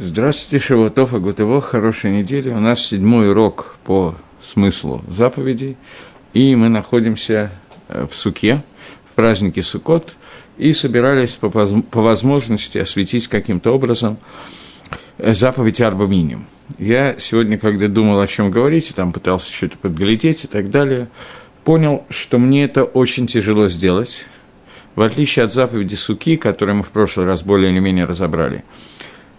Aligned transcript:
Здравствуйте, 0.00 0.64
Шаватов, 0.64 1.12
Агутово, 1.12 1.60
хорошей 1.60 2.12
недели. 2.12 2.50
У 2.50 2.60
нас 2.60 2.86
седьмой 2.86 3.32
урок 3.32 3.78
по 3.82 4.14
смыслу 4.40 5.02
заповедей, 5.08 5.76
и 6.32 6.54
мы 6.54 6.68
находимся 6.68 7.50
э, 7.88 8.06
в 8.08 8.14
Суке, 8.14 8.62
в 9.10 9.16
празднике 9.16 9.60
Сукот, 9.60 10.14
и 10.56 10.72
собирались 10.72 11.32
по, 11.32 11.50
по 11.50 12.00
возможности 12.00 12.78
осветить 12.78 13.26
каким-то 13.26 13.74
образом 13.74 14.18
э, 15.18 15.34
заповедь 15.34 15.80
Арба 15.80 16.06
Миним. 16.06 16.46
Я 16.78 17.16
сегодня, 17.18 17.58
когда 17.58 17.88
думал, 17.88 18.20
о 18.20 18.26
чем 18.28 18.52
говорить, 18.52 18.90
и 18.90 18.94
там 18.94 19.12
пытался 19.12 19.52
что-то 19.52 19.78
подглядеть 19.78 20.44
и 20.44 20.46
так 20.46 20.70
далее, 20.70 21.08
понял, 21.64 22.04
что 22.08 22.38
мне 22.38 22.62
это 22.62 22.84
очень 22.84 23.26
тяжело 23.26 23.66
сделать, 23.66 24.26
в 24.94 25.02
отличие 25.02 25.44
от 25.44 25.52
заповеди 25.52 25.96
Суки, 25.96 26.36
которую 26.36 26.76
мы 26.76 26.82
в 26.84 26.90
прошлый 26.90 27.26
раз 27.26 27.42
более 27.42 27.72
или 27.72 27.80
менее 27.80 28.04
разобрали– 28.04 28.62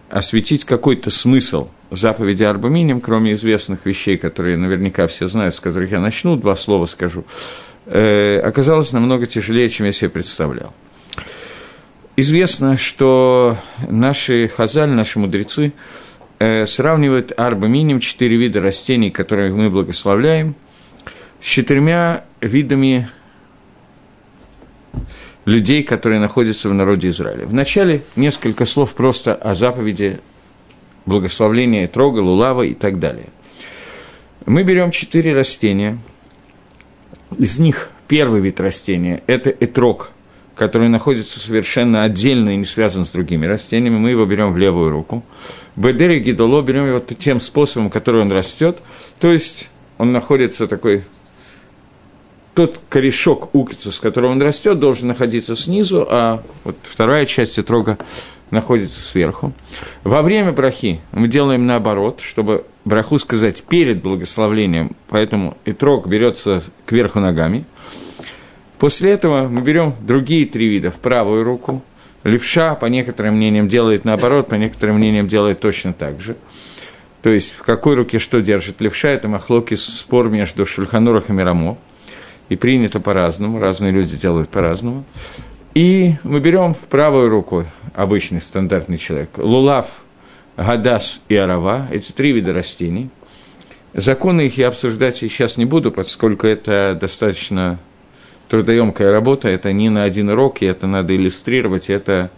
осветить 0.10 0.66
какой-то 0.66 1.12
смысл 1.12 1.70
заповеди 1.92 2.44
Арбаминим, 2.44 3.02
кроме 3.02 3.34
известных 3.34 3.86
вещей, 3.86 4.18
которые 4.18 4.58
наверняка 4.58 5.08
все 5.08 5.28
знают, 5.28 5.56
с 5.56 5.60
которых 5.60 5.92
я 5.92 6.00
начну, 6.00 6.36
два 6.36 6.56
слова 6.56 6.86
скажу, 6.86 7.26
э, 7.86 8.40
оказалось 8.40 8.92
намного 8.92 9.26
тяжелее, 9.26 9.70
чем 9.70 9.86
я 9.86 9.92
себе 9.92 10.10
представлял. 10.10 10.74
Известно, 12.16 12.76
что 12.76 13.56
наши 13.88 14.48
хазаль, 14.48 14.90
наши 14.90 15.20
мудрецы 15.20 15.74
э, 16.40 16.66
сравнивают 16.66 17.32
арбаминим, 17.38 18.00
четыре 18.00 18.36
вида 18.36 18.62
растений, 18.62 19.10
которые 19.10 19.54
мы 19.54 19.70
благословляем, 19.70 20.56
с 21.40 21.46
четырьмя 21.46 22.26
видами 22.42 23.08
людей, 25.50 25.84
которые 25.84 26.20
находятся 26.20 26.70
в 26.70 26.74
народе 26.74 27.10
Израиля. 27.10 27.46
Вначале 27.46 28.04
несколько 28.16 28.66
слов 28.66 28.94
просто 28.94 29.34
о 29.34 29.54
заповеди 29.56 30.20
благословления 31.06 31.88
трога, 31.88 32.20
лулава 32.20 32.64
и 32.64 32.74
так 32.74 33.00
далее. 33.00 33.28
Мы 34.46 34.64
берем 34.64 34.92
четыре 34.92 35.34
растения. 35.34 35.98
Из 37.38 37.60
них 37.60 37.92
первый 38.08 38.42
вид 38.42 38.60
растения– 38.60 39.22
это 39.28 39.50
этрог, 39.50 40.12
который 40.56 40.90
находится 40.90 41.40
совершенно 41.40 42.04
отдельно 42.04 42.52
и 42.52 42.56
не 42.56 42.64
связан 42.64 43.06
с 43.06 43.12
другими 43.12 43.46
растениями. 43.46 43.98
Мы 43.98 44.12
его 44.12 44.26
берем 44.26 44.54
в 44.54 44.58
левую 44.58 44.92
руку. 44.92 45.24
Бедери 45.76 46.20
гидоло 46.20 46.62
берем 46.62 46.88
его 46.88 47.00
тем 47.00 47.40
способом, 47.40 47.90
который 47.90 48.22
он 48.22 48.32
растет. 48.32 48.84
То 49.20 49.32
есть 49.32 49.70
он 49.98 50.12
находится 50.12 50.68
такой 50.68 51.04
тот 52.60 52.82
корешок 52.90 53.56
укица, 53.56 53.90
с 53.90 54.02
которого 54.02 54.32
он 54.32 54.42
растет, 54.42 54.80
должен 54.80 55.08
находиться 55.08 55.56
снизу, 55.56 56.06
а 56.10 56.44
вот 56.66 56.76
вторая 56.84 57.26
часть 57.26 57.58
отрога 57.58 57.98
находится 58.52 59.00
сверху. 59.00 59.54
Во 60.04 60.22
время 60.22 60.52
брахи 60.52 61.00
мы 61.14 61.30
делаем 61.30 61.66
наоборот, 61.66 62.20
чтобы 62.20 62.66
браху 62.84 63.18
сказать 63.18 63.64
перед 63.64 64.02
благословлением, 64.02 64.92
поэтому 65.08 65.56
итрог 65.64 66.08
берется 66.08 66.62
кверху 66.86 67.22
ногами. 67.22 67.64
После 68.78 69.12
этого 69.12 69.48
мы 69.48 69.62
берем 69.62 69.94
другие 70.02 70.46
три 70.46 70.68
вида 70.68 70.92
в 70.92 70.96
правую 70.96 71.46
руку. 71.46 71.82
Левша, 72.26 72.76
по 72.76 72.88
некоторым 72.88 73.36
мнениям, 73.36 73.70
делает 73.70 74.04
наоборот, 74.04 74.50
по 74.50 74.56
некоторым 74.56 74.98
мнениям, 74.98 75.30
делает 75.30 75.62
точно 75.62 75.94
так 75.94 76.20
же. 76.20 76.36
То 77.22 77.30
есть, 77.30 77.54
в 77.54 77.64
какой 77.64 77.96
руке 77.96 78.20
что 78.20 78.42
держит 78.42 78.82
левша, 78.82 79.12
это 79.12 79.30
махлоки 79.30 79.76
спор 79.76 80.28
между 80.28 80.66
Шульханурах 80.66 81.30
и 81.30 81.32
Мирамо 81.32 81.78
и 82.50 82.56
принято 82.56 83.00
по-разному, 83.00 83.60
разные 83.60 83.92
люди 83.92 84.18
делают 84.18 84.50
по-разному. 84.50 85.06
И 85.76 86.16
мы 86.24 86.40
берем 86.40 86.74
в 86.74 86.80
правую 86.80 87.30
руку 87.30 87.66
обычный 87.96 88.42
стандартный 88.42 88.98
человек 88.98 89.30
лулав, 89.38 90.04
гадас 90.58 91.22
и 91.30 91.36
арава, 91.36 91.88
эти 91.92 92.12
три 92.12 92.32
вида 92.32 92.54
растений. 92.54 93.10
Законы 93.94 94.48
их 94.48 94.58
я 94.58 94.68
обсуждать 94.68 95.16
сейчас 95.16 95.58
не 95.58 95.66
буду, 95.66 95.92
поскольку 95.92 96.48
это 96.48 96.98
достаточно 97.00 97.80
трудоемкая 98.50 99.12
работа, 99.12 99.48
это 99.48 99.72
не 99.72 99.90
на 99.90 100.04
один 100.04 100.30
урок, 100.30 100.62
и 100.62 100.66
это 100.66 100.88
надо 100.88 101.16
иллюстрировать, 101.16 101.90
это 101.90 102.32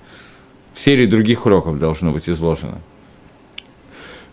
в 0.74 0.80
серии 0.80 1.06
других 1.06 1.46
уроков 1.46 1.80
должно 1.80 2.12
быть 2.12 2.30
изложено. 2.30 2.80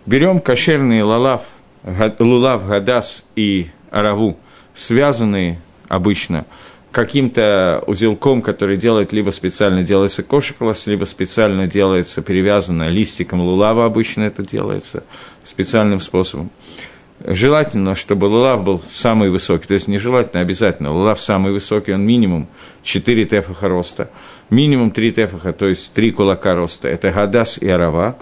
Берем 0.06 0.40
кошерные 0.40 1.02
лалав, 1.04 1.42
лулав, 2.18 2.66
гадас 2.66 3.26
и 3.36 3.68
араву, 3.90 4.36
связанные 4.74 5.60
обычно 5.88 6.46
каким-то 6.90 7.82
узелком, 7.86 8.42
который 8.42 8.76
делает, 8.76 9.12
либо 9.12 9.30
специально 9.30 9.82
делается 9.82 10.22
кошеклас, 10.22 10.86
либо 10.86 11.04
специально 11.04 11.66
делается 11.66 12.22
перевязано 12.22 12.88
листиком 12.88 13.40
лулава, 13.40 13.84
обычно 13.84 14.22
это 14.22 14.42
делается 14.42 15.04
специальным 15.44 16.00
способом. 16.00 16.50
Желательно, 17.24 17.96
чтобы 17.96 18.26
лулав 18.26 18.62
был 18.62 18.80
самый 18.88 19.30
высокий, 19.30 19.66
то 19.66 19.74
есть 19.74 19.88
нежелательно, 19.88 20.40
обязательно. 20.40 20.92
Лулав 20.92 21.20
самый 21.20 21.52
высокий, 21.52 21.92
он 21.92 22.06
минимум 22.06 22.48
4 22.84 23.24
тефаха 23.24 23.68
роста, 23.68 24.10
минимум 24.50 24.92
3 24.92 25.10
тефаха, 25.10 25.52
то 25.52 25.66
есть 25.66 25.92
3 25.94 26.12
кулака 26.12 26.54
роста. 26.54 26.86
Это 26.88 27.10
гадас 27.10 27.58
и 27.58 27.68
арава. 27.68 28.18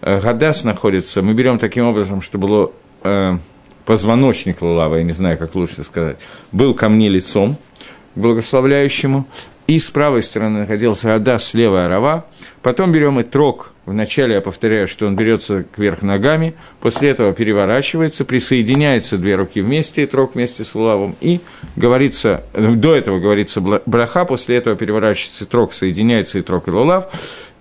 Э, 0.00 0.20
гадас 0.20 0.64
находится, 0.64 1.22
мы 1.22 1.32
берем 1.32 1.58
таким 1.58 1.86
образом, 1.86 2.22
чтобы 2.22 2.48
было 2.48 2.72
э, 3.04 3.38
позвоночник 3.84 4.62
лулава, 4.62 4.96
я 4.96 5.02
не 5.02 5.12
знаю, 5.12 5.38
как 5.38 5.54
лучше 5.54 5.84
сказать, 5.84 6.18
был 6.52 6.74
ко 6.74 6.88
мне 6.88 7.08
лицом, 7.08 7.56
благословляющему, 8.14 9.26
и 9.66 9.78
с 9.78 9.88
правой 9.88 10.22
стороны 10.22 10.60
находился 10.60 11.14
Адас, 11.14 11.44
слева 11.44 11.84
Арава. 11.84 12.26
Потом 12.60 12.90
берем 12.90 13.20
и 13.20 13.22
трог. 13.22 13.72
Вначале 13.86 14.34
я 14.34 14.40
повторяю, 14.40 14.88
что 14.88 15.06
он 15.06 15.14
берется 15.14 15.64
кверх 15.64 16.02
ногами, 16.02 16.54
после 16.80 17.10
этого 17.10 17.32
переворачивается, 17.32 18.24
присоединяются 18.24 19.16
две 19.16 19.36
руки 19.36 19.60
вместе, 19.60 20.02
и 20.02 20.06
трог 20.06 20.34
вместе 20.34 20.64
с 20.64 20.74
лулавом, 20.74 21.14
и 21.20 21.40
говорится, 21.76 22.42
до 22.52 22.96
этого 22.96 23.20
говорится 23.20 23.60
браха, 23.60 24.24
после 24.24 24.56
этого 24.56 24.74
переворачивается 24.74 25.46
трог, 25.46 25.72
соединяется 25.72 26.40
и 26.40 26.42
трог 26.42 26.66
и 26.66 26.72
лулав, 26.72 27.06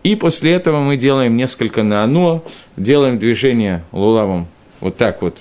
и 0.04 0.16
после 0.16 0.54
этого 0.54 0.80
мы 0.80 0.98
делаем 0.98 1.38
несколько 1.38 1.84
на 1.84 2.04
оно, 2.04 2.44
делаем 2.76 3.20
движение 3.20 3.84
лулавом 3.92 4.48
вот 4.82 4.98
так 4.98 5.22
вот 5.22 5.40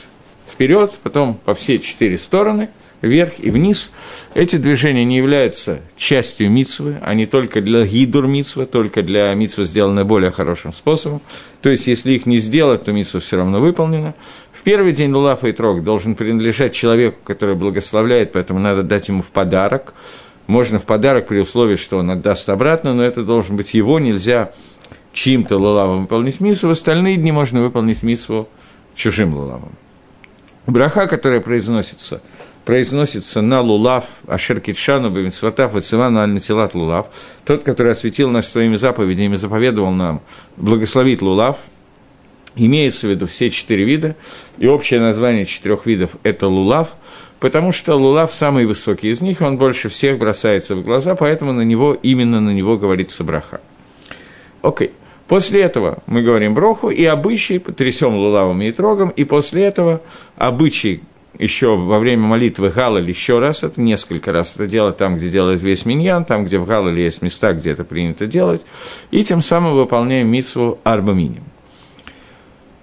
вперед, 0.58 0.98
потом 1.04 1.38
по 1.44 1.54
все 1.54 1.78
четыре 1.78 2.18
стороны, 2.18 2.70
вверх 3.00 3.34
и 3.38 3.48
вниз. 3.48 3.92
Эти 4.34 4.56
движения 4.56 5.04
не 5.04 5.18
являются 5.18 5.78
частью 5.94 6.50
мицвы, 6.50 6.96
они 7.00 7.26
только 7.26 7.60
для 7.60 7.86
гидур 7.86 8.26
мицвы, 8.26 8.66
только 8.66 9.02
для 9.02 9.32
мицвы 9.34 9.66
сделаны 9.66 10.04
более 10.04 10.32
хорошим 10.32 10.72
способом. 10.72 11.20
То 11.62 11.70
есть, 11.70 11.86
если 11.86 12.10
их 12.10 12.26
не 12.26 12.38
сделать, 12.38 12.84
то 12.84 12.92
мицва 12.92 13.20
все 13.20 13.36
равно 13.36 13.60
выполнена. 13.60 14.14
В 14.50 14.64
первый 14.64 14.90
день 14.90 15.12
Лулафа 15.12 15.46
и 15.46 15.52
Трог 15.52 15.84
должен 15.84 16.16
принадлежать 16.16 16.74
человеку, 16.74 17.18
который 17.22 17.54
благословляет, 17.54 18.32
поэтому 18.32 18.58
надо 18.58 18.82
дать 18.82 19.06
ему 19.06 19.22
в 19.22 19.30
подарок. 19.30 19.94
Можно 20.48 20.80
в 20.80 20.86
подарок 20.86 21.28
при 21.28 21.38
условии, 21.38 21.76
что 21.76 21.98
он 21.98 22.10
отдаст 22.10 22.48
обратно, 22.48 22.94
но 22.94 23.04
это 23.04 23.22
должен 23.22 23.56
быть 23.56 23.74
его, 23.74 24.00
нельзя 24.00 24.50
чьим-то 25.12 25.56
лулавом 25.56 26.02
выполнить 26.02 26.40
мису, 26.40 26.66
в 26.66 26.72
остальные 26.72 27.16
дни 27.16 27.30
можно 27.30 27.62
выполнить 27.62 28.02
мису 28.02 28.48
чужим 28.96 29.34
лулавом. 29.34 29.70
Браха, 30.68 31.06
которая 31.06 31.40
произносится, 31.40 32.20
произносится 32.66 33.40
на 33.40 33.62
лулав, 33.62 34.04
ашер 34.26 34.60
китшану, 34.60 35.08
бемитсватав, 35.08 35.72
вацивану 35.72 36.20
аль 36.20 36.28
натилат 36.28 36.74
лулав, 36.74 37.06
тот, 37.46 37.64
который 37.64 37.92
осветил 37.92 38.28
нас 38.28 38.50
своими 38.50 38.76
заповедями, 38.76 39.34
заповедовал 39.34 39.92
нам 39.92 40.20
благословить 40.58 41.22
лулав, 41.22 41.56
имеется 42.54 43.06
в 43.06 43.10
виду 43.10 43.26
все 43.26 43.48
четыре 43.48 43.84
вида, 43.84 44.14
и 44.58 44.66
общее 44.66 45.00
название 45.00 45.46
четырех 45.46 45.86
видов– 45.86 46.16
это 46.22 46.48
лулав, 46.48 46.98
потому 47.40 47.72
что 47.72 47.94
лулав 47.94 48.30
самый 48.30 48.66
высокий 48.66 49.08
из 49.08 49.22
них, 49.22 49.40
он 49.40 49.56
больше 49.56 49.88
всех 49.88 50.18
бросается 50.18 50.76
в 50.76 50.84
глаза, 50.84 51.14
поэтому 51.14 51.54
на 51.54 51.62
него, 51.62 51.94
именно 51.94 52.42
на 52.42 52.50
него 52.50 52.76
говорится 52.76 53.24
браха. 53.24 53.62
Окей. 54.60 54.88
Okay. 54.88 54.92
После 55.28 55.60
этого 55.60 55.98
мы 56.06 56.22
говорим 56.22 56.54
броху, 56.54 56.88
и 56.88 57.04
обычай 57.04 57.58
потрясем 57.58 58.16
лулавом 58.16 58.62
и 58.62 58.72
трогом, 58.72 59.10
и 59.10 59.24
после 59.24 59.64
этого 59.64 60.00
обычай 60.36 61.02
еще 61.38 61.76
во 61.76 61.98
время 61.98 62.22
молитвы 62.22 62.70
Галаль 62.70 63.06
еще 63.06 63.38
раз, 63.38 63.62
это 63.62 63.80
несколько 63.80 64.32
раз 64.32 64.54
это 64.54 64.66
делать 64.66 64.96
там, 64.96 65.18
где 65.18 65.28
делает 65.28 65.60
весь 65.60 65.84
миньян, 65.84 66.24
там, 66.24 66.46
где 66.46 66.58
в 66.58 66.64
Галале 66.64 67.04
есть 67.04 67.20
места, 67.20 67.52
где 67.52 67.72
это 67.72 67.84
принято 67.84 68.26
делать, 68.26 68.64
и 69.10 69.22
тем 69.22 69.42
самым 69.42 69.74
выполняем 69.74 70.28
митсву 70.28 70.78
арбаминим. 70.82 71.44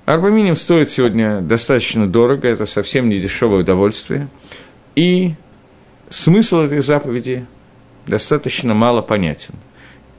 Арбаминим 0.05 0.55
стоит 0.55 0.91
сегодня 0.91 1.41
достаточно 1.41 2.07
дорого, 2.07 2.47
это 2.47 2.67
совсем 2.67 3.09
не 3.09 3.19
дешевое 3.19 3.61
удовольствие, 3.61 4.27
и 4.95 5.33
смысл 6.09 6.59
этой 6.59 6.81
заповеди 6.81 7.47
достаточно 8.05 8.75
мало 8.75 9.01
понятен– 9.01 9.55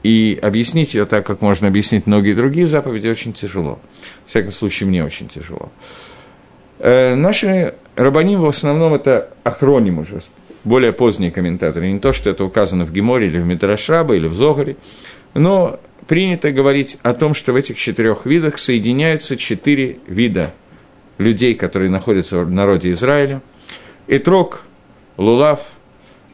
и 0.07 0.39
объяснить 0.41 0.93
ее 0.93 1.03
так, 1.03 1.25
как 1.25 1.41
можно 1.41 1.67
объяснить 1.67 2.07
многие 2.07 2.31
другие 2.31 2.65
заповеди, 2.65 3.09
очень 3.09 3.33
тяжело. 3.33 3.77
В 4.25 4.29
всяком 4.29 4.53
случае, 4.53 4.87
мне 4.87 5.03
очень 5.03 5.27
тяжело. 5.27 5.69
Э, 6.79 7.13
наши 7.15 7.73
рабаним 7.97 8.39
в 8.39 8.45
основном 8.45 8.93
это 8.93 9.31
охроним 9.43 9.99
уже, 9.99 10.21
более 10.63 10.93
поздние 10.93 11.29
комментаторы. 11.29 11.91
Не 11.91 11.99
то, 11.99 12.13
что 12.13 12.29
это 12.29 12.45
указано 12.45 12.85
в 12.85 12.93
Геморе 12.93 13.27
или 13.27 13.37
в 13.37 13.45
Мидрашраба 13.45 14.15
или 14.15 14.27
в 14.27 14.33
Зогаре, 14.33 14.77
но 15.33 15.77
принято 16.07 16.53
говорить 16.53 16.99
о 17.03 17.11
том, 17.11 17.33
что 17.33 17.51
в 17.51 17.57
этих 17.57 17.77
четырех 17.77 18.25
видах 18.25 18.59
соединяются 18.59 19.35
четыре 19.35 19.99
вида 20.07 20.53
людей, 21.17 21.53
которые 21.53 21.91
находятся 21.91 22.45
в 22.45 22.49
народе 22.49 22.91
Израиля. 22.91 23.41
Итрок, 24.07 24.63
Лулав, 25.17 25.73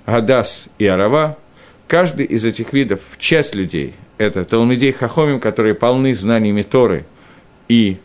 Гадас 0.05 0.69
и 0.77 0.85
Арава. 0.85 1.39
Каждый 1.93 2.25
из 2.25 2.43
этих 2.43 2.73
видов, 2.73 3.01
часть 3.19 3.53
людей, 3.53 3.93
это 4.17 4.43
Талмидей 4.45 4.91
Хахомим, 4.91 5.39
которые 5.39 5.75
полны 5.75 6.15
знаниями 6.15 6.63
Торы 6.63 7.05
и, 7.67 7.99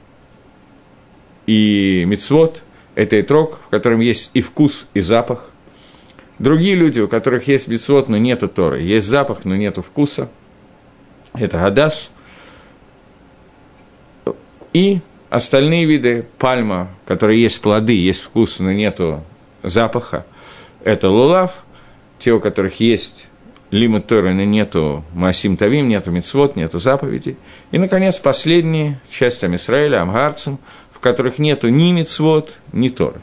и 1.47 2.05
Мицвод, 2.07 2.65
это 2.95 3.19
Итрок, 3.19 3.59
в 3.65 3.69
котором 3.69 4.01
есть 4.01 4.31
и 4.35 4.43
вкус, 4.43 4.89
и 4.93 5.01
запах– 5.01 5.49
Другие 6.39 6.75
люди, 6.75 7.01
у 7.01 7.09
которых 7.09 7.49
есть 7.49 7.67
бесвод, 7.67 8.11
но 8.11 8.19
нету 8.19 8.47
Торы, 8.47 8.83
есть 8.83 9.07
запах, 9.07 9.47
но 9.47 9.57
нету 9.57 9.81
вкуса, 9.81 10.29
это 11.33 11.57
Гадас. 11.57 12.13
И 14.75 15.01
остальные 15.31 15.87
виды 15.87 16.27
пальма, 16.37 16.91
которые 17.07 17.41
есть 17.43 17.63
плоды, 17.63 17.95
есть 17.95 18.21
вкус, 18.21 18.59
но 18.59 18.71
нету 18.71 19.25
запаха, 19.63 20.27
это 20.85 21.09
лулав, 21.09 21.65
те, 22.19 22.33
у 22.33 22.41
которых 22.41 22.81
есть 22.81 23.29
лима 23.71 24.01
Торы, 24.01 24.35
но 24.35 24.45
нету 24.45 25.05
Масим 25.15 25.57
Тавим, 25.57 25.89
нету 25.89 26.11
Мицвод, 26.11 26.57
нету 26.57 26.79
заповедей. 26.79 27.37
И, 27.71 27.79
наконец, 27.79 28.19
последние, 28.19 29.01
часть 29.11 29.45
Амисраэля, 29.45 30.03
Амгарцем, 30.03 30.59
в 30.93 31.01
которых 31.01 31.39
нету 31.39 31.69
ни 31.69 31.93
Мицвод, 31.93 32.61
ни 32.73 32.89
Торы. 32.89 33.21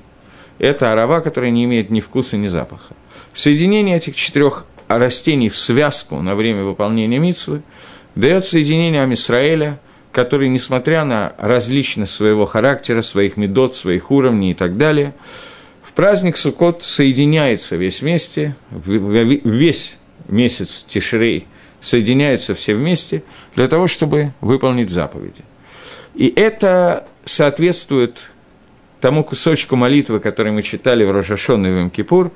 Это 0.59 0.91
арава, 0.91 1.21
которая 1.21 1.51
не 1.51 1.65
имеет 1.65 1.89
ни 1.89 1.99
вкуса, 1.99 2.37
ни 2.37 2.47
запаха. 2.47 2.95
Соединение 3.33 3.97
этих 3.97 4.15
четырех 4.15 4.65
растений 4.87 5.49
в 5.49 5.57
связку 5.57 6.21
на 6.21 6.35
время 6.35 6.63
выполнения 6.63 7.19
митцвы 7.19 7.61
дает 8.15 8.45
соединение 8.45 9.03
Амисраэля, 9.03 9.79
который, 10.11 10.47
несмотря 10.47 11.03
на 11.03 11.33
различность 11.37 12.13
своего 12.13 12.45
характера, 12.45 13.01
своих 13.01 13.35
медот, 13.35 13.75
своих 13.75 14.11
уровней 14.11 14.51
и 14.51 14.53
так 14.53 14.77
далее, 14.77 15.13
в 15.83 15.91
праздник 15.91 16.37
Суккот 16.37 16.83
соединяется 16.83 17.75
весь 17.75 18.01
вместе, 18.01 18.55
весь 18.71 19.97
месяц 20.27 20.83
Тишрей 20.87 21.47
соединяются 21.81 22.55
все 22.55 22.73
вместе 22.73 23.23
для 23.55 23.67
того, 23.67 23.87
чтобы 23.87 24.33
выполнить 24.41 24.89
заповеди. 24.89 25.43
И 26.15 26.27
это 26.35 27.05
соответствует 27.25 28.31
тому 29.01 29.23
кусочку 29.23 29.75
молитвы, 29.75 30.19
который 30.19 30.51
мы 30.51 30.63
читали 30.63 31.03
в 31.03 31.11
Рожашон 31.11 31.67
и 31.67 31.87
в 31.87 31.89
Кипур, 31.89 32.31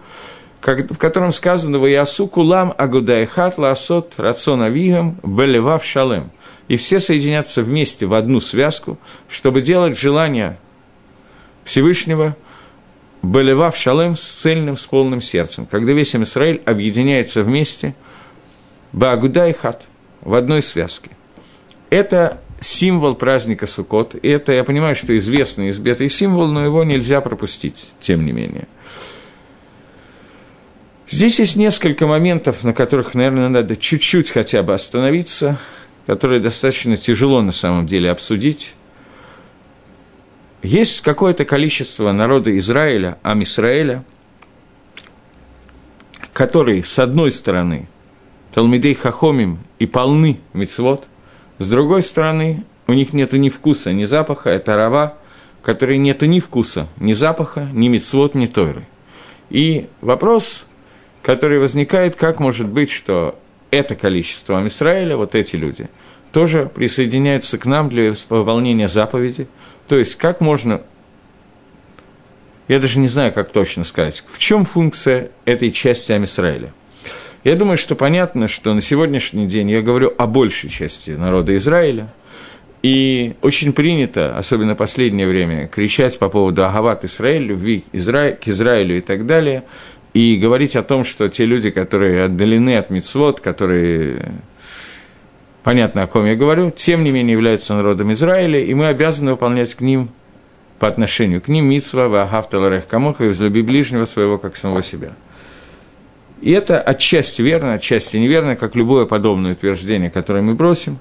в 0.61 0.97
котором 0.97 1.31
сказано 1.31 1.79
«Ваясу 1.79 2.27
кулам 2.27 2.73
агудайхат 2.77 3.57
ласот 3.57 4.15
рацион 4.17 4.61
авигам 4.61 5.17
белевав 5.23 5.85
шалем». 5.85 6.31
И 6.67 6.75
все 6.75 6.99
соединятся 6.99 7.63
вместе 7.63 8.05
в 8.05 8.13
одну 8.13 8.41
связку, 8.41 8.99
чтобы 9.27 9.61
делать 9.61 9.97
желание 9.97 10.59
Всевышнего 11.63 12.35
белевав 13.21 13.75
шалем 13.75 14.15
с 14.15 14.23
цельным, 14.23 14.77
с 14.77 14.85
полным 14.85 15.21
сердцем. 15.21 15.65
Когда 15.65 15.93
весь 15.93 16.15
Израиль 16.15 16.61
объединяется 16.65 17.43
вместе 17.43 17.95
баагудайхат 18.91 19.87
в 20.21 20.33
одной 20.33 20.61
связке. 20.61 21.11
Это 21.89 22.41
символ 22.59 23.15
праздника 23.15 23.67
Суккот, 23.67 24.15
и 24.21 24.27
это, 24.27 24.51
я 24.51 24.63
понимаю, 24.63 24.95
что 24.95 25.17
известный 25.17 25.69
избитый 25.69 26.09
символ, 26.09 26.47
но 26.47 26.63
его 26.65 26.83
нельзя 26.83 27.21
пропустить, 27.21 27.91
тем 27.99 28.25
не 28.25 28.31
менее– 28.31 28.67
Здесь 31.11 31.39
есть 31.39 31.55
несколько 31.55 32.05
моментов, 32.05 32.63
на 32.63 32.71
которых, 32.71 33.15
наверное, 33.15 33.49
надо 33.49 33.75
чуть-чуть 33.75 34.29
хотя 34.29 34.61
бы 34.61 34.73
остановиться, 34.73 35.57
которые 36.05 36.39
достаточно 36.39 36.97
тяжело 36.97 37.41
на 37.41 37.51
самом 37.51 37.87
деле 37.87 38.11
обсудить. 38.11 38.75
Есть 40.61 41.01
какое-то 41.01 41.45
количество 41.45 42.11
народа 42.11 42.57
Израиля, 42.57 43.17
Амисраэля, 43.23 44.03
которые, 46.33 46.83
с 46.83 46.99
одной 46.99 47.31
стороны, 47.31 47.87
Талмидей 48.53 48.93
Хахомим 48.93 49.59
и 49.77 49.85
полны 49.85 50.39
мицвод, 50.53 51.07
с 51.59 51.69
другой 51.69 52.01
стороны, 52.01 52.65
у 52.87 52.93
них 52.93 53.13
нет 53.13 53.33
ни 53.33 53.49
вкуса, 53.49 53.93
ни 53.93 54.05
запаха, 54.05 54.49
это 54.49 54.75
рава, 54.75 55.17
которой 55.61 55.97
нет 55.97 56.21
ни 56.23 56.39
вкуса, 56.39 56.87
ни 56.97 57.13
запаха, 57.13 57.69
ни 57.73 57.87
мицвод, 57.87 58.35
ни 58.35 58.45
тойры. 58.45 58.85
И 59.49 59.87
вопрос, 60.01 60.65
который 61.21 61.59
возникает, 61.59 62.15
как 62.15 62.39
может 62.39 62.67
быть, 62.67 62.89
что 62.91 63.39
это 63.71 63.95
количество 63.95 64.57
Амисраэля, 64.57 65.15
вот 65.15 65.35
эти 65.35 65.55
люди, 65.55 65.89
тоже 66.31 66.69
присоединяются 66.73 67.57
к 67.57 67.65
нам 67.65 67.89
для 67.89 68.13
выполнения 68.29 68.87
заповеди. 68.87 69.47
То 69.89 69.97
есть, 69.97 70.15
как 70.15 70.39
можно... 70.39 70.81
Я 72.67 72.79
даже 72.79 72.99
не 72.99 73.07
знаю, 73.07 73.33
как 73.33 73.49
точно 73.49 73.83
сказать. 73.83 74.23
В 74.31 74.37
чем 74.37 74.63
функция 74.63 75.31
этой 75.45 75.71
части 75.71 76.11
Амисраэля? 76.11 76.71
Я 77.43 77.55
думаю, 77.55 77.77
что 77.77 77.95
понятно, 77.95 78.47
что 78.47 78.73
на 78.75 78.81
сегодняшний 78.81 79.47
день 79.47 79.71
я 79.71 79.81
говорю 79.81 80.13
о 80.15 80.27
большей 80.27 80.69
части 80.69 81.11
народа 81.11 81.55
Израиля, 81.57 82.13
и 82.83 83.33
очень 83.41 83.73
принято, 83.73 84.37
особенно 84.37 84.75
в 84.75 84.77
последнее 84.77 85.27
время, 85.27 85.67
кричать 85.67 86.19
по 86.19 86.29
поводу 86.29 86.63
Агават 86.63 87.03
Израиль, 87.05 87.43
любви 87.43 87.83
к 87.91 88.47
Израилю 88.47 88.97
и 88.97 89.01
так 89.01 89.25
далее, 89.25 89.63
и 90.13 90.37
говорить 90.37 90.75
о 90.75 90.83
том, 90.83 91.03
что 91.03 91.27
те 91.29 91.45
люди, 91.45 91.71
которые 91.71 92.25
отдалены 92.25 92.77
от 92.77 92.91
мицвод, 92.91 93.41
которые 93.41 94.33
понятно, 95.69 96.01
о 96.01 96.07
ком 96.07 96.25
я 96.25 96.35
говорю, 96.35 96.71
тем 96.71 97.03
не 97.03 97.11
менее 97.11 97.33
являются 97.33 97.75
народом 97.75 98.11
Израиля, 98.13 98.59
и 98.59 98.73
мы 98.73 98.87
обязаны 98.87 99.33
выполнять 99.33 99.75
к 99.75 99.81
ним 99.81 100.09
по 100.79 100.87
отношению 100.87 101.41
к 101.41 101.47
ним 101.47 101.65
митсва, 101.65 102.07
вахавталарех 102.07 102.87
камоха, 102.87 103.25
и 103.25 103.29
взлюби 103.29 103.61
ближнего 103.61 104.05
своего, 104.05 104.39
как 104.39 104.55
самого 104.55 104.81
себя. 104.81 105.11
И 106.41 106.49
это 106.49 106.81
отчасти 106.81 107.43
верно, 107.43 107.75
отчасти 107.75 108.17
неверно, 108.17 108.55
как 108.55 108.75
любое 108.75 109.05
подобное 109.05 109.51
утверждение, 109.51 110.09
которое 110.09 110.41
мы 110.41 110.55
бросим. 110.55 110.97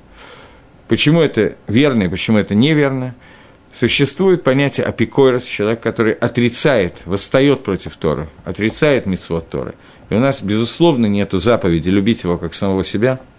Почему 0.86 1.22
это 1.22 1.54
верно 1.66 2.02
и 2.02 2.08
почему 2.08 2.36
это 2.36 2.54
неверно– 2.54 3.14
Существует 3.70 4.44
понятие 4.44 4.86
апикойрос, 4.86 5.44
человек, 5.44 5.82
который 5.82 6.14
отрицает, 6.14 7.02
восстает 7.04 7.64
против 7.64 7.96
Торы, 7.96 8.28
отрицает 8.44 9.04
митцвот 9.04 9.50
Торы. 9.50 9.74
И 10.08 10.14
у 10.14 10.18
нас, 10.18 10.42
безусловно, 10.42 11.04
нет 11.04 11.32
заповеди 11.32 11.90
любить 11.90 12.24
его 12.24 12.38
как 12.38 12.54
самого 12.54 12.82
себя– 12.84 13.20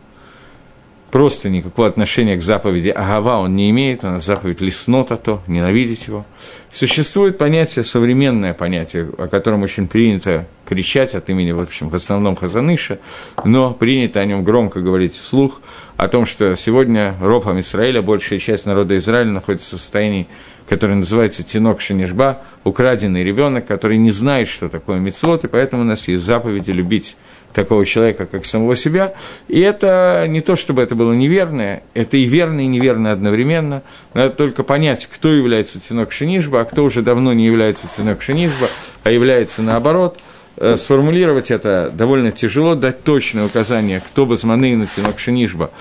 просто 1.11 1.49
никакого 1.49 1.87
отношения 1.87 2.37
к 2.37 2.41
заповеди 2.41 2.89
Агава 2.89 3.37
он 3.39 3.55
не 3.55 3.69
имеет, 3.69 4.03
у 4.03 4.07
нас 4.07 4.25
заповедь 4.25 4.61
леснота 4.61 5.17
то, 5.17 5.41
ненавидеть 5.47 6.07
его. 6.07 6.25
Существует 6.69 7.37
понятие, 7.37 7.83
современное 7.83 8.53
понятие, 8.53 9.09
о 9.17 9.27
котором 9.27 9.63
очень 9.63 9.87
принято 9.87 10.47
кричать 10.67 11.15
от 11.15 11.29
имени, 11.29 11.51
в 11.51 11.59
общем, 11.59 11.89
в 11.89 11.95
основном 11.95 12.35
Хазаныша, 12.35 12.99
но 13.43 13.73
принято 13.73 14.19
о 14.19 14.25
нем 14.25 14.43
громко 14.43 14.81
говорить 14.81 15.15
вслух, 15.15 15.61
о 15.97 16.07
том, 16.07 16.25
что 16.25 16.55
сегодня 16.55 17.15
ропом 17.19 17.59
Израиля, 17.59 18.01
большая 18.01 18.37
часть 18.37 18.67
народа 18.67 18.97
Израиля 18.97 19.31
находится 19.31 19.77
в 19.77 19.81
состоянии, 19.81 20.27
которое 20.67 20.95
называется 20.95 21.41
Тинок 21.41 21.81
Шенежба, 21.81 22.43
украденный 22.63 23.23
ребенок, 23.23 23.65
который 23.65 23.97
не 23.97 24.11
знает, 24.11 24.47
что 24.47 24.69
такое 24.69 24.99
мецвод, 24.99 25.43
и 25.43 25.47
поэтому 25.47 25.81
у 25.81 25.85
нас 25.85 26.07
есть 26.07 26.23
заповеди 26.23 26.69
любить 26.69 27.17
такого 27.53 27.85
человека, 27.85 28.25
как 28.25 28.45
самого 28.45 28.75
себя. 28.75 29.13
И 29.47 29.59
это 29.59 30.25
не 30.27 30.41
то, 30.41 30.55
чтобы 30.55 30.81
это 30.81 30.95
было 30.95 31.13
неверное, 31.13 31.83
это 31.93 32.17
и 32.17 32.25
верно, 32.25 32.61
и 32.61 32.67
неверно 32.67 33.11
одновременно. 33.11 33.81
Надо 34.13 34.33
только 34.33 34.63
понять, 34.63 35.07
кто 35.07 35.29
является 35.29 35.79
тинок 35.79 36.11
Шинишба, 36.11 36.61
а 36.61 36.65
кто 36.65 36.83
уже 36.83 37.01
давно 37.01 37.33
не 37.33 37.45
является 37.45 37.87
тинок 37.87 38.21
Шинишба, 38.21 38.67
а 39.03 39.11
является 39.11 39.61
наоборот. 39.61 40.19
Э, 40.61 40.75
сформулировать 40.75 41.51
это 41.51 41.89
довольно 41.89 42.31
тяжело, 42.31 42.75
дать 42.75 43.03
точное 43.03 43.45
указание, 43.45 44.01
кто 44.05 44.25
без 44.25 44.43
манейну 44.43 44.87
тинок 44.87 45.17
Шинишба, 45.17 45.71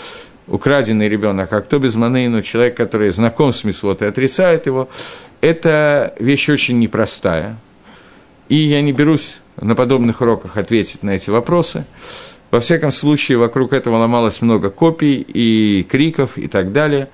украденный 0.47 1.09
ребенок, 1.09 1.53
а 1.53 1.61
кто 1.61 1.79
без 1.79 1.97
манейну 1.97 2.43
человек, 2.43 2.77
который 2.77 3.11
знаком 3.11 3.53
с 3.53 3.65
Мисвот 3.65 4.03
и 4.03 4.07
отрицает 4.07 4.67
его, 4.67 4.89
это 5.41 6.15
вещь 6.21 6.49
очень 6.49 6.79
непростая. 6.79 7.57
И 8.49 8.55
я 8.55 8.81
не 8.81 8.93
берусь 8.93 9.41
на 9.61 9.75
подобных 9.75 10.21
уроках 10.21 10.57
ответить 10.57 11.03
на 11.03 11.11
эти 11.11 11.31
вопросы. 11.31 11.85
Во 12.51 12.61
всяком 12.61 12.93
случае, 12.93 13.37
вокруг 13.37 13.75
этого 13.75 13.99
ломалось 13.99 14.41
много 14.41 14.71
копий 14.71 15.17
и 15.17 15.83
криков 15.83 16.39
и 16.39 16.47
так 16.47 16.73
далее, 16.73 17.11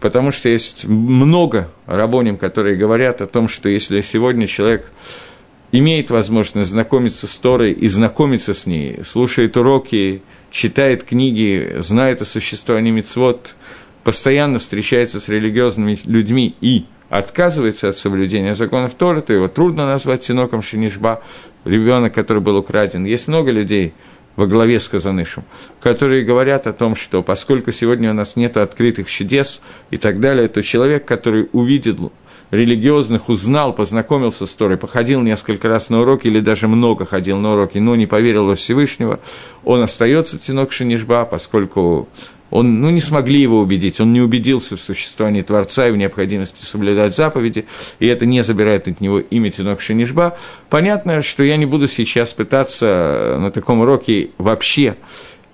потому 0.00 0.30
что 0.30 0.50
есть 0.50 0.84
много 0.84 1.70
рабоним, 1.86 2.36
которые 2.36 2.76
говорят 2.76 3.22
о 3.22 3.26
том, 3.26 3.48
что 3.48 3.70
если 3.70 4.02
сегодня 4.02 4.46
человек 4.46 4.90
имеет 5.72 6.10
возможность 6.10 6.70
знакомиться 6.70 7.26
с 7.26 7.36
Торой 7.38 7.72
и 7.72 7.88
знакомиться 7.88 8.52
с 8.52 8.66
ней, 8.66 9.00
слушает 9.04 9.56
уроки, 9.56 10.22
читает 10.50 11.02
книги, 11.02 11.76
знает 11.78 12.20
о 12.20 12.26
существовании 12.26 12.90
мицвод, 12.90 13.54
постоянно 14.04 14.58
встречается 14.58 15.18
с 15.18 15.28
религиозными 15.28 15.98
людьми 16.04 16.54
и 16.60 16.84
отказывается 17.18 17.88
от 17.88 17.96
соблюдения 17.96 18.56
законов 18.56 18.94
Торы, 18.94 19.20
то 19.20 19.32
его 19.32 19.46
трудно 19.46 19.86
назвать 19.86 20.24
синоком 20.24 20.62
Шинишба, 20.62 21.22
ребенок, 21.64 22.12
который 22.12 22.42
был 22.42 22.56
украден. 22.56 23.04
Есть 23.04 23.28
много 23.28 23.52
людей, 23.52 23.94
во 24.36 24.48
главе 24.48 24.80
с 24.80 24.88
Казанышем, 24.88 25.44
которые 25.80 26.24
говорят 26.24 26.66
о 26.66 26.72
том, 26.72 26.96
что 26.96 27.22
поскольку 27.22 27.70
сегодня 27.70 28.10
у 28.10 28.14
нас 28.14 28.34
нет 28.34 28.56
открытых 28.56 29.08
чудес 29.08 29.60
и 29.90 29.96
так 29.96 30.18
далее, 30.18 30.48
то 30.48 30.60
человек, 30.60 31.04
который 31.04 31.48
увидел 31.52 32.10
религиозных, 32.54 33.28
узнал, 33.28 33.74
познакомился 33.74 34.46
с 34.46 34.54
Торой, 34.54 34.76
походил 34.76 35.20
несколько 35.20 35.68
раз 35.68 35.90
на 35.90 36.00
уроки 36.00 36.28
или 36.28 36.40
даже 36.40 36.68
много 36.68 37.04
ходил 37.04 37.38
на 37.38 37.54
уроки, 37.54 37.78
но 37.78 37.96
не 37.96 38.06
поверил 38.06 38.46
во 38.46 38.54
Всевышнего, 38.54 39.20
он 39.64 39.82
остается 39.82 40.38
тинок 40.38 40.72
Шинишба, 40.72 41.24
поскольку 41.24 42.08
он, 42.50 42.80
ну, 42.80 42.90
не 42.90 43.00
смогли 43.00 43.40
его 43.40 43.58
убедить, 43.58 44.00
он 44.00 44.12
не 44.12 44.20
убедился 44.20 44.76
в 44.76 44.80
существовании 44.80 45.40
Творца 45.40 45.88
и 45.88 45.90
в 45.90 45.96
необходимости 45.96 46.64
соблюдать 46.64 47.12
заповеди, 47.12 47.66
и 47.98 48.06
это 48.06 48.26
не 48.26 48.44
забирает 48.44 48.86
от 48.86 49.00
него 49.00 49.18
имя 49.18 49.50
Тинок 49.50 49.80
Шинишба. 49.80 50.38
Понятно, 50.70 51.20
что 51.20 51.42
я 51.42 51.56
не 51.56 51.66
буду 51.66 51.88
сейчас 51.88 52.32
пытаться 52.32 53.38
на 53.40 53.50
таком 53.50 53.80
уроке 53.80 54.30
вообще 54.38 54.96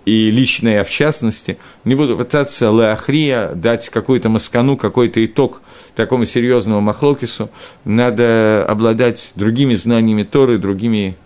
и 0.04 0.30
лично 0.30 0.68
я 0.68 0.84
в 0.84 0.90
частности, 0.90 1.58
не 1.84 1.94
буду 1.94 2.16
пытаться 2.16 2.70
леахрия 2.70 3.52
дать 3.54 3.88
какую-то 3.88 4.28
маскану, 4.28 4.76
какой-то 4.76 5.24
итог 5.24 5.62
такому 5.94 6.24
серьезному 6.24 6.80
махлокису. 6.80 7.50
Надо 7.84 8.64
обладать 8.66 9.32
другими 9.36 9.74
знаниями 9.74 10.22
Торы, 10.22 10.58
другими 10.58 11.16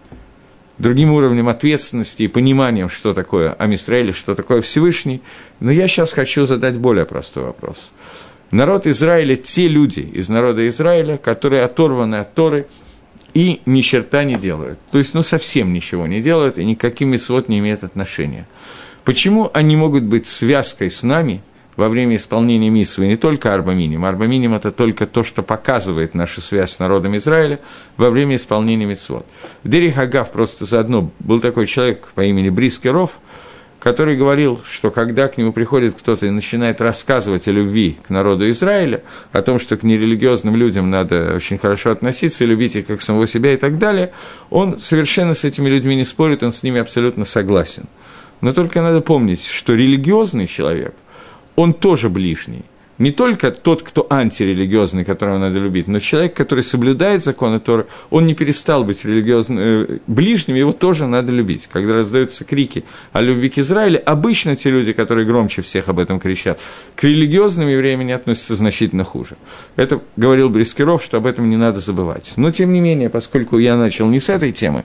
другим 0.78 1.12
уровнем 1.12 1.49
ответственности 1.49 2.25
и 2.25 2.28
пониманием, 2.28 2.88
что 2.88 3.12
такое 3.12 3.52
Амисраэль, 3.52 4.12
что 4.12 4.35
такое 4.35 4.61
Всевышний. 4.61 5.23
Но 5.61 5.71
я 5.71 5.87
сейчас 5.87 6.12
хочу 6.12 6.47
задать 6.47 6.76
более 6.78 7.04
простой 7.04 7.45
вопрос. 7.45 7.93
Народ 8.50 8.87
Израиля– 8.87 9.37
те 9.37 9.69
люди 9.69 10.00
из 10.00 10.28
народа 10.28 10.66
Израиля, 10.69 11.16
которые 11.16 11.62
оторваны 11.62 12.16
от 12.16 12.35
Торы 12.35 12.66
и 13.34 13.60
ни 13.66 13.80
черта 13.80 14.24
не 14.24 14.36
делают. 14.36 14.78
То 14.90 14.98
есть, 14.98 15.14
ну, 15.14 15.22
совсем 15.22 15.72
ничего 15.72 16.06
не 16.06 16.20
делают 16.20 16.58
и 16.58 16.64
никаким 16.64 17.10
мисвод 17.10 17.48
не 17.48 17.58
имеют 17.58 17.84
отношения. 17.84 18.46
Почему 19.04 19.50
они 19.52 19.76
могут 19.76 20.04
быть 20.04 20.26
связкой 20.26 20.90
с 20.90 21.02
нами– 21.02 21.42
во 21.76 21.88
время 21.88 22.16
исполнения 22.16 22.70
миссии 22.70 23.02
не 23.02 23.16
только 23.16 23.52
арбаминим. 23.54 24.04
Арбаминим– 24.04 24.54
это 24.54 24.70
только 24.70 25.06
то, 25.06 25.22
что 25.22 25.42
показывает 25.42 26.14
нашу 26.14 26.40
связь 26.40 26.72
с 26.72 26.78
народом 26.78 27.16
Израиля 27.16 27.60
во 27.96 28.10
время 28.10 28.36
исполнения 28.36 28.86
митцвот. 28.86 29.26
В 29.62 29.68
Дери 29.68 29.90
Хагав 29.90 30.30
просто 30.30 30.66
заодно 30.66 31.10
был 31.20 31.40
такой 31.40 31.66
человек 31.66 32.08
по 32.14 32.22
имени 32.22 32.48
Брискеров, 32.48 33.20
который 33.84 34.16
говорил, 34.16 34.62
что 34.66 34.90
когда 34.90 35.28
к 35.28 35.36
нему 35.36 35.52
приходит 35.52 35.94
кто-то 35.94 36.24
и 36.24 36.30
начинает 36.30 36.80
рассказывать 36.80 37.46
о 37.48 37.50
любви 37.50 37.98
к 38.02 38.08
народу 38.08 38.48
Израиля, 38.48 39.02
о 39.30 39.42
том, 39.42 39.58
что 39.58 39.76
к 39.76 39.82
нерелигиозным 39.82 40.56
людям 40.56 40.88
надо 40.88 41.34
очень 41.36 41.58
хорошо 41.58 41.90
относиться, 41.90 42.46
любить 42.46 42.76
их 42.76 42.86
как 42.86 43.02
самого 43.02 43.26
себя 43.26 43.52
и 43.52 43.58
так 43.58 43.76
далее, 43.76 44.12
он 44.48 44.78
совершенно 44.78 45.34
с 45.34 45.44
этими 45.44 45.68
людьми 45.68 45.96
не 45.96 46.04
спорит, 46.04 46.42
он 46.42 46.50
с 46.50 46.62
ними 46.62 46.80
абсолютно 46.80 47.26
согласен. 47.26 47.84
Но 48.40 48.52
только 48.52 48.80
надо 48.80 49.02
помнить, 49.02 49.44
что 49.44 49.74
религиозный 49.74 50.46
человек, 50.46 50.94
он 51.54 51.74
тоже 51.74 52.08
ближний. 52.08 52.64
Не 52.98 53.10
только 53.10 53.50
тот, 53.50 53.82
кто 53.82 54.06
антирелигиозный, 54.08 55.04
которого 55.04 55.38
надо 55.38 55.58
любить, 55.58 55.88
но 55.88 55.98
человек, 55.98 56.34
который 56.34 56.62
соблюдает 56.62 57.22
законы 57.22 57.58
Торы, 57.58 57.86
он 58.10 58.26
не 58.26 58.34
перестал 58.34 58.84
быть 58.84 59.04
религиозным, 59.04 59.58
э, 59.58 59.98
ближним, 60.06 60.54
его 60.54 60.72
тоже 60.72 61.06
надо 61.06 61.32
любить. 61.32 61.68
Когда 61.72 61.94
раздаются 61.94 62.44
крики 62.44 62.84
о 63.12 63.20
любви 63.20 63.48
к 63.48 63.58
Израилю, 63.58 64.00
обычно 64.04 64.54
те 64.54 64.70
люди, 64.70 64.92
которые 64.92 65.26
громче 65.26 65.62
всех 65.62 65.88
об 65.88 65.98
этом 65.98 66.20
кричат, 66.20 66.60
к 66.94 67.02
религиозным 67.02 67.68
евреям 67.68 68.00
не 68.06 68.12
относятся 68.12 68.54
значительно 68.54 69.04
хуже. 69.04 69.36
Это 69.74 70.00
говорил 70.16 70.48
Брискиров, 70.48 71.02
что 71.02 71.16
об 71.16 71.26
этом 71.26 71.50
не 71.50 71.56
надо 71.56 71.80
забывать. 71.80 72.34
Но, 72.36 72.50
тем 72.50 72.72
не 72.72 72.80
менее, 72.80 73.10
поскольку 73.10 73.58
я 73.58 73.76
начал 73.76 74.06
не 74.06 74.20
с 74.20 74.28
этой 74.28 74.52
темы, 74.52 74.84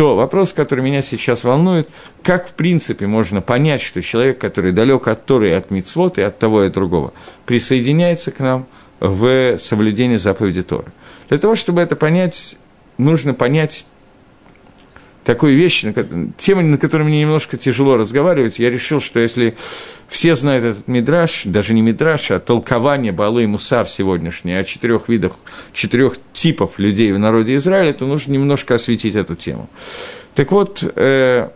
то 0.00 0.16
вопрос, 0.16 0.54
который 0.54 0.82
меня 0.82 1.02
сейчас 1.02 1.44
волнует, 1.44 1.86
как 2.22 2.48
в 2.48 2.52
принципе 2.54 3.06
можно 3.06 3.42
понять, 3.42 3.82
что 3.82 4.00
человек, 4.00 4.38
который 4.38 4.72
далек 4.72 5.06
от 5.08 5.26
Торы 5.26 5.50
и 5.50 5.52
от 5.52 5.70
Мицвод 5.70 6.16
и 6.16 6.22
от 6.22 6.38
того 6.38 6.64
и 6.64 6.68
от 6.68 6.72
другого, 6.72 7.12
присоединяется 7.44 8.30
к 8.30 8.38
нам 8.38 8.66
в 8.98 9.58
соблюдении 9.58 10.16
заповеди 10.16 10.62
Торы. 10.62 10.90
Для 11.28 11.36
того, 11.36 11.54
чтобы 11.54 11.82
это 11.82 11.96
понять, 11.96 12.56
нужно 12.96 13.34
понять 13.34 13.84
такую 15.24 15.56
вещь, 15.56 15.84
тема, 16.36 16.62
на 16.62 16.78
которой 16.78 17.02
мне 17.02 17.20
немножко 17.20 17.56
тяжело 17.56 17.96
разговаривать, 17.96 18.58
я 18.58 18.70
решил, 18.70 19.00
что 19.00 19.20
если 19.20 19.56
все 20.08 20.34
знают 20.34 20.64
этот 20.64 20.88
мидраж, 20.88 21.42
даже 21.44 21.74
не 21.74 21.82
мидраж, 21.82 22.30
а 22.30 22.38
толкование 22.38 23.12
Балы 23.12 23.44
и 23.44 23.46
Мусар 23.46 23.86
сегодняшнее 23.86 24.60
о 24.60 24.64
четырех 24.64 25.08
видах, 25.08 25.32
четырех 25.72 26.14
типов 26.32 26.78
людей 26.78 27.12
в 27.12 27.18
народе 27.18 27.56
Израиля, 27.56 27.92
то 27.92 28.06
нужно 28.06 28.32
немножко 28.32 28.74
осветить 28.74 29.14
эту 29.14 29.36
тему. 29.36 29.68
Так 30.34 30.52
вот, 30.52 30.82
э, 30.96 31.50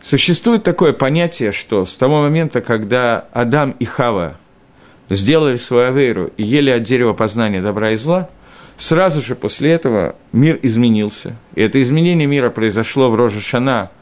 существует 0.00 0.62
такое 0.62 0.92
понятие, 0.92 1.52
что 1.52 1.84
с 1.84 1.96
того 1.96 2.22
момента, 2.22 2.60
когда 2.60 3.26
Адам 3.32 3.72
и 3.72 3.84
Хава 3.84 4.36
сделали 5.08 5.56
свою 5.56 5.88
аверу 5.88 6.30
и 6.36 6.44
ели 6.44 6.70
от 6.70 6.84
дерева 6.84 7.12
познания 7.12 7.60
добра 7.60 7.90
и 7.90 7.96
зла– 7.96 8.30
Сразу 8.82 9.22
же 9.22 9.36
после 9.36 9.70
этого 9.70 10.16
мир 10.32 10.58
изменился. 10.60 11.36
И 11.54 11.62
это 11.62 11.80
изменение 11.80 12.26
мира 12.26 12.50
произошло 12.50 13.12
в 13.12 13.14
Рожешана 13.14 13.92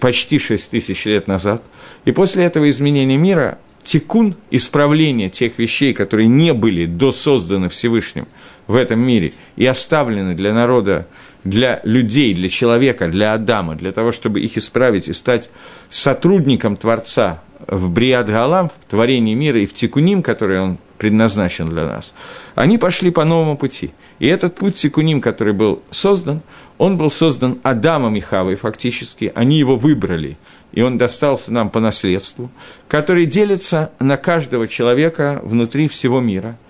почти 0.00 0.38
6 0.38 0.70
тысяч 0.70 1.06
лет 1.06 1.28
назад. 1.28 1.62
И 2.04 2.12
после 2.12 2.44
этого 2.44 2.68
изменения 2.68 3.16
мира 3.16 3.56
тикун, 3.82 4.34
исправление 4.50 5.30
тех 5.30 5.58
вещей, 5.58 5.94
которые 5.94 6.28
не 6.28 6.52
были 6.52 6.84
досозданы 6.84 7.70
Всевышним 7.70 8.28
в 8.66 8.74
этом 8.74 9.00
мире 9.00 9.32
и 9.56 9.64
оставлены 9.64 10.34
для 10.34 10.52
народа, 10.52 11.06
для 11.42 11.80
людей, 11.82 12.34
для 12.34 12.50
человека, 12.50 13.08
для 13.08 13.32
Адама, 13.32 13.76
для 13.76 13.92
того, 13.92 14.12
чтобы 14.12 14.42
их 14.42 14.58
исправить 14.58 15.08
и 15.08 15.14
стать 15.14 15.48
сотрудником 15.88 16.76
Творца 16.76 17.42
в 17.66 17.88
Бриад 17.88 18.28
Галам, 18.28 18.68
в 18.68 18.90
творении 18.90 19.32
мира 19.32 19.58
и 19.58 19.64
в 19.64 19.72
Тикуним, 19.72 20.22
который 20.22 20.60
он 20.60 20.78
предназначен 21.02 21.68
для 21.68 21.84
нас, 21.84 22.14
они 22.54 22.78
пошли 22.78 23.10
по 23.10 23.24
новому 23.24 23.56
пути. 23.56 23.90
И 24.20 24.28
этот 24.28 24.54
путь 24.54 24.76
Тикуним, 24.76 25.20
который 25.20 25.52
был 25.52 25.82
создан, 25.90 26.42
он 26.78 26.96
был 26.96 27.10
создан 27.10 27.58
Адамом 27.64 28.14
и 28.14 28.20
Хавой 28.20 28.54
фактически, 28.54 29.32
они 29.34 29.58
его 29.58 29.76
выбрали, 29.76 30.38
и 30.72 30.80
он 30.80 30.98
достался 30.98 31.52
нам 31.52 31.70
по 31.70 31.80
наследству, 31.80 32.52
который 32.86 33.26
делится 33.26 33.90
на 33.98 34.16
каждого 34.16 34.68
человека 34.68 35.40
внутри 35.42 35.88
всего 35.88 36.20
мира– 36.20 36.56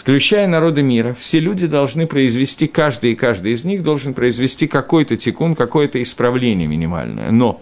включая 0.00 0.46
народы 0.46 0.82
мира, 0.82 1.14
все 1.18 1.40
люди 1.40 1.66
должны 1.66 2.06
произвести, 2.06 2.66
каждый 2.66 3.12
и 3.12 3.14
каждый 3.14 3.52
из 3.52 3.66
них 3.66 3.82
должен 3.82 4.14
произвести 4.14 4.66
какой-то 4.66 5.18
тикун, 5.18 5.54
какое-то 5.54 6.00
исправление 6.00 6.66
минимальное. 6.66 7.30
Но 7.30 7.60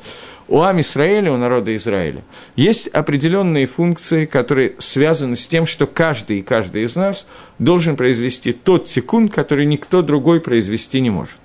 у 0.49 0.61
Ам 0.63 0.81
Исраэля, 0.81 1.31
у 1.31 1.37
народа 1.37 1.77
Израиля, 1.77 2.23
есть 2.57 2.89
определенные 2.89 3.67
функции, 3.67 4.25
которые 4.25 4.75
связаны 4.79 5.37
с 5.37 5.47
тем, 5.47 5.67
что 5.67 5.87
каждый 5.87 6.39
и 6.39 6.43
каждый 6.43 6.85
из 6.85 6.97
нас 6.97 7.27
должен 7.59 7.97
произвести 7.97 8.53
тот 8.53 8.89
секунд, 8.89 9.33
который 9.33 9.67
никто 9.67 10.03
другой 10.03 10.41
произвести 10.41 11.01
не 11.01 11.11
может. 11.11 11.37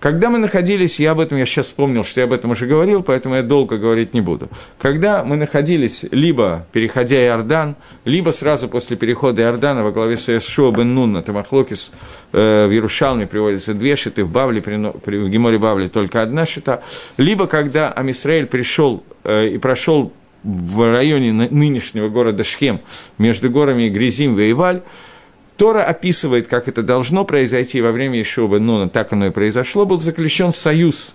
Когда 0.00 0.30
мы 0.30 0.38
находились, 0.38 0.98
я 0.98 1.10
об 1.10 1.20
этом, 1.20 1.36
я 1.36 1.44
сейчас 1.44 1.66
вспомнил, 1.66 2.04
что 2.04 2.20
я 2.20 2.24
об 2.24 2.32
этом 2.32 2.52
уже 2.52 2.66
говорил, 2.66 3.02
поэтому 3.02 3.34
я 3.34 3.42
долго 3.42 3.76
говорить 3.76 4.14
не 4.14 4.22
буду. 4.22 4.48
Когда 4.78 5.22
мы 5.24 5.36
находились, 5.36 6.06
либо 6.10 6.66
переходя 6.72 7.22
Иордан, 7.22 7.76
либо 8.06 8.30
сразу 8.30 8.66
после 8.68 8.96
перехода 8.96 9.42
Иордана 9.42 9.84
во 9.84 9.92
главе 9.92 10.16
с 10.16 10.28
Ешуа 10.28 10.72
бен 10.72 10.94
Нунна, 10.94 11.22
Тамахлокис 11.22 11.92
э, 12.32 12.66
в 12.66 12.70
Иерушалме 12.70 13.26
приводятся 13.26 13.74
две 13.74 13.94
шиты, 13.94 14.24
в 14.24 14.30
Бавле, 14.32 14.62
при, 14.62 14.76
в 15.18 15.28
Геморе 15.28 15.58
Бавле 15.58 15.88
только 15.88 16.22
одна 16.22 16.46
шита, 16.46 16.82
либо 17.18 17.46
когда 17.46 17.92
Амисраэль 17.92 18.46
пришел 18.46 19.04
э, 19.24 19.48
и 19.48 19.58
прошел 19.58 20.14
в 20.42 20.90
районе 20.90 21.32
нынешнего 21.32 22.08
города 22.08 22.42
Шхем 22.42 22.80
между 23.18 23.50
горами 23.50 23.90
Гризим 23.90 24.38
и 24.40 24.50
Иваль, 24.50 24.80
Тора 25.60 25.82
описывает, 25.82 26.48
как 26.48 26.68
это 26.68 26.80
должно 26.80 27.26
произойти 27.26 27.82
во 27.82 27.92
время 27.92 28.22
Ишуба 28.22 28.58
Нуна, 28.58 28.88
так 28.88 29.12
оно 29.12 29.26
и 29.26 29.30
произошло, 29.30 29.84
был 29.84 29.98
заключен 29.98 30.52
союз, 30.52 31.14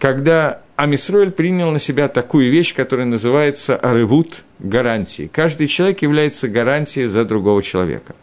когда 0.00 0.60
Амисроэль 0.74 1.30
принял 1.30 1.70
на 1.70 1.78
себя 1.78 2.08
такую 2.08 2.50
вещь, 2.50 2.74
которая 2.74 3.06
называется 3.06 3.76
арывут 3.76 4.42
гарантии. 4.58 5.30
Каждый 5.32 5.68
человек 5.68 6.02
является 6.02 6.48
гарантией 6.48 7.06
за 7.06 7.24
другого 7.24 7.62
человека. 7.62 8.16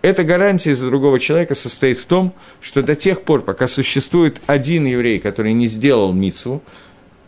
Эта 0.00 0.24
гарантия 0.24 0.74
за 0.74 0.86
другого 0.86 1.20
человека 1.20 1.54
состоит 1.54 1.98
в 1.98 2.06
том, 2.06 2.32
что 2.62 2.82
до 2.82 2.94
тех 2.94 3.24
пор, 3.24 3.42
пока 3.42 3.66
существует 3.66 4.40
один 4.46 4.86
еврей, 4.86 5.18
который 5.18 5.52
не 5.52 5.66
сделал 5.66 6.14
мицву, 6.14 6.62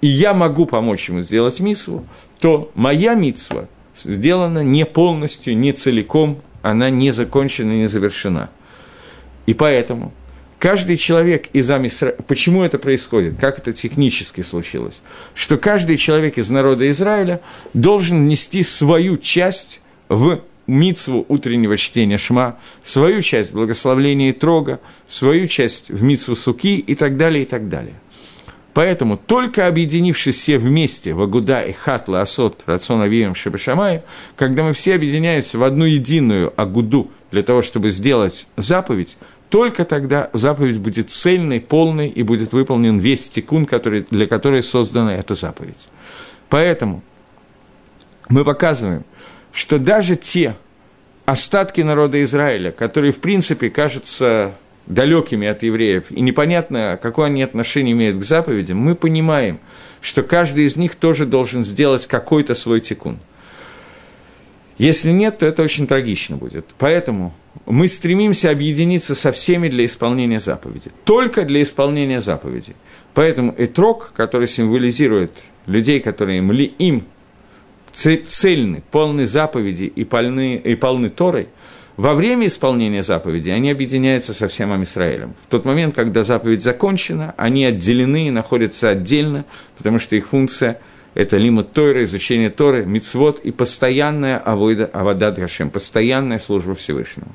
и 0.00 0.06
я 0.06 0.32
могу 0.32 0.64
помочь 0.64 1.10
ему 1.10 1.20
сделать 1.20 1.60
мицву, 1.60 2.06
то 2.38 2.72
моя 2.74 3.12
мицва 3.12 3.66
сделана 3.94 4.60
не 4.60 4.86
полностью, 4.86 5.54
не 5.58 5.72
целиком, 5.72 6.40
она 6.62 6.90
не 6.90 7.10
закончена, 7.12 7.72
не 7.72 7.86
завершена. 7.86 8.50
И 9.46 9.54
поэтому 9.54 10.12
каждый 10.58 10.96
человек 10.96 11.48
из 11.52 11.70
Амисра... 11.70 12.14
Почему 12.26 12.62
это 12.62 12.78
происходит? 12.78 13.36
Как 13.38 13.58
это 13.58 13.72
технически 13.72 14.42
случилось? 14.42 15.02
Что 15.34 15.56
каждый 15.58 15.96
человек 15.96 16.38
из 16.38 16.50
народа 16.50 16.90
Израиля 16.90 17.40
должен 17.74 18.28
нести 18.28 18.62
свою 18.62 19.16
часть 19.16 19.80
в 20.08 20.42
мицву 20.66 21.24
утреннего 21.28 21.76
чтения 21.76 22.16
Шма, 22.16 22.58
свою 22.82 23.22
часть 23.22 23.52
благословления 23.52 24.30
и 24.30 24.32
трога, 24.32 24.80
свою 25.08 25.46
часть 25.48 25.90
в 25.90 26.02
мицву 26.02 26.36
суки 26.36 26.78
и 26.78 26.94
так 26.94 27.16
далее, 27.16 27.42
и 27.42 27.46
так 27.46 27.68
далее. 27.68 27.94
Поэтому 28.72 29.16
только 29.16 29.66
объединившись 29.66 30.36
все 30.36 30.58
вместе, 30.58 31.12
Агуда 31.12 31.60
и 31.60 31.72
Хатла, 31.72 32.20
Асот, 32.20 32.62
Рацион 32.66 33.02
Авием, 33.02 33.34
Шабашамай, 33.34 34.02
когда 34.36 34.62
мы 34.62 34.72
все 34.72 34.94
объединяемся 34.94 35.58
в 35.58 35.64
одну 35.64 35.84
единую 35.84 36.52
Агуду 36.56 37.10
для 37.32 37.42
того, 37.42 37.62
чтобы 37.62 37.90
сделать 37.90 38.46
заповедь, 38.56 39.18
только 39.48 39.84
тогда 39.84 40.30
заповедь 40.32 40.78
будет 40.78 41.10
цельной, 41.10 41.60
полной 41.60 42.08
и 42.08 42.22
будет 42.22 42.52
выполнен 42.52 43.00
весь 43.00 43.28
тикун, 43.28 43.66
который, 43.66 44.06
для 44.08 44.28
которой 44.28 44.62
создана 44.62 45.16
эта 45.16 45.34
заповедь. 45.34 45.88
Поэтому 46.48 47.02
мы 48.28 48.44
показываем, 48.44 49.04
что 49.52 49.78
даже 49.80 50.14
те 50.14 50.54
остатки 51.26 51.80
народа 51.80 52.22
Израиля, 52.22 52.70
которые, 52.70 53.12
в 53.12 53.18
принципе, 53.18 53.70
кажутся 53.70 54.52
далекими 54.86 55.46
от 55.46 55.62
евреев, 55.62 56.10
и 56.10 56.20
непонятно, 56.20 56.98
какое 57.00 57.26
они 57.26 57.42
отношение 57.42 57.92
имеют 57.92 58.18
к 58.18 58.22
заповедям, 58.22 58.78
мы 58.78 58.94
понимаем, 58.94 59.60
что 60.00 60.22
каждый 60.22 60.64
из 60.64 60.76
них 60.76 60.96
тоже 60.96 61.26
должен 61.26 61.64
сделать 61.64 62.06
какой-то 62.06 62.54
свой 62.54 62.80
тикун. 62.80 63.18
Если 64.78 65.10
нет, 65.10 65.38
то 65.38 65.46
это 65.46 65.62
очень 65.62 65.86
трагично 65.86 66.36
будет. 66.36 66.64
Поэтому 66.78 67.34
мы 67.66 67.86
стремимся 67.86 68.50
объединиться 68.50 69.14
со 69.14 69.30
всеми 69.30 69.68
для 69.68 69.84
исполнения 69.84 70.40
заповеди. 70.40 70.90
Только 71.04 71.44
для 71.44 71.60
исполнения 71.60 72.22
заповеди. 72.22 72.74
Поэтому 73.12 73.54
этрок, 73.58 74.12
который 74.14 74.46
символизирует 74.46 75.32
людей, 75.66 76.00
которые 76.00 76.38
им 76.38 77.04
цельны, 77.92 78.82
полны 78.90 79.26
заповеди 79.26 79.84
и 79.84 80.04
полны, 80.04 80.56
и 80.56 80.74
полны 80.76 81.10
Торой, 81.10 81.48
во 82.00 82.14
время 82.14 82.46
исполнения 82.46 83.02
заповеди 83.02 83.50
они 83.50 83.70
объединяются 83.70 84.32
со 84.32 84.48
всем 84.48 84.72
Амисраэлем. 84.72 85.34
В 85.46 85.50
тот 85.50 85.66
момент, 85.66 85.94
когда 85.94 86.24
заповедь 86.24 86.62
закончена, 86.62 87.34
они 87.36 87.66
отделены 87.66 88.28
и 88.28 88.30
находятся 88.30 88.88
отдельно, 88.88 89.44
потому 89.76 89.98
что 89.98 90.16
их 90.16 90.28
функция– 90.28 90.80
это 91.14 91.36
лимут 91.36 91.74
Тойра, 91.74 92.02
изучение 92.04 92.48
Торы, 92.48 92.86
мицвод 92.86 93.40
и 93.40 93.50
постоянная 93.50 94.38
авойда, 94.38 94.86
авада 94.86 95.30
Гашем, 95.30 95.68
постоянная 95.68 96.38
служба 96.38 96.74
Всевышнему. 96.74 97.32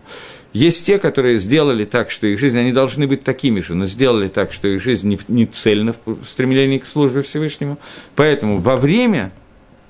Есть 0.51 0.83
те, 0.83 0.97
которые 0.97 1.37
сделали 1.37 1.83
так, 1.83 2.09
что 2.09 2.25
их 2.25 2.39
жизнь, 2.39 2.57
они 2.57 2.71
должны 2.71 3.05
быть 3.05 3.23
такими 3.23 3.59
же, 3.59 3.75
но 3.75 3.85
сделали 3.85 4.29
так, 4.29 4.51
что 4.51 4.67
их 4.67 4.81
жизнь 4.81 5.09
не, 5.09 5.19
не 5.27 5.45
цельна 5.45 5.93
в 6.05 6.25
стремлении 6.25 6.79
к 6.79 6.87
службе 6.87 7.21
Всевышнему. 7.21 7.77
Поэтому 8.15 8.57
во 8.57 8.77
время 8.77 9.31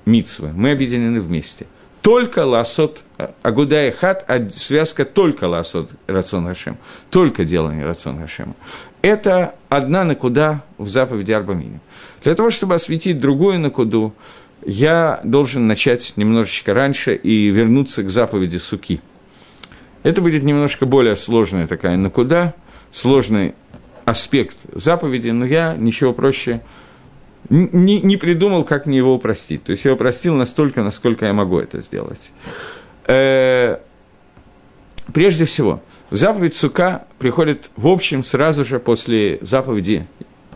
мицвы 0.04 0.50
мы 0.54 0.72
объединены 0.72 1.22
вместе. 1.22 1.66
Только 2.02 2.44
ласот, 2.44 3.00
агуда 3.42 3.88
и 3.88 3.90
хат, 3.90 4.24
а 4.28 4.48
связка 4.50 5.04
только 5.04 5.44
ласот 5.44 5.90
рацион 6.06 6.46
Хашем, 6.46 6.76
только 7.10 7.44
делание 7.44 7.84
рацион 7.84 8.20
Хашема. 8.20 8.54
Это 9.02 9.54
одна 9.68 10.04
накуда 10.04 10.62
в 10.78 10.88
заповеди 10.88 11.32
Арбамине. 11.32 11.80
Для 12.22 12.34
того, 12.34 12.50
чтобы 12.50 12.74
осветить 12.74 13.20
другую 13.20 13.58
накуду, 13.58 14.14
я 14.64 15.20
должен 15.22 15.66
начать 15.66 16.14
немножечко 16.16 16.74
раньше 16.74 17.14
и 17.14 17.48
вернуться 17.48 18.02
к 18.02 18.10
заповеди 18.10 18.56
Суки. 18.56 19.00
Это 20.02 20.20
будет 20.20 20.42
немножко 20.42 20.86
более 20.86 21.16
сложная 21.16 21.66
такая 21.66 21.96
накуда, 21.96 22.54
сложный 22.90 23.54
аспект 24.04 24.56
заповеди, 24.72 25.30
но 25.30 25.44
я 25.44 25.74
ничего 25.76 26.12
проще 26.12 26.62
не, 27.48 28.00
не 28.00 28.16
придумал, 28.16 28.64
как 28.64 28.86
мне 28.86 28.98
его 28.98 29.14
упростить. 29.14 29.64
То 29.64 29.72
есть 29.72 29.84
я 29.84 29.92
упростил 29.92 30.34
настолько, 30.34 30.82
насколько 30.82 31.26
я 31.26 31.32
могу 31.32 31.58
это 31.58 31.80
сделать. 31.80 32.32
Э, 33.06 33.78
прежде 35.12 35.44
всего, 35.44 35.82
заповедь 36.10 36.54
Сука 36.54 37.04
приходит 37.18 37.70
в 37.76 37.88
общем 37.88 38.22
сразу 38.22 38.64
же 38.64 38.78
после 38.78 39.38
заповеди 39.42 40.06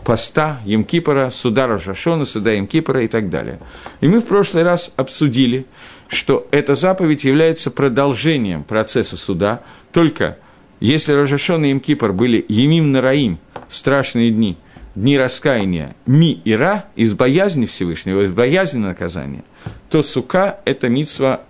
поста 0.05 0.61
Емкипора, 0.65 1.31
суда 1.31 1.67
Рожашона, 1.67 2.25
суда 2.25 2.53
Емкипора 2.53 3.05
и 3.05 3.07
так 3.07 3.29
далее. 3.29 3.61
И 4.01 4.09
мы 4.09 4.21
в 4.21 4.27
прошлый 4.27 4.63
раз 4.63 4.93
обсудили, 4.97 5.67
что 6.09 6.49
эта 6.51 6.75
заповедь 6.75 7.25
является 7.25 7.71
продолжением 7.71 8.65
процесса 8.65 9.17
суда, 9.17 9.63
только 9.93 10.39
если 10.81 11.13
Рожашон 11.13 11.65
и 11.65 11.69
Емкипор 11.69 12.13
были 12.13 12.45
Емим 12.49 12.93
Нараим, 12.93 13.39
страшные 13.69 14.31
дни– 14.31 14.57
дни 14.95 15.19
раскаяния 15.19 15.95
ми 16.07 16.41
и 16.45 16.55
ра, 16.55 16.87
из 16.97 17.15
боязни 17.15 17.67
Всевышнего, 17.67 18.23
из 18.23 18.31
боязни 18.31 18.81
наказания, 18.81 19.45
то 19.89 20.03
сука– 20.03 20.61
это 20.65 20.89
митсва 20.89 21.43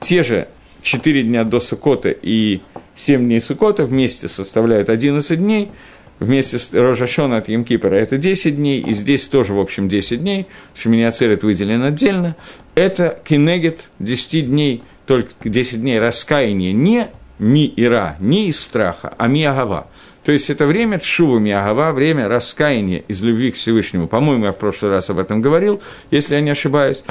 те 0.00 0.22
же 0.22 0.48
четыре 0.82 1.22
дня 1.22 1.44
до 1.44 1.60
Сукота 1.60 2.10
и 2.10 2.60
семь 2.94 3.26
дней 3.26 3.40
Сукота 3.40 3.84
вместе 3.84 4.28
составляют 4.28 4.88
11 4.88 5.38
дней, 5.38 5.70
вместе 6.18 6.58
с 6.58 6.72
Рожашона 6.72 7.38
от 7.38 7.48
Емкипера 7.48 7.94
это 7.94 8.16
10 8.16 8.56
дней, 8.56 8.80
и 8.80 8.92
здесь 8.92 9.28
тоже, 9.28 9.54
в 9.54 9.60
общем, 9.60 9.88
10 9.88 10.20
дней, 10.20 10.46
Шеминиацерет 10.74 11.42
выделен 11.42 11.82
отдельно. 11.82 12.36
Это 12.74 13.20
кинегет 13.24 13.88
10 13.98 14.46
дней, 14.46 14.82
только 15.06 15.30
10 15.44 15.80
дней 15.80 15.98
раскаяния 15.98 16.72
не 16.72 17.08
ми 17.38 17.64
и 17.64 17.84
ра, 17.86 18.16
не 18.20 18.48
из 18.48 18.60
страха, 18.60 19.14
а 19.16 19.26
ми 19.26 19.44
агава. 19.44 19.88
То 20.24 20.32
есть 20.32 20.50
это 20.50 20.66
время 20.66 20.98
Тшува 20.98 21.38
Миагава, 21.38 21.92
время 21.92 22.28
раскаяния 22.28 23.02
из 23.08 23.22
любви 23.22 23.50
к 23.50 23.54
Всевышнему. 23.54 24.06
По-моему, 24.06 24.44
я 24.44 24.52
в 24.52 24.58
прошлый 24.58 24.90
раз 24.90 25.08
об 25.08 25.18
этом 25.18 25.40
говорил, 25.40 25.80
если 26.10 26.34
я 26.34 26.42
не 26.42 26.50
ошибаюсь. 26.50 27.02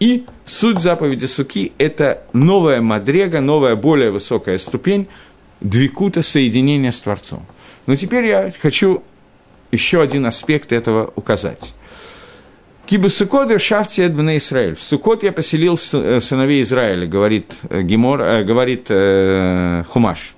И 0.00 0.26
суть 0.44 0.80
заповеди 0.80 1.26
Суки– 1.26 1.72
это 1.78 2.22
новая 2.32 2.80
мадрега, 2.80 3.40
новая, 3.40 3.76
более 3.76 4.10
высокая 4.10 4.58
ступень 4.58 5.06
двикута 5.60 6.22
соединения 6.22 6.90
с 6.90 7.00
Творцом. 7.00 7.46
Но 7.86 7.96
теперь 7.96 8.26
я 8.26 8.52
хочу 8.60 9.02
еще 9.70 10.02
один 10.02 10.26
аспект 10.26 10.72
этого 10.72 11.12
указать. 11.16 11.74
Киба 12.86 13.08
Сукода 13.08 13.58
шафти 13.58 14.02
Эдбна 14.02 14.36
Израиль. 14.36 14.76
В 14.76 14.82
Сукот 14.82 15.22
я 15.22 15.32
поселил 15.32 15.78
э, 15.94 16.20
сыновей 16.20 16.62
Израиля, 16.62 17.06
говорит, 17.06 17.54
э, 17.70 17.82
Гемор, 17.82 18.20
э, 18.20 18.44
говорит 18.44 18.86
э, 18.90 19.84
Хумаш. 19.88 20.34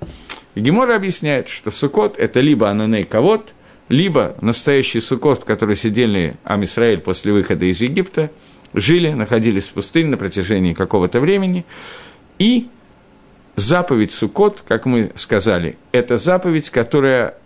И 0.54 0.60
Гемора 0.60 0.94
объясняет, 0.94 1.48
что 1.48 1.72
Сукот– 1.72 2.16
это 2.18 2.40
либо 2.40 2.70
Ананей 2.70 3.02
Кавод, 3.02 3.54
либо 3.88 4.36
настоящий 4.40 5.00
Сукот, 5.00 5.42
в 5.42 5.44
который 5.44 5.74
сидели 5.74 6.36
Амисраэль 6.44 7.00
после 7.00 7.32
выхода 7.32 7.64
из 7.64 7.80
Египта, 7.80 8.30
жили, 8.76 9.10
находились 9.10 9.64
в 9.64 9.72
пустыне 9.72 10.10
на 10.10 10.16
протяжении 10.16 10.74
какого-то 10.74 11.18
времени, 11.18 11.64
и 12.38 12.68
заповедь 13.56 14.12
Сукот, 14.12 14.62
как 14.68 14.86
мы 14.86 15.10
сказали, 15.16 15.76
это 15.90 16.16
заповедь, 16.16 16.70
которая 16.70 17.38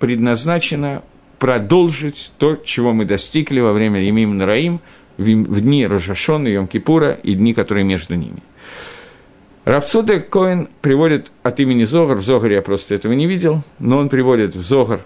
предназначена 0.00 1.02
продолжить 1.38 2.32
то, 2.38 2.56
чего 2.56 2.92
мы 2.92 3.04
достигли 3.04 3.60
во 3.60 3.72
время 3.72 4.02
Емим 4.02 4.36
Нараим, 4.38 4.80
в 5.18 5.60
дни 5.60 5.86
Рожашона, 5.86 6.48
Йом-Кипура 6.48 7.20
и 7.22 7.34
дни, 7.34 7.52
которые 7.52 7.84
между 7.84 8.14
ними. 8.14 8.42
Рапсода 9.66 10.20
Коин 10.20 10.68
приводит 10.80 11.30
от 11.42 11.60
имени 11.60 11.84
Зогар, 11.84 12.16
в 12.16 12.22
Зогаре 12.22 12.56
я 12.56 12.62
просто 12.62 12.94
этого 12.94 13.12
не 13.12 13.26
видел, 13.26 13.62
но 13.78 13.98
он 13.98 14.08
приводит 14.08 14.56
в 14.56 14.62
Зогар 14.62 15.00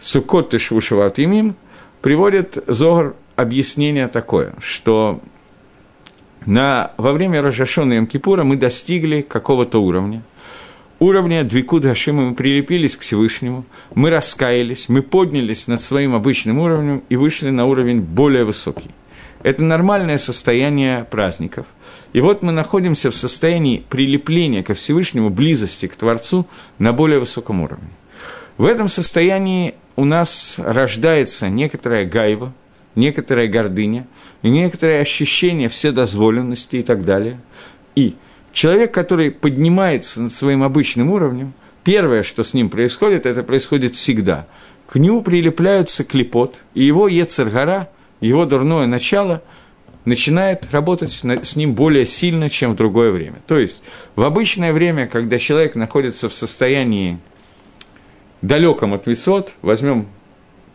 Сукот 0.00 0.54
и 0.54 0.58
Швушеват 0.58 1.18
имим, 1.18 1.54
приводит 2.00 2.64
Зогар 2.66 3.14
объяснение 3.36 4.08
такое, 4.08 4.54
что 4.60 5.20
на, 6.46 6.92
во 6.96 7.12
время 7.12 7.42
Рожашона 7.42 7.94
и 7.94 8.06
Кипура 8.06 8.44
мы 8.44 8.56
достигли 8.56 9.20
какого-то 9.20 9.82
уровня. 9.82 10.22
Уровня 10.98 11.44
Двикуд 11.44 11.82
Гашима 11.82 12.30
мы 12.30 12.34
прилепились 12.34 12.96
к 12.96 13.00
Всевышнему, 13.00 13.66
мы 13.94 14.08
раскаялись, 14.08 14.88
мы 14.88 15.02
поднялись 15.02 15.66
над 15.66 15.82
своим 15.82 16.14
обычным 16.14 16.58
уровнем 16.58 17.02
и 17.10 17.16
вышли 17.16 17.50
на 17.50 17.66
уровень 17.66 18.00
более 18.00 18.44
высокий. 18.44 18.90
Это 19.42 19.62
нормальное 19.62 20.16
состояние 20.16 21.04
праздников. 21.04 21.66
И 22.14 22.22
вот 22.22 22.42
мы 22.42 22.50
находимся 22.52 23.10
в 23.10 23.14
состоянии 23.14 23.84
прилепления 23.90 24.62
ко 24.62 24.72
Всевышнему, 24.72 25.28
близости 25.28 25.86
к 25.86 25.96
Творцу 25.96 26.46
на 26.78 26.94
более 26.94 27.20
высоком 27.20 27.60
уровне. 27.60 27.90
В 28.56 28.64
этом 28.64 28.88
состоянии 28.88 29.74
у 29.96 30.06
нас 30.06 30.58
рождается 30.58 31.50
некоторая 31.50 32.06
гайва, 32.06 32.54
некоторая 32.96 33.46
гордыня, 33.46 34.06
некоторое 34.42 35.00
ощущение 35.00 35.68
вседозволенности 35.68 36.76
и 36.76 36.82
так 36.82 37.04
далее. 37.04 37.40
И 37.94 38.16
человек, 38.52 38.92
который 38.92 39.30
поднимается 39.30 40.20
над 40.20 40.32
своим 40.32 40.64
обычным 40.64 41.10
уровнем, 41.10 41.52
первое, 41.84 42.24
что 42.24 42.42
с 42.42 42.52
ним 42.52 42.68
происходит, 42.68 43.26
это 43.26 43.44
происходит 43.44 43.94
всегда. 43.94 44.48
К 44.88 44.96
нему 44.96 45.22
прилепляются 45.22 46.02
клепот, 46.02 46.62
и 46.74 46.82
его 46.82 47.06
Ецергара, 47.06 47.88
его 48.20 48.44
дурное 48.44 48.86
начало– 48.86 49.42
начинает 50.06 50.72
работать 50.72 51.10
с 51.10 51.56
ним 51.56 51.74
более 51.74 52.06
сильно, 52.06 52.48
чем 52.48 52.72
в 52.72 52.76
другое 52.76 53.10
время. 53.10 53.42
То 53.46 53.58
есть 53.58 53.82
в 54.14 54.22
обычное 54.22 54.72
время, 54.72 55.06
когда 55.06 55.36
человек 55.36 55.74
находится 55.74 56.30
в 56.30 56.34
состоянии 56.34 57.18
далеком 58.40 58.94
от 58.94 59.04
высот, 59.06 59.54
возьмем 59.60 60.06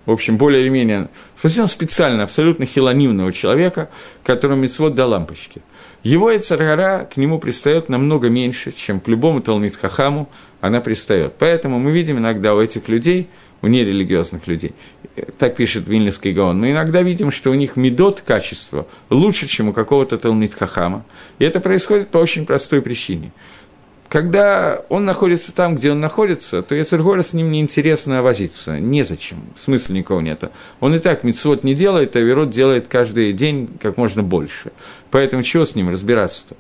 в 0.06 0.12
общем, 0.12 0.38
более 0.38 0.62
или 0.62 0.70
менее, 0.70 1.10
совсем 1.42 1.68
специально, 1.68 2.24
абсолютно 2.24 2.66
хилонимного 2.66 3.32
человека, 3.32 3.90
которому 4.24 4.64
мецвод 4.64 4.96
до 4.96 5.06
лампочки. 5.06 5.62
Его 6.04 6.36
Эцаргара 6.36 7.08
к 7.12 7.18
нему 7.18 7.38
пристает 7.38 7.88
намного 7.88 8.30
меньше, 8.30 8.72
чем 8.72 9.00
к 9.00 9.08
любому 9.08 9.42
Талмит 9.42 9.76
Хахаму 9.76 10.30
она 10.60 10.82
пристает. 10.82 11.34
Поэтому 11.38 11.78
мы 11.78 11.92
видим 11.92 12.18
иногда 12.18 12.56
у 12.56 12.62
этих 12.62 12.90
людей, 12.90 13.30
у 13.62 13.68
нерелигиозных 13.68 14.48
людей, 14.48 14.74
так 15.38 15.56
пишет 15.56 15.88
Вильнинский 15.88 16.32
Гаон, 16.32 16.60
мы 16.60 16.72
иногда 16.72 17.04
видим, 17.04 17.32
что 17.32 17.52
у 17.52 17.54
них 17.54 17.76
медот 17.76 18.22
качество 18.22 18.88
лучше, 19.12 19.48
чем 19.48 19.70
у 19.70 19.74
какого-то 19.74 20.18
Талмит 20.18 20.56
Хахама. 20.56 21.06
И 21.38 21.46
это 21.46 21.60
происходит 21.60 22.10
по 22.10 22.18
очень 22.18 22.48
простой 22.48 22.82
причине– 22.82 23.32
когда 24.12 24.82
он 24.90 25.06
находится 25.06 25.56
там, 25.56 25.78
где 25.78 25.90
он 25.90 26.02
находится, 26.02 26.62
то 26.62 26.76
Ецергора 26.76 27.22
с 27.22 27.32
ним 27.32 27.50
неинтересно 27.50 28.22
возиться. 28.22 28.78
Незачем. 28.78 29.38
Смысла 29.56 29.94
никого 29.94 30.20
нет. 30.20 30.44
Он 30.82 30.94
и 30.94 31.00
так 31.00 31.24
мицвод 31.24 31.64
не 31.64 31.74
делает, 31.74 32.18
а 32.18 32.20
Верот 32.20 32.50
делает 32.50 32.90
каждый 32.90 33.32
день 33.32 33.70
как 33.82 33.96
можно 33.96 34.22
больше. 34.22 34.74
Поэтому 35.12 35.44
чего 35.44 35.64
с 35.64 35.76
ним 35.76 35.88
разбираться-то? 35.88 36.58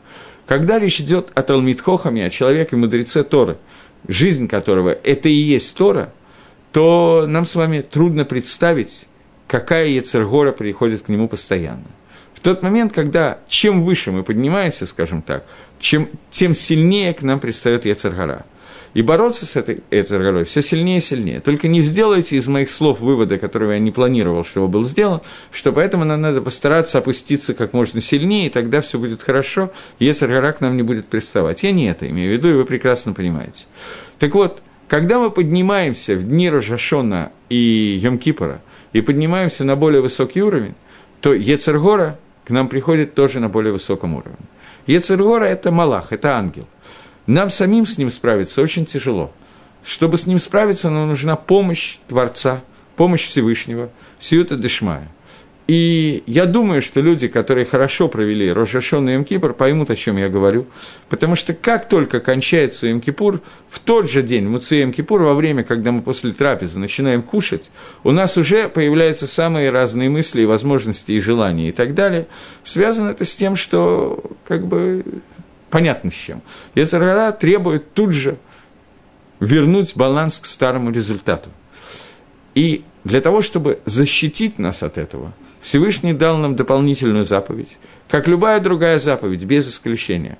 Когда 0.47 0.79
речь 0.79 1.01
идет 1.01 1.31
о 1.33 1.41
Талмитхохаме, 1.41 2.25
о 2.25 2.29
человеке 2.29 2.77
мудреце 2.77 3.21
Торы, 3.25 3.57
жизнь 4.07 4.47
которого 4.47 4.91
это 5.03 5.27
и 5.27 5.33
есть 5.33 5.75
Тора, 5.75 6.13
то 6.71 7.25
нам 7.27 7.45
с 7.45 7.55
вами 7.55 7.81
трудно 7.81 8.23
представить, 8.23 9.07
какая 9.47 9.87
Ецергора 9.87 10.53
приходит 10.53 11.01
к 11.01 11.09
нему 11.09 11.27
постоянно. 11.27 11.83
В 12.41 12.43
тот 12.43 12.63
момент, 12.63 12.91
когда 12.91 13.37
чем 13.47 13.83
выше 13.83 14.11
мы 14.11 14.23
поднимаемся, 14.23 14.87
скажем 14.87 15.21
так, 15.21 15.45
чем, 15.77 16.09
тем 16.31 16.55
сильнее 16.55 17.13
к 17.13 17.21
нам 17.21 17.39
предстает 17.39 17.85
Яцергара. 17.85 18.47
И 18.95 19.03
бороться 19.03 19.45
с 19.45 19.55
этой 19.55 19.83
Яцергарой 19.91 20.43
все 20.45 20.63
сильнее 20.63 20.97
и 20.97 21.01
сильнее. 21.01 21.39
Только 21.39 21.67
не 21.67 21.83
сделайте 21.83 22.37
из 22.37 22.47
моих 22.47 22.71
слов 22.71 22.99
вывода, 22.99 23.37
которые 23.37 23.73
я 23.73 23.79
не 23.79 23.91
планировал, 23.91 24.43
чтобы 24.43 24.69
был 24.69 24.83
сделан, 24.83 25.21
что 25.51 25.71
поэтому 25.71 26.03
нам 26.03 26.19
надо 26.19 26.41
постараться 26.41 26.97
опуститься 26.97 27.53
как 27.53 27.73
можно 27.73 28.01
сильнее, 28.01 28.47
и 28.47 28.49
тогда 28.49 28.81
все 28.81 28.97
будет 28.97 29.21
хорошо, 29.21 29.71
и 29.99 30.05
Яцергара 30.05 30.51
к 30.51 30.61
нам 30.61 30.75
не 30.75 30.81
будет 30.81 31.05
приставать. 31.05 31.61
Я 31.61 31.71
не 31.71 31.91
это 31.91 32.09
имею 32.09 32.31
в 32.31 32.33
виду, 32.33 32.49
и 32.49 32.53
вы 32.53 32.65
прекрасно 32.65 33.13
понимаете. 33.13 33.65
Так 34.17 34.33
вот, 34.33 34.63
когда 34.87 35.19
мы 35.19 35.29
поднимаемся 35.29 36.15
в 36.15 36.27
дни 36.27 36.49
Рожашона 36.49 37.31
и 37.49 37.99
Йом-Кипора, 38.01 38.61
и 38.93 39.01
поднимаемся 39.01 39.63
на 39.63 39.75
более 39.75 40.01
высокий 40.01 40.41
уровень, 40.41 40.73
то 41.21 41.35
Ецергора 41.35 42.17
к 42.45 42.51
нам 42.51 42.67
приходит 42.67 43.13
тоже 43.13 43.39
на 43.39 43.49
более 43.49 43.73
высоком 43.73 44.15
уровне. 44.15 44.37
Ецергора– 44.87 45.45
это 45.45 45.71
Малах, 45.71 46.11
это 46.11 46.35
ангел. 46.35 46.67
Нам 47.27 47.49
самим 47.49 47.85
с 47.85 47.97
ним 47.97 48.09
справиться 48.09 48.61
очень 48.61 48.85
тяжело. 48.85 49.31
Чтобы 49.83 50.17
с 50.17 50.25
ним 50.25 50.39
справиться, 50.39 50.89
нам 50.89 51.07
нужна 51.07 51.35
помощь 51.35 51.97
Творца, 52.07 52.61
помощь 52.95 53.25
Всевышнего, 53.25 53.89
Сиюта 54.19 54.55
Дешмая– 54.55 55.07
и 55.71 56.21
я 56.27 56.47
думаю, 56.47 56.81
что 56.81 56.99
люди, 56.99 57.29
которые 57.29 57.63
хорошо 57.63 58.09
провели 58.09 58.51
Рожашон 58.51 59.07
и 59.07 59.13
Емкипур, 59.13 59.53
поймут, 59.53 59.89
о 59.89 59.95
чем 59.95 60.17
я 60.17 60.27
говорю. 60.27 60.65
Потому 61.07 61.37
что 61.37 61.53
как 61.53 61.87
только 61.87 62.19
кончается 62.19 62.87
Емкипур, 62.87 63.39
в 63.69 63.79
тот 63.79 64.09
же 64.09 64.21
день, 64.21 64.49
Муци 64.49 64.75
Емкипур, 64.75 65.21
во 65.21 65.33
время, 65.33 65.63
когда 65.63 65.93
мы 65.93 66.01
после 66.01 66.31
трапезы 66.31 66.77
начинаем 66.77 67.23
кушать, 67.23 67.71
у 68.03 68.11
нас 68.11 68.35
уже 68.35 68.67
появляются 68.67 69.27
самые 69.27 69.69
разные 69.69 70.09
мысли 70.09 70.41
и 70.41 70.45
возможности, 70.45 71.13
и 71.13 71.21
желания, 71.21 71.69
и 71.69 71.71
так 71.71 71.93
далее. 71.93 72.27
Связано 72.63 73.11
это 73.11 73.23
с 73.23 73.33
тем, 73.33 73.55
что 73.55 74.21
как 74.45 74.67
бы 74.67 75.05
понятно 75.69 76.11
с 76.11 76.15
чем. 76.15 76.41
Ецарара 76.75 77.31
требует 77.31 77.93
тут 77.93 78.11
же 78.11 78.35
вернуть 79.39 79.95
баланс 79.95 80.37
к 80.37 80.47
старому 80.47 80.91
результату. 80.91 81.49
И 82.55 82.83
для 83.05 83.21
того, 83.21 83.41
чтобы 83.41 83.79
защитить 83.85 84.59
нас 84.59 84.83
от 84.83 84.97
этого– 84.97 85.31
Всевышний 85.61 86.13
дал 86.13 86.37
нам 86.37 86.55
дополнительную 86.55 87.23
заповедь, 87.23 87.77
как 88.09 88.27
любая 88.27 88.59
другая 88.59 88.97
заповедь, 88.97 89.43
без 89.45 89.67
исключения. 89.69 90.37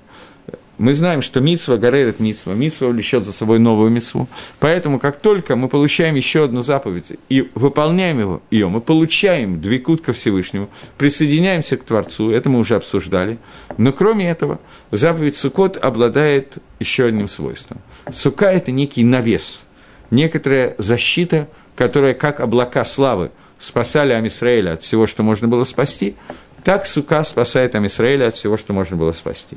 Мы 0.78 0.94
знаем, 0.94 1.22
что 1.22 1.40
митсва 1.40 1.76
горерит 1.76 2.18
митсва, 2.18 2.54
митсва 2.54 2.88
влечет 2.88 3.22
за 3.22 3.32
собой 3.32 3.60
новую 3.60 3.90
митсву. 3.90 4.26
Поэтому, 4.58 4.98
как 4.98 5.20
только 5.20 5.54
мы 5.54 5.68
получаем 5.68 6.16
еще 6.16 6.44
одну 6.44 6.62
заповедь 6.62 7.12
и 7.28 7.48
выполняем 7.54 8.18
его, 8.18 8.42
ее, 8.50 8.68
мы 8.68 8.80
получаем 8.80 9.60
двикут 9.60 10.00
ко 10.00 10.12
Всевышнему, 10.12 10.68
присоединяемся 10.98 11.76
к 11.76 11.84
Творцу, 11.84 12.30
это 12.30 12.48
мы 12.48 12.58
уже 12.58 12.74
обсуждали. 12.74 13.38
Но 13.76 13.92
кроме 13.92 14.28
этого, 14.28 14.58
заповедь 14.90 15.36
Сукот 15.36 15.76
обладает 15.76 16.58
еще 16.80 17.04
одним 17.04 17.28
свойством. 17.28 17.78
Сука– 18.10 18.46
это 18.50 18.72
некий 18.72 19.04
навес, 19.04 19.66
некоторая 20.10 20.74
защита, 20.78 21.48
которая, 21.76 22.14
как 22.14 22.40
облака 22.40 22.84
славы– 22.84 23.30
спасали 23.62 24.12
Амисраэля 24.12 24.72
от 24.72 24.82
всего, 24.82 25.06
что 25.06 25.22
можно 25.22 25.48
было 25.48 25.64
спасти, 25.64 26.16
так 26.64 26.86
Сука 26.86 27.24
спасает 27.24 27.74
Амисраэля 27.74 28.26
от 28.26 28.34
всего, 28.34 28.56
что 28.56 28.72
можно 28.72 28.96
было 28.96 29.12
спасти. 29.12 29.56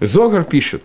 Зогар 0.00 0.44
пишет, 0.44 0.82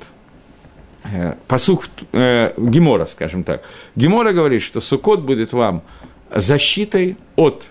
э, 1.04 1.36
посух 1.48 1.88
э, 2.12 2.54
Гемора, 2.58 3.06
скажем 3.06 3.44
так. 3.44 3.64
Гемора 3.96 4.34
говорит, 4.34 4.62
что 4.62 4.82
Сукот 4.82 5.22
будет 5.22 5.54
вам 5.54 5.84
защитой 6.34 7.18
от 7.36 7.68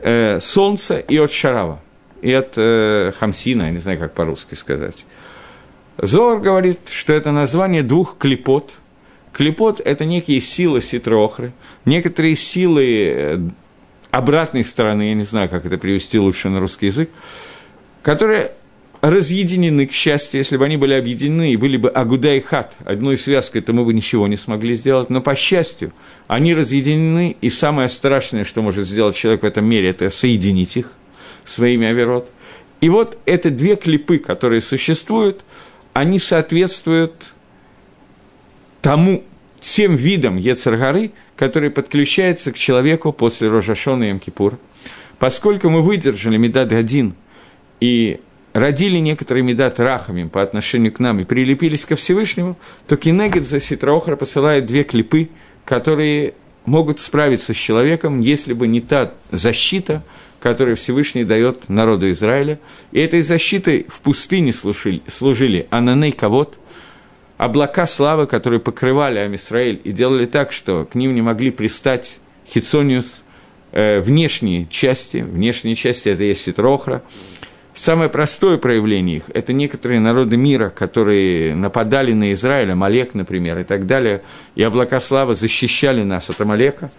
э, 0.00 0.38
солнца 0.40 0.98
и 0.98 1.18
от 1.18 1.32
шарава, 1.32 1.80
и 2.20 2.32
от 2.32 2.54
э, 2.56 3.12
хамсина, 3.18 3.64
я 3.64 3.70
не 3.70 3.78
знаю, 3.78 3.98
как 3.98 4.12
по-русски 4.12 4.54
сказать. 4.54 5.06
Зор 5.98 6.40
говорит, 6.40 6.80
что 6.90 7.14
это 7.14 7.32
название 7.32 7.82
двух 7.82 8.18
клепот. 8.18 8.74
Клепот– 9.32 9.80
это 9.84 10.04
некие 10.04 10.40
силы 10.40 10.80
ситрохры, 10.80 11.52
некоторые 11.84 12.36
силы 12.36 12.84
э, 12.84 13.38
обратной 14.16 14.64
стороны, 14.64 15.08
я 15.08 15.14
не 15.14 15.24
знаю, 15.24 15.48
как 15.48 15.66
это 15.66 15.78
привести 15.78 16.18
лучше 16.18 16.48
на 16.48 16.60
русский 16.60 16.86
язык, 16.86 17.10
которые 18.02 18.52
разъединены, 19.00 19.86
к 19.86 19.92
счастью, 19.92 20.38
если 20.38 20.56
бы 20.56 20.64
они 20.64 20.76
были 20.76 20.94
объединены 20.94 21.52
и 21.52 21.56
были 21.56 21.76
бы 21.76 21.90
Агуда 21.90 22.34
и 22.34 22.40
Хат, 22.40 22.76
одной 22.84 23.16
связкой, 23.16 23.60
то 23.60 23.72
мы 23.72 23.84
бы 23.84 23.92
ничего 23.92 24.26
не 24.26 24.36
смогли 24.36 24.74
сделать, 24.74 25.10
но, 25.10 25.20
по 25.20 25.34
счастью, 25.34 25.92
они 26.26 26.54
разъединены, 26.54 27.36
и 27.40 27.50
самое 27.50 27.88
страшное, 27.88 28.44
что 28.44 28.62
может 28.62 28.86
сделать 28.86 29.16
человек 29.16 29.42
в 29.42 29.46
этом 29.46 29.64
мире, 29.64 29.90
это 29.90 30.10
соединить 30.10 30.76
их 30.76 30.92
своими 31.44 31.86
оверот. 31.86 32.32
И 32.80 32.88
вот 32.88 33.18
эти 33.26 33.48
две 33.48 33.76
клипы, 33.76 34.18
которые 34.18 34.60
существуют, 34.60 35.44
они 35.92 36.18
соответствуют 36.18 37.32
тому, 38.82 39.24
тем 39.60 39.96
видам 39.96 40.36
Ецаргары, 40.36 41.12
который 41.36 41.70
подключается 41.70 42.52
к 42.52 42.56
человеку 42.56 43.12
после 43.12 43.48
Рожашона 43.48 44.10
и 44.10 44.12
Мкипур. 44.12 44.58
Поскольку 45.18 45.70
мы 45.70 45.82
выдержали 45.82 46.36
Медад 46.36 46.72
один 46.72 47.14
и 47.80 48.20
родили 48.52 48.98
некоторые 48.98 49.42
Медад 49.42 49.80
Рахами 49.80 50.28
по 50.28 50.42
отношению 50.42 50.92
к 50.92 51.00
нам 51.00 51.20
и 51.20 51.24
прилепились 51.24 51.84
ко 51.84 51.96
Всевышнему, 51.96 52.56
то 52.86 52.96
Кинегет 52.96 53.44
за 53.44 53.60
Ситраохра 53.60 54.16
посылает 54.16 54.66
две 54.66 54.82
клипы, 54.84 55.28
которые 55.64 56.34
могут 56.64 56.98
справиться 56.98 57.54
с 57.54 57.56
человеком, 57.56 58.20
если 58.20 58.52
бы 58.52 58.66
не 58.66 58.80
та 58.80 59.12
защита, 59.30 60.02
которую 60.40 60.76
Всевышний 60.76 61.24
дает 61.24 61.68
народу 61.68 62.10
Израиля. 62.10 62.58
И 62.92 63.00
этой 63.00 63.22
защитой 63.22 63.86
в 63.88 64.00
пустыне 64.00 64.52
служили, 64.52 65.02
служили 65.06 65.66
Ананей 65.70 66.12
Кавод– 66.12 66.58
облака 67.36 67.86
славы, 67.86 68.26
которые 68.26 68.60
покрывали 68.60 69.18
Амисраэль 69.18 69.80
и 69.84 69.92
делали 69.92 70.26
так, 70.26 70.52
что 70.52 70.84
к 70.84 70.94
ним 70.94 71.14
не 71.14 71.22
могли 71.22 71.50
пристать 71.50 72.18
Хитсониус, 72.48 73.24
э, 73.72 74.00
внешние 74.00 74.66
части, 74.66 75.18
внешние 75.18 75.74
части 75.74 76.08
это 76.08 76.24
есть 76.24 76.42
Ситрохра. 76.42 77.02
Самое 77.74 78.08
простое 78.08 78.56
проявление 78.56 79.18
их– 79.18 79.24
это 79.34 79.52
некоторые 79.52 80.00
народы 80.00 80.38
мира, 80.38 80.70
которые 80.70 81.54
нападали 81.54 82.14
на 82.14 82.32
Израиль, 82.32 82.72
Амалек, 82.72 83.12
например, 83.12 83.58
и 83.58 83.64
так 83.64 83.86
далее, 83.86 84.22
и 84.54 84.62
облака 84.62 84.98
славы 84.98 85.34
защищали 85.34 86.02
нас 86.02 86.30
от 86.30 86.40
Амалека, 86.40 86.90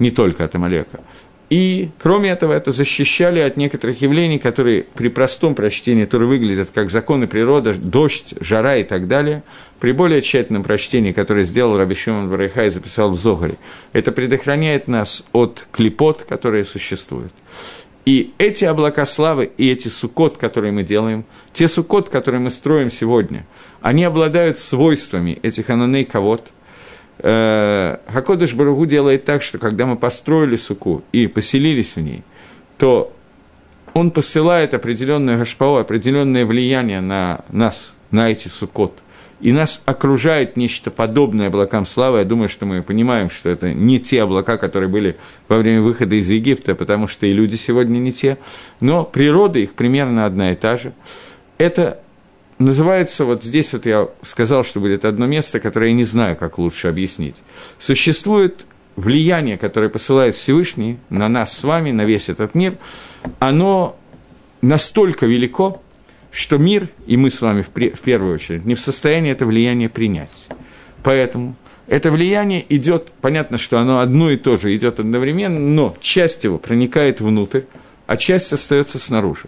не 0.00 0.10
только 0.10 0.42
от 0.42 0.52
Амалека. 0.56 0.98
И, 1.48 1.90
кроме 1.98 2.30
этого, 2.30 2.52
это 2.52 2.72
защищали 2.72 3.38
от 3.38 3.56
некоторых 3.56 4.02
явлений, 4.02 4.38
которые 4.38 4.82
при 4.82 5.08
простом 5.08 5.54
прочтении 5.54 6.04
которые 6.04 6.28
выглядят 6.28 6.70
как 6.74 6.90
законы 6.90 7.28
природы, 7.28 7.74
дождь, 7.74 8.34
жара 8.40 8.76
и 8.76 8.82
так 8.82 9.06
далее, 9.06 9.44
при 9.78 9.92
более 9.92 10.22
тщательном 10.22 10.64
прочтении, 10.64 11.12
которое 11.12 11.44
сделал 11.44 11.76
Раби 11.76 11.94
Шимон 11.94 12.28
Барайха 12.28 12.64
и 12.64 12.68
записал 12.68 13.10
в 13.10 13.16
Зогаре, 13.16 13.56
это 13.92 14.10
предохраняет 14.10 14.88
нас 14.88 15.24
от 15.32 15.66
клепот, 15.70 16.24
которые 16.28 16.64
существуют. 16.64 17.32
И 18.04 18.32
эти 18.38 18.64
облака 18.64 19.04
славы 19.04 19.50
и 19.56 19.70
эти 19.70 19.88
сукот, 19.88 20.38
которые 20.38 20.72
мы 20.72 20.82
делаем, 20.82 21.24
те 21.52 21.68
сукот, 21.68 22.08
которые 22.08 22.40
мы 22.40 22.50
строим 22.50 22.90
сегодня, 22.90 23.46
они 23.82 24.04
обладают 24.04 24.58
свойствами 24.58 25.38
этих 25.42 25.70
ананей 25.70 26.04
ковод– 26.04 26.50
Хакодыш 27.18 28.54
Барагу 28.54 28.86
делает 28.86 29.24
так, 29.24 29.42
что 29.42 29.58
когда 29.58 29.86
мы 29.86 29.96
построили 29.96 30.56
суку 30.56 31.02
и 31.12 31.26
поселились 31.26 31.96
в 31.96 32.00
ней, 32.00 32.22
то 32.78 33.12
он 33.94 34.10
посылает 34.10 34.74
определенное 34.74 35.38
гашпао, 35.38 35.76
определенное 35.76 36.44
влияние 36.44 37.00
на 37.00 37.40
нас, 37.48 37.94
на 38.10 38.30
эти 38.30 38.48
сукот. 38.48 39.02
и 39.40 39.52
нас 39.52 39.82
окружает 39.84 40.56
нечто 40.56 40.90
подобное 40.90 41.48
облакам 41.48 41.84
славы. 41.84 42.18
Я 42.18 42.24
думаю, 42.24 42.48
что 42.48 42.64
мы 42.64 42.82
понимаем, 42.82 43.28
что 43.28 43.50
это 43.50 43.72
не 43.74 44.00
те 44.00 44.22
облака, 44.22 44.56
которые 44.56 44.88
были 44.88 45.16
во 45.48 45.58
время 45.58 45.82
выхода 45.82 46.14
из 46.14 46.30
Египта, 46.30 46.74
потому 46.74 47.06
что 47.06 47.26
и 47.26 47.32
люди 47.32 47.56
сегодня 47.56 47.98
не 47.98 48.12
те, 48.12 48.38
но 48.80 49.04
природа 49.04 49.58
их 49.58 49.74
примерно 49.74 50.24
одна 50.24 50.52
и 50.52 50.54
та 50.54 50.76
же. 50.76 50.92
Это 51.58 52.00
называется, 52.58 53.24
вот 53.24 53.42
здесь 53.42 53.72
вот 53.72 53.86
я 53.86 54.08
сказал, 54.22 54.64
что 54.64 54.80
будет 54.80 55.04
одно 55.04 55.26
место, 55.26 55.60
которое 55.60 55.88
я 55.88 55.96
не 55.96 56.04
знаю, 56.04 56.36
как 56.36 56.58
лучше 56.58 56.88
объяснить. 56.88 57.36
Существует 57.78 58.66
влияние, 58.96 59.58
которое 59.58 59.88
посылает 59.88 60.34
Всевышний 60.34 60.98
на 61.10 61.28
нас 61.28 61.56
с 61.56 61.64
вами, 61.64 61.90
на 61.90 62.04
весь 62.04 62.28
этот 62.28 62.54
мир, 62.54 62.76
оно 63.38 63.98
настолько 64.62 65.26
велико, 65.26 65.82
что 66.30 66.58
мир, 66.58 66.88
и 67.06 67.16
мы 67.16 67.30
с 67.30 67.40
вами 67.40 67.62
в, 67.62 67.68
первую 67.68 68.34
очередь, 68.34 68.64
не 68.64 68.74
в 68.74 68.80
состоянии 68.80 69.30
это 69.30 69.46
влияние 69.46 69.88
принять. 69.88 70.48
Поэтому 71.02 71.56
это 71.86 72.10
влияние 72.10 72.64
идет, 72.68 73.12
понятно, 73.20 73.58
что 73.58 73.78
оно 73.78 74.00
одно 74.00 74.30
и 74.30 74.36
то 74.36 74.56
же 74.56 74.74
идет 74.74 74.98
одновременно, 74.98 75.60
но 75.60 75.96
часть 76.00 76.44
его 76.44 76.58
проникает 76.58 77.20
внутрь, 77.20 77.62
а 78.06 78.16
часть 78.16 78.52
остается 78.52 78.98
снаружи. 78.98 79.44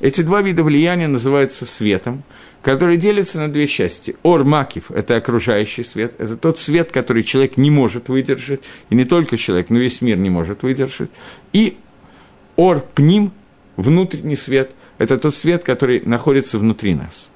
Эти 0.00 0.22
два 0.22 0.42
вида 0.42 0.62
влияния 0.62 1.06
называются 1.06 1.66
светом, 1.66 2.24
который 2.62 2.96
делится 2.96 3.38
на 3.38 3.52
две 3.52 3.66
части. 3.66 4.16
Ор 4.22 4.44
макив– 4.44 4.90
это 4.94 5.16
окружающий 5.16 5.82
свет, 5.82 6.14
это 6.18 6.36
тот 6.36 6.58
свет, 6.58 6.92
который 6.92 7.22
человек 7.22 7.56
не 7.56 7.70
может 7.70 8.08
выдержать, 8.08 8.62
и 8.90 8.94
не 8.94 9.04
только 9.04 9.36
человек, 9.36 9.70
но 9.70 9.78
весь 9.78 10.00
мир 10.00 10.16
не 10.16 10.30
может 10.30 10.62
выдержать. 10.62 11.10
И 11.52 11.76
ор 12.56 12.84
пним– 12.94 13.32
внутренний 13.76 14.36
свет– 14.36 14.72
это 14.98 15.18
тот 15.18 15.34
свет, 15.34 15.64
который 15.64 16.00
находится 16.04 16.58
внутри 16.58 16.94
нас. 16.94 17.30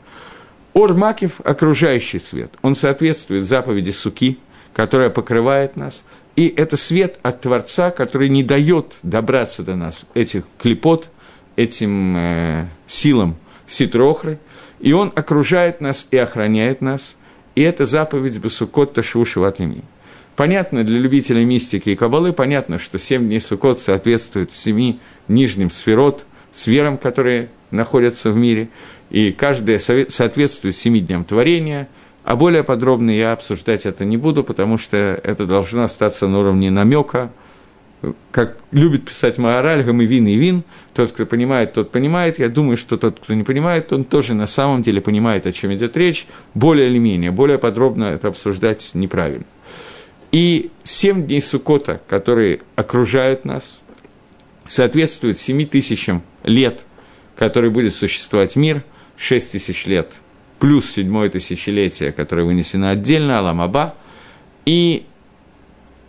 Ор 0.73 0.94
Макив– 0.94 1.40
окружающий 1.44 2.18
свет. 2.18 2.53
Он 2.62 2.75
соответствует 2.75 3.44
заповеди 3.44 3.90
Суки, 3.90 4.38
которая 4.75 5.11
покрывает 5.11 5.77
нас. 5.77 6.05
И 6.37 6.47
это 6.47 6.77
свет 6.77 7.18
от 7.23 7.40
Творца, 7.40 7.90
который 7.90 8.29
не 8.29 8.44
дает 8.44 8.94
добраться 9.03 9.64
до 9.64 9.75
нас 9.75 10.07
этих 10.14 10.44
клепот, 10.57 11.11
этим 11.59 12.16
э, 12.16 12.66
силам 12.87 13.37
Ситрохры. 13.66 14.38
И 14.81 14.92
он 14.92 15.12
окружает 15.14 15.81
нас 15.81 16.09
и 16.11 16.16
охраняет 16.16 16.81
нас. 16.81 17.16
И 17.55 17.62
это 17.62 17.85
заповедь 17.85 18.40
Басукот 18.40 18.94
Ташу 18.94 19.25
Шиватами. 19.25 19.83
Понятно 20.37 20.85
для 20.85 20.99
любителей 20.99 21.44
мистики 21.44 21.90
и 21.90 21.97
кабалы, 21.97 22.33
понятно, 22.33 22.79
что 22.79 22.97
семь 22.97 23.27
дней 23.27 23.40
Сукот 23.40 23.81
соответствует 23.81 24.53
семи 24.53 25.01
нижним 25.27 25.71
сферот– 25.71 26.25
сферам, 26.53 26.99
которые 26.99 27.49
находятся 27.71 28.31
в 28.31 28.37
мире, 28.37 28.68
и 29.11 29.31
каждая 29.33 29.79
соответствует 29.79 30.75
семи 30.75 31.01
дням 31.01 31.25
творения, 31.25 31.88
а 32.25 32.37
более 32.37 32.62
подробно 32.62 33.11
я 33.11 33.33
обсуждать 33.33 33.87
это 33.87 34.05
не 34.05 34.16
буду, 34.16 34.44
потому 34.44 34.77
что 34.77 34.97
это 34.97 35.47
должно 35.47 35.85
остаться 35.85 36.29
на 36.29 36.40
уровне 36.40 36.71
намека, 36.71 37.31
как 38.30 38.56
любит 38.70 39.04
писать 39.04 39.38
Маораль, 39.38 39.82
Гамывин 39.82 40.26
и 40.28 40.37
Вин, 40.37 40.62
тот, 40.94 41.12
кто 41.12 41.26
понимает, 41.26 41.72
тот 41.72 41.90
понимает. 41.90 42.38
Я 42.38 42.48
думаю, 42.48 42.76
что 42.76 42.96
тот, 42.96 43.18
кто 43.20 43.34
не 43.34 43.42
понимает, 43.42 43.92
он 43.92 44.04
тоже 44.04 44.34
на 44.34 44.46
самом 44.46 44.82
деле 44.82 45.00
понимает, 45.00 45.46
о 45.46 45.52
чем 45.52 45.72
идет 45.74 45.96
речь, 45.96 46.26
более 46.54 46.88
или 46.88 46.98
менее, 46.98 47.30
более 47.30 47.58
подробно 47.58 48.04
это 48.04 48.28
обсуждать 48.28 48.90
неправильно. 48.94 49.46
И 50.30 50.70
семь 50.84 51.26
дней 51.26 51.40
Сукота, 51.40 52.00
которые 52.06 52.61
окружают 52.76 53.44
нас, 53.44 53.80
соответствуют 54.66 55.38
семи 55.38 55.64
тысячам 55.64 56.22
лет, 56.44 56.84
который 57.37 57.70
будет 57.70 57.94
существовать 57.94 58.54
мир, 58.56 58.84
6 59.16 59.52
тысяч 59.52 59.87
лет, 59.87 60.18
плюс 60.58 60.90
седьмое 60.90 61.28
тысячелетие, 61.30 62.12
которое 62.12 62.44
вынесено 62.44 62.90
отдельно, 62.90 63.38
Аламаба, 63.38 63.94
и 64.64 65.06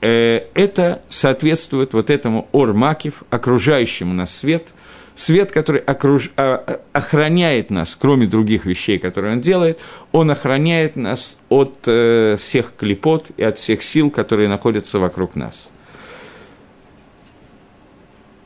это 0.08 1.02
соответствует 1.08 1.94
вот 1.94 2.10
этому 2.10 2.48
Ормакив, 2.54 3.24
окружающему 3.30 4.14
нас 4.14 4.36
свет, 4.36 4.74
свет, 5.16 5.52
который 5.52 5.82
окруж... 5.82 6.32
А, 6.38 6.80
охраняет 6.94 7.70
нас, 7.70 7.98
кроме 8.00 8.26
других 8.28 8.66
вещей, 8.66 8.98
которые 9.00 9.34
он 9.34 9.42
делает, 9.42 9.82
он 10.12 10.32
охраняет 10.32 10.96
нас 10.96 11.40
от 11.50 11.80
э, 11.88 12.38
всех 12.40 12.74
клепот 12.78 13.32
и 13.36 13.44
от 13.44 13.58
всех 13.58 13.84
сил, 13.84 14.10
которые 14.10 14.48
находятся 14.48 15.00
вокруг 15.00 15.36
нас. 15.36 15.70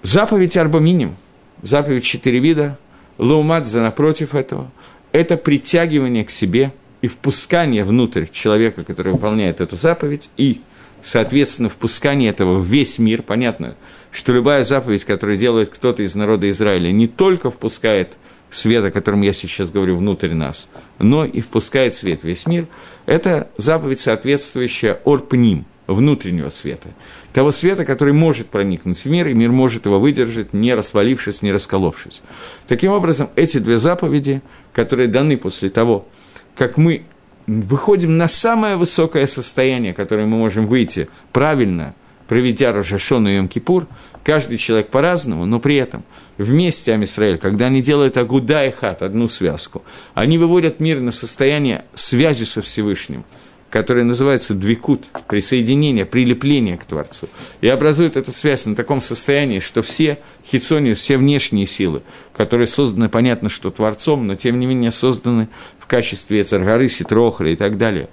Заповедь 0.01 0.57
Арбаминим– 0.57 1.15
заповедь 1.63 2.03
четыре 2.03 2.39
вида, 2.39 2.77
лаумадза 3.17 3.81
напротив 3.81 4.35
этого, 4.35 4.69
это 5.11 5.37
притягивание 5.37 6.23
к 6.23 6.29
себе 6.29 6.73
и 7.01 7.07
впускание 7.07 7.83
внутрь 7.83 8.25
человека, 8.25 8.83
который 8.83 9.13
выполняет 9.13 9.61
эту 9.61 9.77
заповедь, 9.77 10.29
и, 10.37 10.61
соответственно, 11.03 11.69
впускание 11.69 12.29
этого 12.29 12.59
в 12.59 12.65
весь 12.65 12.97
мир. 12.97 13.21
Понятно, 13.21 13.75
что 14.11 14.33
любая 14.33 14.63
заповедь, 14.63 15.05
которую 15.05 15.37
делает 15.37 15.69
кто-то 15.69 16.03
из 16.03 16.15
народа 16.15 16.49
Израиля, 16.49 16.91
не 16.91 17.07
только 17.07 17.51
впускает 17.51 18.17
свет, 18.49 18.83
о 18.85 18.91
котором 18.91 19.21
я 19.21 19.33
сейчас 19.33 19.69
говорю, 19.71 19.97
внутрь 19.97 20.33
нас, 20.33 20.69
но 20.99 21.25
и 21.25 21.41
впускает 21.41 21.93
свет 21.93 22.21
в 22.21 22.23
весь 22.23 22.47
мир, 22.47 22.67
это 23.05 23.49
заповедь, 23.57 23.99
соответствующая 23.99 24.99
орпним– 25.05 25.65
внутреннего 25.87 26.49
света, 26.49 26.89
того 27.33 27.51
света, 27.51 27.85
который 27.85 28.13
может 28.13 28.47
проникнуть 28.47 28.97
в 28.97 29.05
мир, 29.05 29.27
и 29.27 29.33
мир 29.33 29.51
может 29.51 29.85
его 29.85 29.99
выдержать, 29.99 30.53
не 30.53 30.73
распалившись, 30.73 31.41
не 31.41 31.51
расколовшись. 31.51 32.21
Таким 32.67 32.91
образом, 32.91 33.29
эти 33.35 33.57
две 33.57 33.77
заповеди, 33.77 34.41
которые 34.71 35.07
даны 35.07 35.37
после 35.37 35.69
того, 35.69 36.07
как 36.55 36.77
мы 36.77 37.03
выходим 37.47 38.17
на 38.17 38.27
самое 38.27 38.77
высокое 38.77 39.27
состояние, 39.27 39.93
которое 39.93 40.25
мы 40.25 40.37
можем 40.37 40.67
выйти 40.67 41.09
правильно, 41.31 41.93
проведя 42.27 42.71
Рожашон 42.71 43.27
и 43.27 43.37
Йом-Кипур, 43.37 43.87
каждый 44.23 44.57
человек 44.57 44.89
по-разному, 44.89 45.45
но 45.45 45.59
при 45.59 45.75
этом 45.75 46.03
вместе 46.37 46.93
Амисраэль, 46.93 47.37
когда 47.37 47.67
они 47.67 47.81
делают 47.81 48.17
Агуда 48.17 48.65
и 48.65 48.71
Хат, 48.71 49.01
одну 49.01 49.27
связку, 49.27 49.83
они 50.13 50.37
выводят 50.37 50.79
мир 50.79 50.99
на 50.99 51.11
состояние 51.11 51.85
связи 51.93 52.45
со 52.45 52.61
Всевышним– 52.61 53.25
которое 53.73 54.03
называется 54.03 54.53
двикут, 54.53 55.05
присоединение, 55.27 56.05
прилепление 56.05 56.77
к 56.77 56.85
Творцу, 56.85 57.27
и 57.59 57.67
образует 57.67 58.17
эту 58.17 58.31
связь 58.31 58.67
на 58.67 58.75
таком 58.75 59.01
состоянии, 59.01 59.57
что 59.57 59.81
все 59.81 60.19
хитсониус, 60.45 60.99
все 60.99 61.17
внешние 61.17 61.65
силы, 61.65 62.03
которые 62.37 62.67
созданы, 62.67 63.09
понятно, 63.09 63.49
что 63.49 63.71
Творцом, 63.71 64.27
но 64.27 64.35
тем 64.35 64.59
не 64.59 64.67
менее 64.67 64.91
созданы 64.91 65.49
в 65.83 65.87
качестве 65.87 66.43
Царгары, 66.43 66.87
Ситрохра 66.87 67.51
и 67.51 67.55
так 67.55 67.77
далее, 67.77 68.09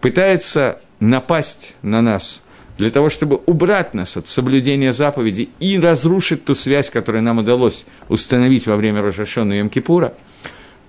пытаются 0.00 0.80
напасть 0.98 1.76
на 1.82 2.02
нас 2.02 2.42
для 2.78 2.90
того, 2.90 3.10
чтобы 3.10 3.40
убрать 3.46 3.94
нас 3.94 4.16
от 4.16 4.26
соблюдения 4.26 4.92
заповедей 4.92 5.50
и 5.60 5.78
разрушить 5.78 6.44
ту 6.44 6.54
связь, 6.54 6.90
которую 6.90 7.22
нам 7.22 7.38
удалось 7.38 7.86
установить 8.08 8.66
во 8.66 8.76
время 8.76 9.02
Рожашона 9.02 9.52
и 9.52 9.62
Йом-Кипура, 9.62 10.14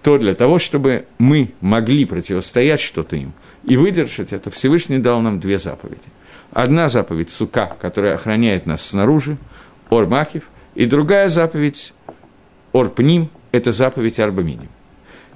то 0.01 0.17
для 0.17 0.33
того, 0.33 0.57
чтобы 0.57 1.05
мы 1.17 1.51
могли 1.61 2.05
противостоять 2.05 2.81
что-то 2.81 3.15
им– 3.15 3.33
и 3.65 3.77
выдержать 3.77 4.33
это, 4.33 4.51
Всевышний 4.51 4.99
дал 4.99 5.21
нам 5.21 5.39
две 5.39 5.57
заповеди. 5.57 6.09
Одна 6.51 6.89
заповедь– 6.89 7.29
сука, 7.31 7.75
которая 7.79 8.15
охраняет 8.15 8.65
нас 8.65 8.85
снаружи, 8.85 9.37
Ор-Макив, 9.89 10.43
и 10.75 10.85
другая 10.85 11.29
заповедь– 11.29 11.93
Ор-Пним, 12.73 13.29
это 13.51 13.71
заповедь 13.71 14.19
Арбаминим. 14.19 14.69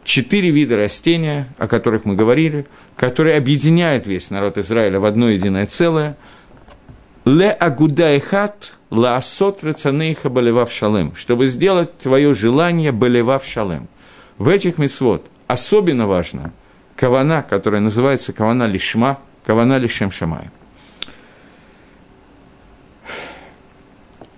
Четыре 0.08 0.52
вида 0.52 0.78
растения, 0.78 1.50
о 1.58 1.68
которых 1.68 2.06
мы 2.06 2.16
говорили, 2.16 2.66
которые 2.96 3.36
объединяют 3.36 4.08
весь 4.08 4.32
народ 4.32 4.58
Израиля 4.58 5.02
в 5.02 5.06
одно 5.06 5.30
единое 5.30 5.66
целое– 5.66 6.16
Ле 7.26 7.52
агудайхат 7.52 8.76
ла 8.90 9.18
асот 9.18 9.66
рацанейха 9.66 10.30
балевав 10.30 10.72
шалем, 10.72 11.14
чтобы 11.14 11.48
сделать 11.48 11.98
твое 11.98 12.34
желание 12.34 12.94
балевав 12.94 13.44
шалем. 13.44 13.90
В 14.38 14.48
этих 14.48 14.78
мисвод 14.78 15.26
особенно 15.48 16.08
важно– 16.08 16.54
кавана, 16.96 17.44
которая 17.44 17.82
называется 17.82 18.32
кавана 18.32 18.64
лишма, 18.64 19.20
кавана 19.46 19.78
лишем 19.78 20.12
шамай. 20.12 20.50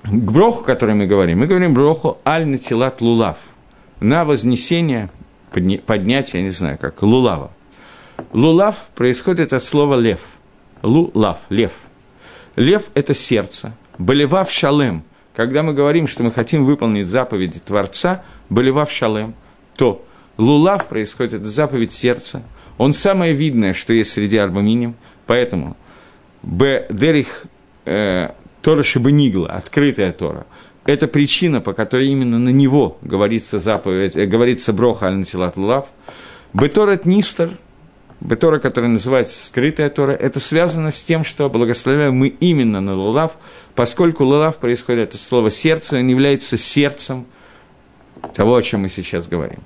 К 0.04 0.10
броху, 0.32 0.62
о 0.62 0.66
котором 0.66 0.98
мы 0.98 1.06
говорим, 1.06 1.38
мы 1.38 1.46
говорим 1.46 1.76
броху 1.76 2.18
аль 2.26 2.48
натилат 2.48 3.02
лулав, 3.02 3.38
на 4.00 4.26
вознесение, 4.26 5.12
поднятие, 5.52 6.42
я 6.42 6.44
не 6.44 6.50
знаю 6.50 6.78
как, 6.78 7.02
лулава. 7.02 7.52
Лулав 8.34 8.90
происходит 8.96 9.54
от 9.54 9.64
слова 9.64 9.96
лев. 9.96 10.38
Лулав, 10.84 11.40
лев. 11.50 11.74
Лев– 12.56 12.84
это 12.94 13.14
сердце. 13.14 13.74
Болевав 13.98 14.52
шалем. 14.52 15.04
Когда 15.36 15.64
мы 15.64 15.74
говорим, 15.74 16.08
что 16.08 16.24
мы 16.24 16.32
хотим 16.32 16.66
выполнить 16.66 17.08
заповеди 17.08 17.60
Творца, 17.60 18.24
болевав 18.50 18.92
шалем, 18.92 19.36
то 19.76 20.06
Лулав 20.38 20.88
происходит 20.88 21.44
заповедь 21.44 21.92
сердца. 21.92 22.44
Он 22.78 22.94
самое 22.94 23.34
видное, 23.34 23.74
что 23.74 23.94
есть 23.94 24.12
среди 24.12 24.38
арбаминим, 24.38 24.96
поэтому 25.26 25.76
Б. 26.44 26.88
Дерих 26.90 27.46
э, 27.86 28.30
Тора 28.62 28.84
Шабанигла, 28.84 29.50
открытая 29.50 30.12
Тора, 30.12 30.46
это 30.86 31.08
причина, 31.08 31.62
по 31.62 31.74
которой 31.74 32.08
именно 32.08 32.40
на 32.40 32.50
него 32.50 32.98
говорится 33.02 33.60
заповедь, 33.60 34.16
э, 34.16 34.26
говорится 34.26 34.74
броха 34.74 35.08
аль 35.08 35.16
насилат 35.16 35.58
лулав. 35.58 35.88
Беторет 36.54 37.06
нистер, 37.06 37.52
Тора, 38.40 38.60
которая 38.60 38.92
называется 38.92 39.46
скрытая 39.46 39.90
Тора, 39.90 40.12
это 40.12 40.40
связано 40.40 40.92
с 40.92 41.04
тем, 41.04 41.24
что 41.24 41.50
благословляем 41.50 42.16
мы 42.16 42.28
именно 42.28 42.82
на 42.82 42.94
Лулав, 42.94 43.34
поскольку 43.76 44.26
Лулав 44.26 44.58
происходит, 44.58 45.10
это 45.10 45.18
слово 45.18 45.50
сердце, 45.52 45.98
он 45.98 46.08
является 46.08 46.58
сердцем 46.58 47.26
того, 48.36 48.56
о 48.56 48.62
чем 48.62 48.82
мы 48.82 48.90
сейчас 48.90 49.28
говорим. 49.28 49.60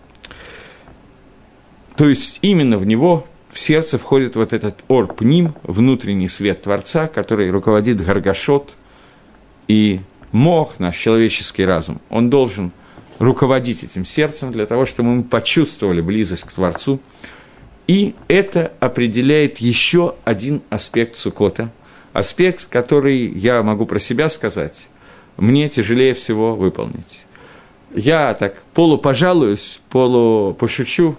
То 1.96 2.08
есть 2.08 2.40
именно 2.42 2.78
в 2.78 2.86
него, 2.86 3.26
в 3.52 3.60
сердце 3.60 3.98
входит 3.98 4.36
вот 4.36 4.54
этот 4.54 4.84
орпним, 4.88 5.56
внутренний 5.64 6.28
свет 6.28 6.64
Творца, 6.64 7.08
который 7.08 7.50
руководит 7.50 8.04
Гаргашот 8.04 8.76
и 9.68 10.02
мох, 10.34 10.80
наш 10.80 10.98
человеческий 10.98 11.64
разум. 11.64 12.02
Он 12.10 12.30
должен 12.30 12.74
руководить 13.20 13.84
этим 13.84 14.04
сердцем 14.04 14.52
для 14.52 14.66
того, 14.66 14.86
чтобы 14.86 15.10
мы 15.10 15.24
почувствовали 15.24 16.02
близость 16.02 16.44
к 16.44 16.52
Творцу. 16.52 17.00
И 17.88 18.16
это 18.28 18.74
определяет 18.82 19.60
еще 19.60 20.16
один 20.26 20.62
аспект 20.70 21.16
Сукота, 21.16 21.70
аспект, 22.12 22.66
который 22.66 23.18
я 23.28 23.64
могу 23.64 23.86
про 23.86 24.00
себя 24.00 24.30
сказать, 24.30 24.90
мне 25.38 25.70
тяжелее 25.70 26.14
всего 26.14 26.56
выполнить. 26.56 27.26
Я 27.96 28.34
так 28.34 28.64
полупожалуюсь, 28.74 29.80
полупошучу, 29.90 31.18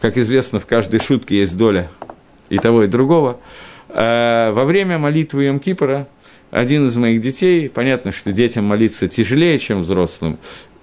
как 0.00 0.16
известно, 0.16 0.60
в 0.60 0.66
каждой 0.66 1.00
шутке 1.00 1.40
есть 1.40 1.56
доля 1.56 1.90
и 2.48 2.58
того, 2.58 2.84
и 2.84 2.86
другого. 2.86 3.40
А 3.88 4.52
во 4.52 4.64
время 4.64 4.98
молитвы 4.98 5.46
Йом-Кипра 5.46 6.06
один 6.50 6.86
из 6.86 6.96
моих 6.96 7.20
детей, 7.20 7.68
понятно, 7.68 8.12
что 8.12 8.32
детям 8.32 8.64
молиться 8.64 9.08
тяжелее, 9.08 9.58
чем 9.58 9.82
взрослым, 9.82 10.38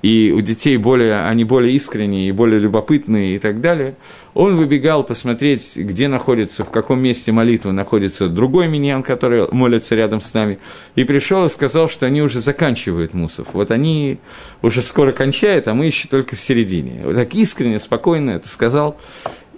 и 0.05 0.31
у 0.31 0.41
детей 0.41 0.77
более, 0.77 1.21
они 1.21 1.45
более 1.45 1.73
искренние 1.73 2.29
и 2.29 2.31
более 2.31 2.59
любопытные 2.59 3.37
и 3.37 3.39
так 3.39 3.59
далее, 3.59 3.95
он 4.35 4.55
выбегал 4.55 5.03
посмотреть, 5.03 5.75
где 5.75 6.07
находится, 6.07 6.63
в 6.63 6.69
каком 6.69 7.01
месте 7.01 7.31
молитвы 7.31 7.71
находится 7.71 8.27
другой 8.27 8.67
миньян, 8.67 9.01
который 9.01 9.51
молится 9.51 9.95
рядом 9.95 10.21
с 10.21 10.31
нами, 10.35 10.59
и 10.93 11.05
пришел 11.05 11.45
и 11.45 11.49
сказал, 11.49 11.89
что 11.89 12.05
они 12.05 12.21
уже 12.21 12.39
заканчивают 12.39 13.15
мусов. 13.15 13.47
Вот 13.53 13.71
они 13.71 14.19
уже 14.61 14.83
скоро 14.83 15.11
кончают, 15.11 15.67
а 15.67 15.73
мы 15.73 15.87
еще 15.87 16.07
только 16.07 16.35
в 16.35 16.41
середине. 16.41 17.01
Вот 17.03 17.15
так 17.15 17.33
искренне, 17.33 17.79
спокойно 17.79 18.29
это 18.31 18.47
сказал. 18.47 18.97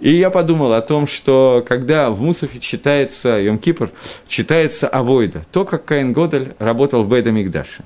И 0.00 0.14
я 0.16 0.30
подумал 0.30 0.72
о 0.74 0.80
том, 0.80 1.06
что 1.06 1.64
когда 1.66 2.10
в 2.10 2.20
Мусуфе 2.20 2.60
читается 2.60 3.40
Йом 3.40 3.58
Кипр, 3.58 3.90
читается 4.26 4.86
Авойда, 4.86 5.42
то, 5.50 5.64
как 5.64 5.84
Каин 5.84 6.12
Годель 6.12 6.54
работал 6.58 7.02
в 7.02 7.08
Бейдамикдаше. 7.08 7.84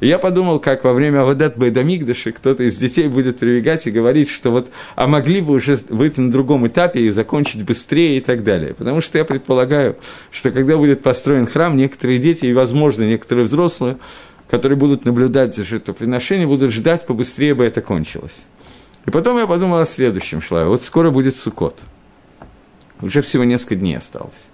И 0.00 0.06
я 0.06 0.18
подумал, 0.18 0.60
как 0.60 0.84
во 0.84 0.92
время 0.92 1.22
Авадат 1.22 1.56
Байдамигдаши 1.56 2.30
кто-то 2.30 2.62
из 2.62 2.78
детей 2.78 3.08
будет 3.08 3.38
прибегать 3.38 3.86
и 3.86 3.90
говорить, 3.90 4.30
что 4.30 4.50
вот, 4.50 4.70
а 4.94 5.08
могли 5.08 5.40
бы 5.40 5.54
уже 5.54 5.78
выйти 5.88 6.20
на 6.20 6.30
другом 6.30 6.66
этапе 6.68 7.00
и 7.00 7.10
закончить 7.10 7.64
быстрее 7.64 8.16
и 8.18 8.20
так 8.20 8.44
далее. 8.44 8.74
Потому 8.74 9.00
что 9.00 9.18
я 9.18 9.24
предполагаю, 9.24 9.96
что 10.30 10.52
когда 10.52 10.76
будет 10.76 11.02
построен 11.02 11.46
храм, 11.46 11.76
некоторые 11.76 12.20
дети 12.20 12.46
и, 12.46 12.52
возможно, 12.52 13.02
некоторые 13.02 13.44
взрослые, 13.44 13.98
которые 14.48 14.78
будут 14.78 15.04
наблюдать 15.04 15.54
за 15.54 15.64
жертвоприношением, 15.64 16.48
будут 16.48 16.70
ждать, 16.70 17.04
побыстрее 17.04 17.54
бы 17.54 17.64
это 17.64 17.80
кончилось. 17.80 18.44
И 19.06 19.10
потом 19.10 19.38
я 19.38 19.46
подумал 19.46 19.78
о 19.78 19.86
следующем 19.86 20.40
шлаве. 20.40 20.68
Вот 20.68 20.82
скоро 20.82 21.10
будет 21.10 21.36
Сукот. 21.36 21.78
Уже 23.00 23.22
всего 23.22 23.44
несколько 23.44 23.76
дней 23.76 23.96
осталось. 23.96 24.48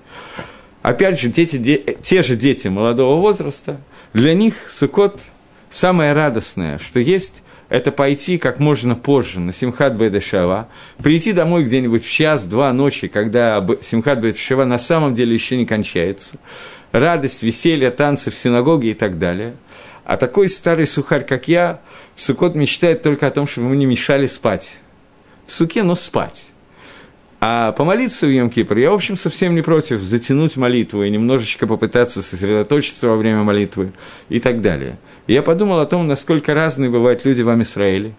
Опять 0.83 1.19
же, 1.19 1.29
дети, 1.29 1.57
де, 1.57 1.79
те 1.79 2.23
же 2.23 2.37
дети 2.37 2.69
молодого 2.69 3.21
возраста, 3.21 3.81
для 4.13 4.35
них 4.35 4.55
Сукот 4.71 5.21
самое 5.71 6.13
радостное, 6.13 6.79
что 6.79 7.01
есть, 7.01 7.43
это 7.69 7.91
пойти 7.91 8.39
как 8.39 8.61
можно 8.61 8.95
позже 8.95 9.41
на 9.41 9.53
Симхат 9.53 9.97
Бейдашева, 9.97 10.69
прийти 11.03 11.33
домой 11.33 11.65
где-нибудь 11.65 12.05
в 12.05 12.11
час-два 12.11 12.73
ночи, 12.73 13.09
когда 13.09 13.67
Симхат 13.81 14.21
Бейдашева 14.21 14.65
на 14.65 14.79
самом 14.79 15.15
деле 15.15 15.35
еще 15.35 15.57
не 15.57 15.67
кончается, 15.67 16.37
радость, 16.93 17.43
веселье, 17.43 17.91
танцы 17.91 18.31
в 18.31 18.35
синагоге 18.37 18.91
и 18.91 18.95
так 18.95 19.19
далее. 19.19 19.57
А 20.05 20.17
такой 20.19 20.49
старый 20.49 20.87
сухарь, 20.87 21.25
как 21.25 21.49
я, 21.49 21.81
в 22.15 22.23
Сукот 22.23 22.55
мечтает 22.55 23.03
только 23.03 23.27
о 23.27 23.31
том, 23.31 23.47
чтобы 23.47 23.69
ему 23.69 23.75
не 23.75 23.87
мешали 23.87 24.27
спать. 24.27 24.79
В 25.47 25.53
суке, 25.53 25.83
но 25.83 25.95
спать. 25.95 26.51
А 27.41 27.73
помолиться 27.73 28.27
в 28.27 28.31
йом 28.31 28.49
-Кипр, 28.49 28.79
я, 28.79 28.91
в 28.91 28.95
общем, 28.95 29.17
совсем 29.17 29.55
не 29.55 29.63
против 29.63 30.01
затянуть 30.01 30.57
молитву 30.57 31.03
и 31.03 31.11
немножечко 31.11 31.67
попытаться 31.67 32.23
сосредоточиться 32.23 33.09
во 33.09 33.17
время 33.17 33.43
молитвы 33.43 33.93
и 34.29 34.41
так 34.41 34.61
далее. 34.61 34.99
И 35.27 35.35
я 35.35 35.43
подумал 35.43 35.81
о 35.81 35.87
том, 35.87 36.07
насколько 36.07 36.55
разные 36.55 36.91
бывают 36.91 37.25
люди 37.25 37.43
в 37.43 37.49
Амисраиле, 37.49 38.15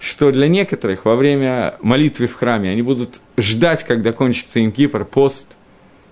что 0.00 0.32
для 0.32 0.48
некоторых 0.48 1.04
во 1.04 1.14
время 1.14 1.76
молитвы 1.82 2.26
в 2.26 2.34
храме 2.34 2.70
они 2.70 2.82
будут 2.82 3.20
ждать, 3.36 3.84
когда 3.84 4.12
кончится 4.12 4.60
-Кипр, 4.60 5.04
пост 5.04 5.56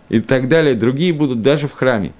и 0.08 0.20
так 0.20 0.48
далее, 0.48 0.74
другие 0.74 1.12
будут 1.12 1.42
даже 1.42 1.66
в 1.66 1.72
храме 1.72 2.12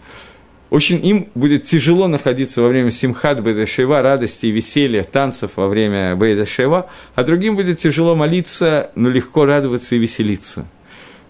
очень 0.73 1.05
им 1.05 1.29
будет 1.35 1.65
тяжело 1.65 2.09
находиться 2.09 2.63
во 2.63 2.69
время 2.69 2.91
симхат 2.91 3.43
Бейдашева, 3.43 4.01
радости 4.01 4.47
и 4.47 4.51
веселья, 4.51 5.05
танцев 5.05 5.51
во 5.57 5.69
время 5.69 6.17
Бейдашева, 6.17 6.89
а 7.15 7.25
другим 7.25 7.57
будет 7.57 7.77
тяжело 7.77 8.17
молиться, 8.17 8.91
но 8.95 9.11
легко 9.11 9.45
радоваться 9.45 9.97
и 9.97 9.99
веселиться. 9.99 10.67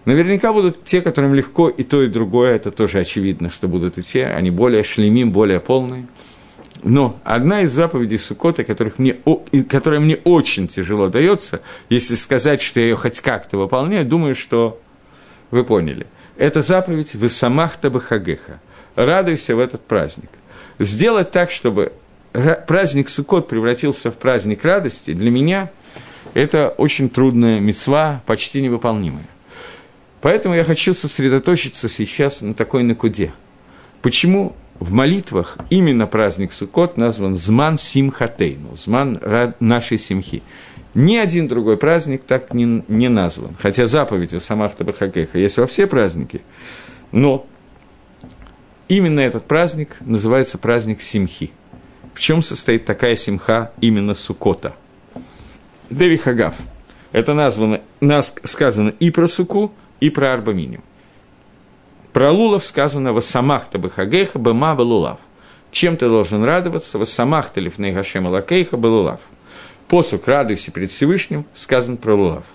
Наверняка 0.05 0.53
будут 0.53 0.85
те, 0.85 1.01
которым 1.01 1.33
легко 1.33 1.67
и 1.67 1.83
то, 1.83 2.03
и 2.03 2.07
другое, 2.07 2.55
это 2.55 2.71
тоже 2.71 2.99
очевидно, 2.99 3.49
что 3.49 3.67
будут 3.67 3.97
и 3.97 4.01
те, 4.01 4.27
они 4.27 4.49
более 4.49 4.81
шлемим, 4.83 5.33
более 5.33 5.59
полные. 5.59 6.07
Но 6.81 7.19
одна 7.25 7.63
из 7.63 7.71
заповедей 7.73 8.19
Сукота, 8.19 8.63
которых 8.63 8.97
мне, 8.97 9.17
которая 9.67 9.99
мне 9.99 10.15
очень 10.23 10.69
тяжело 10.69 11.09
дается, 11.09 11.61
если 11.89 12.15
сказать, 12.15 12.61
что 12.61 12.79
я 12.79 12.85
ее 12.85 12.95
хоть 12.95 13.19
как-то 13.19 13.57
выполняю, 13.57 14.05
думаю, 14.05 14.35
что 14.35 14.79
вы 15.51 15.65
поняли. 15.65 16.07
Это 16.37 16.61
заповедь 16.61 17.13
«Высамахта 17.13 17.89
Бахагеха» 17.89 18.61
радуйся 18.95 19.55
в 19.55 19.59
этот 19.59 19.81
праздник. 19.81 20.29
Сделать 20.79 21.31
так, 21.31 21.51
чтобы 21.51 21.93
праздник 22.67 23.09
Суккот 23.09 23.47
превратился 23.47 24.11
в 24.11 24.15
праздник 24.15 24.63
радости, 24.63 25.13
для 25.13 25.29
меня 25.29 25.71
это 26.33 26.69
очень 26.69 27.09
трудная 27.09 27.59
мецва, 27.59 28.21
почти 28.25 28.61
невыполнимая. 28.61 29.27
Поэтому 30.21 30.55
я 30.55 30.63
хочу 30.63 30.93
сосредоточиться 30.93 31.89
сейчас 31.89 32.41
на 32.41 32.53
такой 32.53 32.83
накуде. 32.83 33.33
Почему 34.01 34.55
в 34.79 34.91
молитвах 34.91 35.57
именно 35.69 36.07
праздник 36.07 36.51
Суккот 36.51 36.97
назван 36.97 37.35
Зман 37.35 37.77
Симхатейну, 37.77 38.75
Зман 38.75 39.19
нашей 39.59 39.97
Симхи. 39.97 40.43
Ни 40.93 41.17
один 41.17 41.47
другой 41.47 41.77
праздник 41.77 42.23
так 42.23 42.53
не, 42.53 42.83
не 42.87 43.09
назван. 43.09 43.55
Хотя 43.59 43.87
заповедь 43.87 44.33
у 44.33 44.39
Самахта 44.39 44.83
Бахагеха 44.83 45.39
есть 45.39 45.57
во 45.57 45.67
все 45.67 45.87
праздники, 45.87 46.41
но 47.11 47.47
Именно 48.93 49.21
этот 49.21 49.45
праздник 49.45 49.97
называется 50.01 50.59
праздник 50.59 51.01
Симхи. 51.01 51.49
В 52.13 52.19
чем 52.19 52.43
состоит 52.43 52.85
такая 52.85 53.15
симха 53.15 53.71
именно 53.81 54.13
Сукота? 54.13 54.75
Деви 55.89 56.15
Хагав. 56.15 56.55
Это 57.11 57.33
названо, 57.33 57.81
нас 58.01 58.35
сказано 58.43 58.89
и 58.89 59.09
про 59.09 59.27
Суку, 59.27 59.73
и 59.99 60.11
про 60.11 60.31
Арбаминим. 60.31 60.83
Про 62.11 62.31
Лулов 62.31 62.63
сказано 62.63 63.13
«Васамахта 63.13 63.79
бахагеха 63.79 64.37
бема 64.37 64.75
балулав». 64.75 65.19
Чем 65.71 65.97
ты 65.97 66.07
должен 66.07 66.43
радоваться? 66.43 66.99
«Васамахта 66.99 67.61
лифней 67.61 67.93
гашем 67.93 68.27
алакейха 68.27 68.77
балулав». 68.77 69.21
Посук 69.87 70.27
«Радуйся 70.27 70.69
перед 70.69 70.91
Всевышним» 70.91 71.45
сказан 71.55 71.97
про 71.97 72.13
Лулав. 72.13 72.45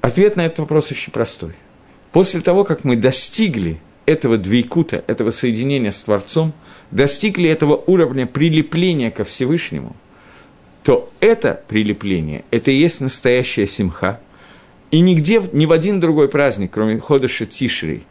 Ответ 0.00 0.34
на 0.34 0.44
этот 0.44 0.58
вопрос 0.58 0.90
очень 0.90 1.12
простой– 1.12 1.54
После 2.12 2.42
того, 2.42 2.64
как 2.64 2.84
мы 2.84 2.96
достигли 2.96 3.80
этого 4.06 4.36
двейкута, 4.36 5.04
этого 5.06 5.30
соединения 5.30 5.90
с 5.90 6.02
Творцом, 6.02 6.52
достигли 6.90 7.48
этого 7.48 7.82
уровня 7.86 8.26
прилепления 8.26 9.10
ко 9.10 9.24
Всевышнему, 9.24 9.96
то 10.82 11.10
это 11.20 11.62
прилепление, 11.68 12.44
это 12.50 12.70
и 12.70 12.76
есть 12.76 13.00
настоящая 13.00 13.66
симха. 13.66 14.20
И 14.90 15.00
нигде, 15.00 15.42
ни 15.52 15.66
в 15.66 15.72
один 15.72 16.00
другой 16.00 16.28
праздник, 16.28 16.70
кроме 16.72 16.98
Ходыша 16.98 17.46
Тишрей, 17.46 18.02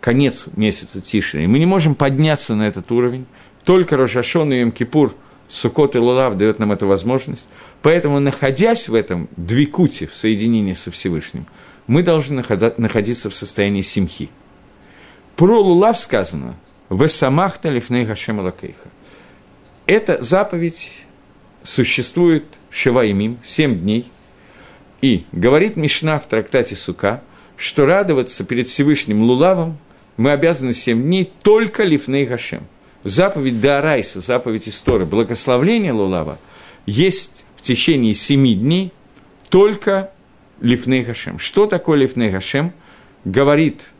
конец 0.00 0.44
месяца 0.56 1.00
Тишрей, 1.00 1.46
мы 1.46 1.58
не 1.58 1.66
можем 1.66 1.94
подняться 1.94 2.54
на 2.54 2.68
этот 2.68 2.92
уровень. 2.92 3.26
Только 3.64 3.96
Рожашон 3.96 4.52
и 4.52 4.62
Йом-Кипур, 4.62 5.12
Сукот 5.48 5.96
и 5.96 5.98
Лулав 5.98 6.36
дает 6.36 6.58
нам 6.58 6.72
эту 6.72 6.86
возможность. 6.86 7.48
Поэтому, 7.82 8.20
находясь 8.20 8.88
в 8.88 8.94
этом 8.94 9.28
двикуте, 9.36 10.06
в 10.06 10.14
соединении 10.14 10.74
со 10.74 10.90
Всевышним– 10.90 11.46
мы 11.88 12.02
должны 12.02 12.44
находиться 12.76 13.30
в 13.30 13.34
состоянии 13.34 13.82
симхи. 13.82 14.28
Про 15.38 15.60
лулав 15.60 15.96
сказано 15.96 16.56
«Весамахта 16.90 17.68
лифней 17.68 18.04
Гашем 18.04 18.40
Лакейха». 18.40 18.88
Эта 19.86 20.20
заповедь 20.20 21.04
существует 21.62 22.44
Шиваимим, 22.70 23.38
семь 23.44 23.78
дней, 23.78 24.10
и 25.00 25.22
говорит 25.30 25.76
Мишна 25.76 26.18
в 26.18 26.26
трактате 26.26 26.74
Сука, 26.74 27.22
что 27.56 27.86
радоваться 27.86 28.42
перед 28.42 28.66
Всевышним 28.66 29.22
Лулавом 29.22 29.78
мы 30.16 30.32
обязаны 30.32 30.72
семь 30.72 31.04
дней 31.04 31.30
только 31.42 31.84
Лифней 31.84 32.24
Гашем. 32.26 32.66
Заповедь 33.04 33.60
Даарайса, 33.60 34.20
заповедь 34.20 34.68
Истории, 34.68 35.04
благословление 35.04 35.92
Лулава 35.92 36.36
есть 36.84 37.44
в 37.54 37.62
течение 37.62 38.12
семи 38.12 38.56
дней 38.56 38.92
только 39.50 40.10
Лифней 40.60 41.04
Гашем. 41.04 41.38
Что 41.38 41.66
такое 41.66 41.96
Лифней 41.96 42.30
Гашем? 42.30 42.72
Говорит 43.24 43.90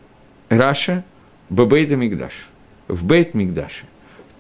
Раша 0.49 1.05
Бабейта 1.51 1.97
Мигдаш. 1.97 2.49
В 2.89 3.05
Бейт 3.05 3.35
Мигдаше. 3.35 3.85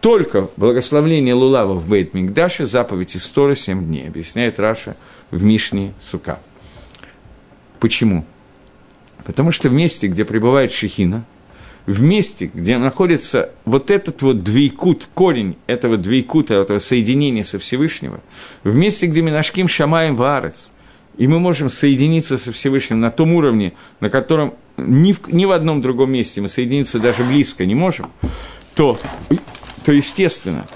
Только 0.00 0.48
благословление 0.56 1.34
Лулава 1.34 1.74
в 1.74 1.88
Бейт 1.88 2.14
Мигдаше, 2.14 2.66
заповедь 2.66 3.16
Истора 3.16 3.54
7 3.54 3.86
дней, 3.86 4.08
объясняет 4.08 4.60
Раша 4.60 4.96
в 5.30 5.42
Мишне 5.42 5.92
Сука. 5.98 6.38
Почему? 7.80 8.24
Потому 9.24 9.50
что 9.50 9.68
в 9.68 9.72
месте, 9.72 10.06
где 10.06 10.24
пребывает 10.24 10.70
Шехина, 10.70 11.24
в 11.86 12.02
месте, 12.02 12.50
где 12.52 12.78
находится 12.78 13.50
вот 13.64 13.90
этот 13.90 14.22
вот 14.22 14.44
двейкут, 14.44 15.08
корень 15.14 15.56
этого 15.66 15.96
двейкута, 15.96 16.54
этого 16.54 16.78
соединения 16.78 17.42
со 17.42 17.58
Всевышнего, 17.58 18.20
в 18.62 18.74
месте, 18.74 19.06
где 19.06 19.22
мы 19.22 19.30
нашким 19.30 19.68
шамаем 19.68 20.14
варец, 20.14 20.72
и 21.16 21.26
мы 21.26 21.40
можем 21.40 21.70
соединиться 21.70 22.38
со 22.38 22.52
Всевышним 22.52 23.00
на 23.00 23.10
том 23.10 23.32
уровне, 23.32 23.72
на 24.00 24.10
котором 24.10 24.54
ни 24.78 25.12
в, 25.12 25.32
ни 25.32 25.44
в 25.44 25.50
одном 25.50 25.82
другом 25.82 26.12
месте 26.12 26.40
мы 26.40 26.48
соединиться 26.48 26.98
даже 26.98 27.24
близко 27.24 27.66
не 27.66 27.74
можем, 27.74 28.10
то, 28.74 28.98
то 29.84 29.92
естественно, 29.92 30.66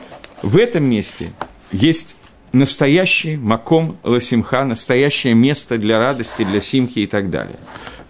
в 0.42 0.57
этом 0.57 0.84
месте 0.84 1.32
есть 1.70 2.16
настоящий 2.53 3.36
маком 3.36 3.96
ласимха, 4.03 4.64
настоящее 4.64 5.34
место 5.34 5.78
для 5.78 5.98
радости, 5.98 6.44
для 6.44 6.61
симхи 6.61 7.00
и 7.00 7.07
так 7.07 7.30
далее. 7.30 7.57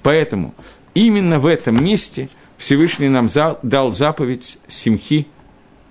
Поэтому 0.02 0.54
именно 0.94 1.38
в 1.38 1.46
этом 1.46 1.84
месте 1.84 2.28
Всевышний 2.58 3.08
нам 3.08 3.28
дал 3.62 3.92
заповедь 3.92 4.58
симхи 4.66 5.26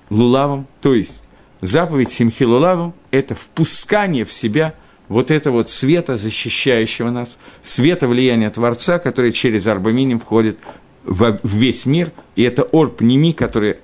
лулавом, 0.10 0.68
то 0.82 0.93
есть 0.93 1.28
заповедь 1.62 2.10
симхи 2.10 2.43
лулавом– 2.43 2.93
это 3.12 3.36
впускание 3.36 4.26
в 4.26 4.34
себя 4.34 4.74
вот 5.12 5.30
этого 5.30 5.57
вот 5.57 5.70
света, 5.70 6.16
защищающего 6.16 7.09
нас, 7.09 7.38
света 7.64 8.07
влияния 8.07 8.49
Творца, 8.49 8.97
который 8.97 9.32
через 9.32 9.68
ארבע 9.68 9.91
מינים 9.91 10.20
входит 10.20 10.57
в 11.03 11.38
весь 11.43 11.86
мир, 11.86 12.12
и 12.36 12.43
это 12.43 12.64
אור 12.72 13.02
פנימי, 13.02 13.32
который, 13.32 13.78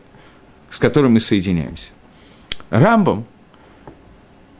с 0.69 0.77
которым 0.77 1.13
мы 1.13 1.19
соединяемся. 1.19 1.91
Рамбам– 2.69 3.25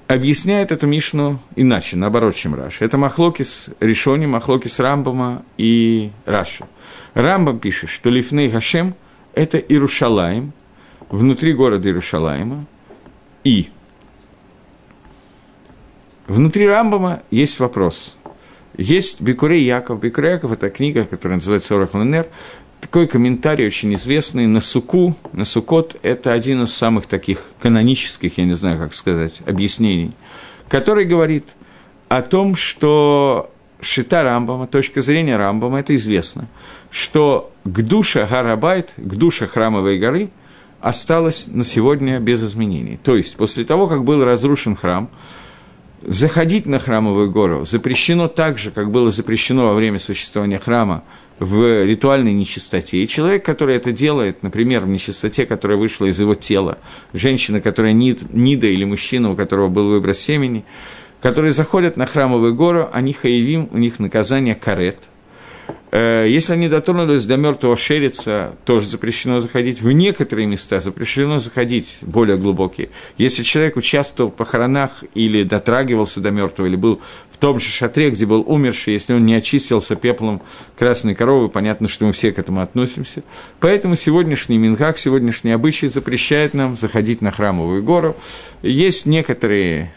объясняет 0.08 0.72
эту 0.72 0.88
Мишну 0.88 1.40
иначе, 1.56 1.98
наоборот, 1.98 2.36
чем 2.36 2.56
Раши. 2.56 2.86
Это 2.86 2.98
מחלוקת 2.98 3.70
ראשונים, 3.80 4.26
מחלוקת 4.26 4.80
Рамбама 4.80 5.44
и 5.58 6.12
Раши. 6.26 6.68
Рамбам 7.14 7.60
пишет, 7.60 7.90
что 7.90 8.10
לפני 8.10 8.50
השם– 8.50 8.96
это 9.34 9.58
Иерушалаем, 9.58 10.54
внутри 11.10 11.54
города 11.54 11.88
Иерушалаема, 11.88 12.66
и 13.44 13.70
внутри 16.28 16.68
Рамбама 16.68 17.22
есть 17.32 17.60
вопрос. 17.60 18.16
Есть 18.78 19.22
Бекурей 19.22 19.64
Яков. 19.64 20.00
Бекурей 20.00 20.34
Яков– 20.34 20.52
это 20.54 20.70
книга, 20.70 21.06
которая 21.06 21.38
называется 21.38 21.76
«Орах 21.76 21.94
Ленер», 21.96 22.28
такой 22.80 23.08
комментарий 23.08 23.66
очень 23.66 23.94
известный 23.96 24.46
на 24.46 24.62
Суку, 24.62 25.16
на 25.34 25.46
Сукот, 25.46 25.98
это 26.04 26.32
один 26.32 26.64
из 26.64 26.74
самых 26.74 27.08
таких 27.08 27.42
канонических, 27.60 28.38
я 28.38 28.46
не 28.46 28.54
знаю, 28.54 28.78
как 28.78 28.94
сказать, 28.94 29.42
объяснений, 29.46 30.12
который 30.70 31.06
говорит 31.06 31.56
о 32.08 32.22
том, 32.22 32.56
что 32.56 33.52
Шита 33.82 34.24
Рамбама, 34.24 34.68
точка 34.68 35.02
зрения 35.02 35.38
Рамбама, 35.38 35.80
это 35.80 35.96
известно, 35.96 36.48
что 36.90 37.52
к 37.64 37.82
душе 37.82 38.28
Гарабайт, 38.30 38.94
к 38.96 39.16
душе 39.16 39.48
Храмовой 39.48 40.00
горы 40.00 40.30
осталась 40.80 41.48
на 41.48 41.64
сегодня 41.64 42.20
без 42.20 42.44
изменений. 42.44 42.98
То 42.98 43.16
есть, 43.16 43.36
после 43.36 43.64
того, 43.64 43.88
как 43.88 44.04
был 44.04 44.24
разрушен 44.24 44.76
храм, 44.76 45.10
заходить 46.02 46.66
на 46.66 46.80
храмовую 46.80 47.32
гору 47.32 47.66
запрещено 47.66 48.28
так 48.28 48.58
же, 48.58 48.72
как 48.72 48.92
было 48.92 49.12
запрещено 49.12 49.68
во 49.68 49.74
время 49.74 50.00
существования 50.00 50.60
храма 50.60 51.04
в 51.40 51.86
ритуальной 51.86 52.34
нечистоте. 52.34 53.04
И 53.04 53.08
человек, 53.08 53.46
который 53.46 53.76
это 53.76 53.92
делает, 53.92 54.44
например, 54.44 54.82
в 54.82 54.88
нечистоте, 54.88 55.46
которая 55.46 55.78
вышла 55.78 56.06
из 56.06 56.20
его 56.20 56.36
тела, 56.36 56.80
женщина, 57.14 57.62
которая 57.62 57.94
нид, 57.94 58.34
нида 58.34 58.68
или 58.68 58.84
мужчина, 58.84 59.32
у 59.32 59.36
которого 59.36 59.68
был 59.68 59.90
выброс 59.90 60.20
семени, 60.20 60.66
которые 61.22 61.52
заходят 61.52 61.98
на 61.98 62.06
храмовую 62.06 62.56
гору, 62.56 62.90
они 62.92 63.14
хаевим, 63.14 63.70
у 63.72 63.78
них 63.78 64.00
наказание 64.00 64.56
карет– 64.56 65.10
если 65.92 66.54
они 66.54 66.68
дотронулись 66.68 67.26
до 67.26 67.38
мертвого 67.38 67.78
шерица, 67.78 68.56
тоже 68.66 68.88
запрещено 68.88 69.40
заходить. 69.40 69.82
В 69.82 69.92
некоторые 69.92 70.46
места 70.46 70.80
запрещено 70.80 71.38
заходить 71.38 72.00
более 72.02 72.38
глубокие. 72.38 72.90
Если 73.18 73.44
человек 73.44 73.78
участвовал 73.78 74.30
в 74.30 74.36
похоронах 74.36 75.04
или 75.14 75.44
дотрагивался 75.44 76.20
до 76.20 76.32
мертвого, 76.32 76.68
или 76.68 76.76
был 76.76 77.02
в 77.32 77.38
том 77.38 77.60
же 77.60 77.70
шатре, 77.70 78.10
где 78.10 78.26
был 78.26 78.44
умерший, 78.46 78.94
если 78.94 79.14
он 79.14 79.26
не 79.26 79.36
очистился 79.36 79.96
пеплом 79.96 80.42
красной 80.78 81.16
коровы, 81.16 81.50
понятно, 81.50 81.88
что 81.88 82.06
мы 82.06 82.12
все 82.12 82.32
к 82.32 82.40
этому 82.40 82.62
относимся. 82.62 83.24
Поэтому 83.60 83.96
сегодняшний 83.96 84.58
Минхак, 84.58 84.98
сегодняшний 84.98 85.52
обычай 85.52 85.88
запрещает 85.88 86.54
нам 86.54 86.76
заходить 86.76 87.22
на 87.22 87.32
храмовую 87.32 87.84
гору. 87.84 88.16
Есть 88.62 89.06
некоторые 89.06 89.94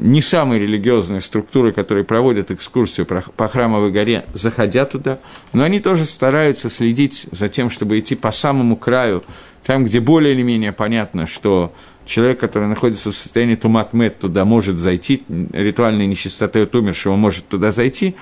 не 0.00 0.20
самые 0.20 0.60
религиозные 0.60 1.20
структуры, 1.20 1.72
которые 1.72 2.04
проводят 2.04 2.50
экскурсию 2.50 3.06
по 3.06 3.48
Храмовой 3.48 3.92
горе, 3.92 4.24
заходя 4.32 4.84
туда, 4.84 5.18
но 5.52 5.62
они 5.62 5.78
тоже 5.78 6.06
стараются 6.06 6.70
следить 6.70 7.26
за 7.30 7.48
тем, 7.48 7.70
чтобы 7.70 7.98
идти 7.98 8.14
по 8.14 8.30
самому 8.30 8.76
краю, 8.76 9.22
там, 9.64 9.84
где 9.84 10.00
более 10.00 10.34
или 10.34 10.42
менее 10.42 10.72
понятно, 10.72 11.26
что 11.26 11.72
человек, 12.06 12.40
который 12.40 12.66
находится 12.66 13.12
в 13.12 13.16
состоянии 13.16 13.56
тумат-мет, 13.56 14.18
туда 14.18 14.44
может 14.44 14.76
зайти, 14.76 15.22
ритуальной 15.52 16.06
нечистоты 16.06 16.62
от 16.62 16.74
умершего 16.74 17.16
может 17.16 17.46
туда 17.46 17.70
зайти, 17.70 18.16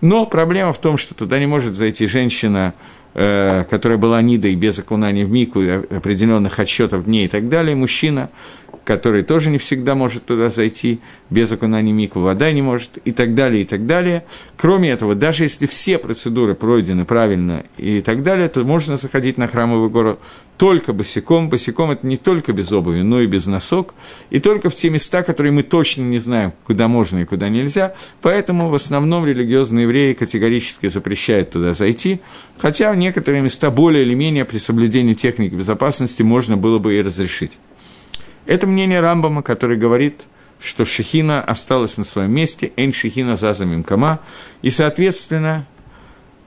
но 0.00 0.26
проблема 0.26 0.72
в 0.72 0.78
том, 0.78 0.96
что 0.96 1.14
туда 1.14 1.38
не 1.38 1.46
может 1.46 1.74
зайти 1.74 2.06
женщина, 2.06 2.74
которая 3.12 3.98
была 3.98 4.22
нидой 4.22 4.54
без 4.54 4.78
окунания 4.78 5.24
в 5.24 5.30
мику, 5.30 5.60
определенных 5.60 6.58
отсчетов 6.58 7.04
дней 7.04 7.24
и 7.26 7.28
так 7.28 7.48
далее, 7.48 7.74
мужчина, 7.74 8.30
который 8.84 9.22
тоже 9.22 9.50
не 9.50 9.58
всегда 9.58 9.94
может 9.94 10.26
туда 10.26 10.48
зайти, 10.48 11.00
без 11.28 11.52
окунания 11.52 11.92
миквы 11.92 12.22
вода 12.22 12.50
не 12.50 12.62
может, 12.62 12.98
и 13.04 13.12
так 13.12 13.34
далее, 13.34 13.62
и 13.62 13.64
так 13.64 13.86
далее. 13.86 14.24
Кроме 14.56 14.90
этого, 14.90 15.14
даже 15.14 15.44
если 15.44 15.66
все 15.66 15.98
процедуры 15.98 16.54
пройдены 16.54 17.04
правильно 17.04 17.64
и 17.76 18.00
так 18.00 18.22
далее, 18.22 18.48
то 18.48 18.64
можно 18.64 18.96
заходить 18.96 19.38
на 19.38 19.46
храмовую 19.48 19.90
гору 19.90 20.18
только 20.56 20.92
босиком. 20.92 21.48
Босиком– 21.48 21.90
это 21.92 22.06
не 22.06 22.16
только 22.16 22.52
без 22.52 22.70
обуви, 22.72 23.02
но 23.02 23.20
и 23.20 23.26
без 23.26 23.46
носок, 23.46 23.94
и 24.30 24.40
только 24.40 24.70
в 24.70 24.74
те 24.74 24.90
места, 24.90 25.22
которые 25.22 25.52
мы 25.52 25.62
точно 25.62 26.02
не 26.02 26.18
знаем, 26.18 26.52
куда 26.64 26.88
можно 26.88 27.20
и 27.20 27.24
куда 27.24 27.48
нельзя. 27.48 27.94
Поэтому 28.22 28.68
в 28.68 28.74
основном 28.74 29.24
религиозные 29.24 29.84
евреи 29.84 30.12
категорически 30.14 30.88
запрещают 30.88 31.50
туда 31.50 31.72
зайти, 31.72 32.20
хотя 32.58 32.90
некоторые 33.00 33.42
места 33.42 33.70
более 33.70 34.04
или 34.04 34.14
менее 34.14 34.44
при 34.44 34.58
соблюдении 34.58 35.14
техники 35.14 35.54
безопасности 35.54 36.22
можно 36.22 36.56
было 36.56 36.78
бы 36.78 36.96
и 36.96 37.02
разрешить. 37.02 37.58
Это 38.46 38.66
мнение 38.68 39.00
Рамбама, 39.00 39.42
который 39.42 39.76
говорит, 39.76 40.26
что 40.60 40.84
Шехина 40.84 41.42
осталась 41.42 41.98
на 41.98 42.04
своем 42.04 42.32
месте, 42.32 42.72
Эйн 42.76 42.92
Шехина 42.92 43.34
зазамим 43.34 43.82
кама, 43.82 44.20
и, 44.62 44.70
соответственно, 44.70 45.66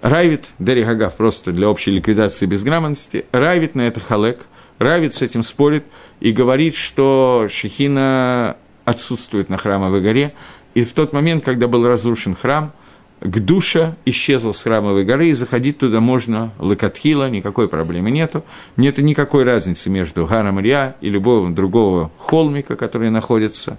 Райвит, 0.01 0.51
Дерри 0.59 0.83
Гагав, 0.83 1.15
просто 1.15 1.51
для 1.51 1.69
общей 1.69 1.91
ликвидации 1.91 2.45
безграмотности, 2.45 3.25
Райвит 3.31 3.75
на 3.75 3.81
это 3.81 3.99
халек, 3.99 4.45
Райвит 4.77 5.13
с 5.13 5.21
этим 5.21 5.43
спорит 5.43 5.83
и 6.19 6.31
говорит, 6.31 6.75
что 6.75 7.47
Шехина 7.49 8.57
отсутствует 8.85 9.49
на 9.49 9.57
храмовой 9.57 10.01
горе, 10.01 10.33
и 10.73 10.81
в 10.81 10.93
тот 10.93 11.13
момент, 11.13 11.43
когда 11.43 11.67
был 11.67 11.85
разрушен 11.87 12.35
храм– 12.35 12.71
к 13.23 13.39
душе 13.39 13.95
исчезла 14.05 14.51
с 14.51 14.63
храмовой 14.63 15.05
горы, 15.05 15.29
и 15.29 15.33
заходить 15.33 15.77
туда 15.77 16.01
можно 16.01 16.51
лакатхила, 16.59 17.29
никакой 17.29 17.69
проблемы 17.69 18.11
нету. 18.11 18.43
Нету 18.75 19.01
никакой 19.01 19.45
разницы 19.45 19.89
между 19.89 20.25
Гаром 20.25 20.59
Илья 20.59 20.97
и 20.99 21.07
любого 21.07 21.49
другого 21.49 22.11
холмика, 22.17 22.75
который 22.75 23.09
находится. 23.09 23.77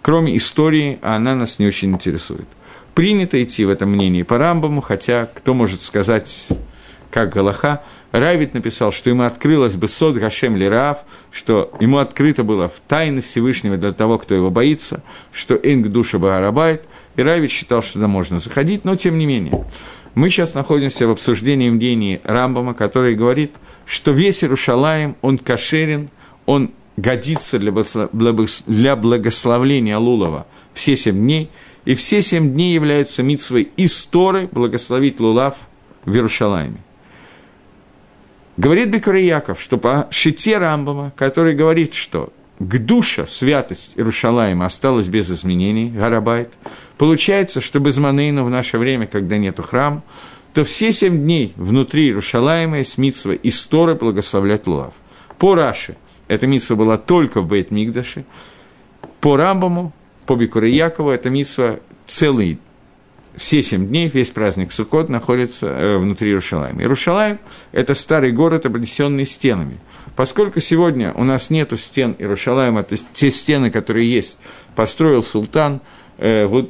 Кроме 0.00 0.36
истории, 0.36 0.98
она 1.02 1.34
нас 1.34 1.58
не 1.58 1.66
очень 1.66 1.92
интересует. 1.92 2.48
Принято 2.94 3.42
идти 3.42 3.64
в 3.64 3.70
этом 3.70 3.90
мнении 3.90 4.22
по 4.22 4.38
Рамбаму, 4.38 4.80
хотя 4.80 5.26
кто 5.26 5.52
может 5.52 5.82
сказать 5.82 6.48
как 7.10 7.34
Галаха, 7.34 7.82
Равит 8.10 8.54
написал, 8.54 8.90
что 8.90 9.10
ему 9.10 9.22
открылось 9.22 9.74
бы 9.74 9.86
сод 9.86 10.16
Гашем 10.16 10.56
Лираав, 10.56 11.04
что 11.30 11.72
ему 11.78 11.98
открыто 11.98 12.42
было 12.42 12.68
в 12.68 12.80
тайны 12.88 13.20
Всевышнего 13.20 13.76
для 13.76 13.92
того, 13.92 14.18
кто 14.18 14.34
его 14.34 14.50
боится, 14.50 15.02
что 15.30 15.54
Инг 15.54 15.88
душа 15.88 16.18
Баарабайт, 16.18 16.86
и 17.16 17.22
Равит 17.22 17.50
считал, 17.50 17.82
что 17.82 17.94
туда 17.94 18.08
можно 18.08 18.38
заходить, 18.38 18.84
но 18.84 18.96
тем 18.96 19.18
не 19.18 19.26
менее. 19.26 19.64
Мы 20.14 20.28
сейчас 20.28 20.54
находимся 20.54 21.06
в 21.06 21.10
обсуждении 21.10 21.70
мнений 21.70 22.20
Рамбама, 22.24 22.74
который 22.74 23.14
говорит, 23.14 23.56
что 23.86 24.12
весь 24.12 24.44
Иерушалаем, 24.44 25.16
он 25.22 25.38
кошерен, 25.38 26.10
он 26.46 26.70
годится 26.96 27.58
для 27.58 28.96
благословления 28.96 29.96
Лулова 29.96 30.46
все 30.74 30.96
семь 30.96 31.16
дней, 31.16 31.50
и 31.84 31.94
все 31.94 32.22
семь 32.22 32.52
дней 32.52 32.74
являются 32.74 33.22
митсвой 33.22 33.70
истории 33.76 34.48
благословить 34.50 35.20
Лулав 35.20 35.56
в 36.04 36.12
Иерушалайме. 36.14 36.76
Говорит 38.56 38.90
Бекури 38.90 39.22
Яков, 39.22 39.60
что 39.60 39.78
по 39.78 40.08
шите 40.10 40.58
Рамбама, 40.58 41.12
который 41.16 41.54
говорит, 41.54 41.94
что 41.94 42.32
к 42.68 42.78
душа, 42.78 43.26
святость 43.26 43.94
Иерушалаема 43.96 44.66
осталась 44.66 45.08
без 45.08 45.30
изменений, 45.30 45.90
Гарабайт. 45.90 46.56
Получается, 46.96 47.60
что 47.60 47.80
без 47.80 47.98
Манейна 47.98 48.44
в 48.44 48.50
наше 48.50 48.78
время, 48.78 49.06
когда 49.06 49.36
нету 49.36 49.62
храма, 49.62 50.02
то 50.54 50.64
все 50.64 50.92
семь 50.92 51.22
дней 51.22 51.54
внутри 51.56 52.06
Иерушалаема 52.06 52.78
есть 52.78 52.98
митсва 52.98 53.32
и 53.32 53.50
сторы 53.50 53.94
благословлять 53.94 54.66
Лулав. 54.66 54.94
По 55.38 55.54
Раши 55.54 55.96
эта 56.28 56.46
митсва 56.46 56.76
была 56.76 56.98
только 56.98 57.40
в 57.40 57.48
Бейт 57.48 57.70
Мигдаше, 57.70 58.24
по 59.20 59.36
Рамбаму, 59.36 59.92
по 60.26 60.36
Бикуре 60.36 60.70
Якову 60.70 61.10
эта 61.10 61.30
митсва 61.30 61.80
целый 62.06 62.58
все 63.36 63.62
семь 63.62 63.88
дней, 63.88 64.08
весь 64.12 64.30
праздник 64.30 64.72
Суккот 64.72 65.08
находится 65.08 65.66
э, 65.66 65.98
внутри 65.98 66.28
Иерушалайма. 66.30 66.80
Иерушалайм– 66.82 67.38
это 67.72 67.94
старый 67.94 68.32
город, 68.32 68.66
обнесенный 68.66 69.24
стенами. 69.24 69.78
Поскольку 70.16 70.60
сегодня 70.60 71.12
у 71.14 71.24
нас 71.24 71.50
нет 71.50 71.72
стен 71.78 72.14
Иерушалайма, 72.18 72.80
это 72.80 72.96
те 73.12 73.30
стены, 73.30 73.70
которые 73.70 74.12
есть, 74.12 74.38
построил 74.74 75.22
султан 75.22 75.80
э, 76.18 76.46
в 76.46 76.68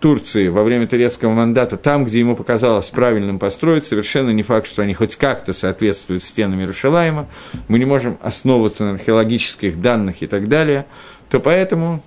Турции 0.00 0.48
во 0.48 0.64
время 0.64 0.88
турецкого 0.88 1.32
мандата, 1.32 1.76
там, 1.76 2.04
где 2.04 2.18
ему 2.18 2.34
показалось 2.34 2.90
правильным 2.90 3.38
построить, 3.38 3.84
совершенно 3.84 4.30
не 4.30 4.42
факт, 4.42 4.66
что 4.66 4.82
они 4.82 4.94
хоть 4.94 5.14
как-то 5.14 5.52
соответствуют 5.52 6.22
стенам 6.22 6.58
Иерушалайма, 6.58 7.28
мы 7.68 7.78
не 7.78 7.84
можем 7.84 8.18
основываться 8.20 8.84
на 8.84 8.90
археологических 8.92 9.80
данных 9.80 10.22
и 10.22 10.26
так 10.26 10.48
далее, 10.48 10.86
то 11.30 11.38
поэтому 11.38 12.02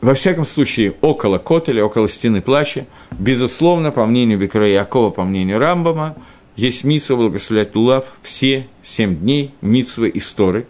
во 0.00 0.14
всяком 0.14 0.46
случае, 0.46 0.94
около 1.02 1.38
Котеля, 1.38 1.84
около 1.84 2.08
стены 2.08 2.40
плача, 2.40 2.86
безусловно, 3.18 3.92
по 3.92 4.06
мнению 4.06 4.38
Бекра 4.38 4.66
Якова, 4.66 5.10
по 5.10 5.24
мнению 5.24 5.58
Рамбама, 5.58 6.16
есть 6.56 6.84
митсва 6.84 7.16
благословлять 7.16 7.74
Лулав 7.76 8.04
все 8.22 8.66
семь 8.82 9.16
дней, 9.16 9.52
митсвы 9.60 10.08
и 10.08 10.18
сторы. 10.18 10.66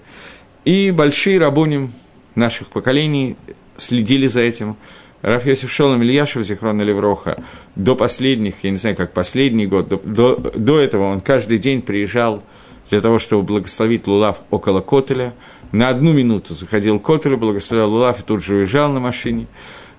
И 0.64 0.90
большие 0.90 1.38
рабоним 1.38 1.92
наших 2.34 2.68
поколений 2.68 3.36
следили 3.76 4.26
за 4.26 4.40
этим. 4.40 4.76
Раф 5.22 5.46
Йосиф 5.46 5.70
Шолом 5.70 6.02
Ильяшев, 6.02 6.44
Зихрона 6.44 6.82
Левроха, 6.82 7.42
до 7.76 7.94
последних, 7.94 8.64
я 8.64 8.70
не 8.70 8.78
знаю, 8.78 8.96
как 8.96 9.12
последний 9.12 9.66
год, 9.66 9.88
до, 9.88 9.96
до, 9.98 10.36
до 10.36 10.80
этого 10.80 11.04
он 11.04 11.20
каждый 11.20 11.58
день 11.58 11.82
приезжал 11.82 12.42
для 12.88 13.00
того, 13.00 13.18
чтобы 13.18 13.42
благословить 13.42 14.08
Лулав 14.08 14.38
около 14.50 14.80
Котеля– 14.80 15.34
на 15.72 15.88
одну 15.88 16.12
минуту 16.12 16.54
заходил 16.54 16.98
к 16.98 17.04
Котелю, 17.04 17.36
благословлял 17.36 17.90
Лулав 17.90 18.20
и 18.20 18.22
тут 18.22 18.42
же 18.42 18.56
уезжал 18.56 18.92
на 18.92 19.00
машине. 19.00 19.46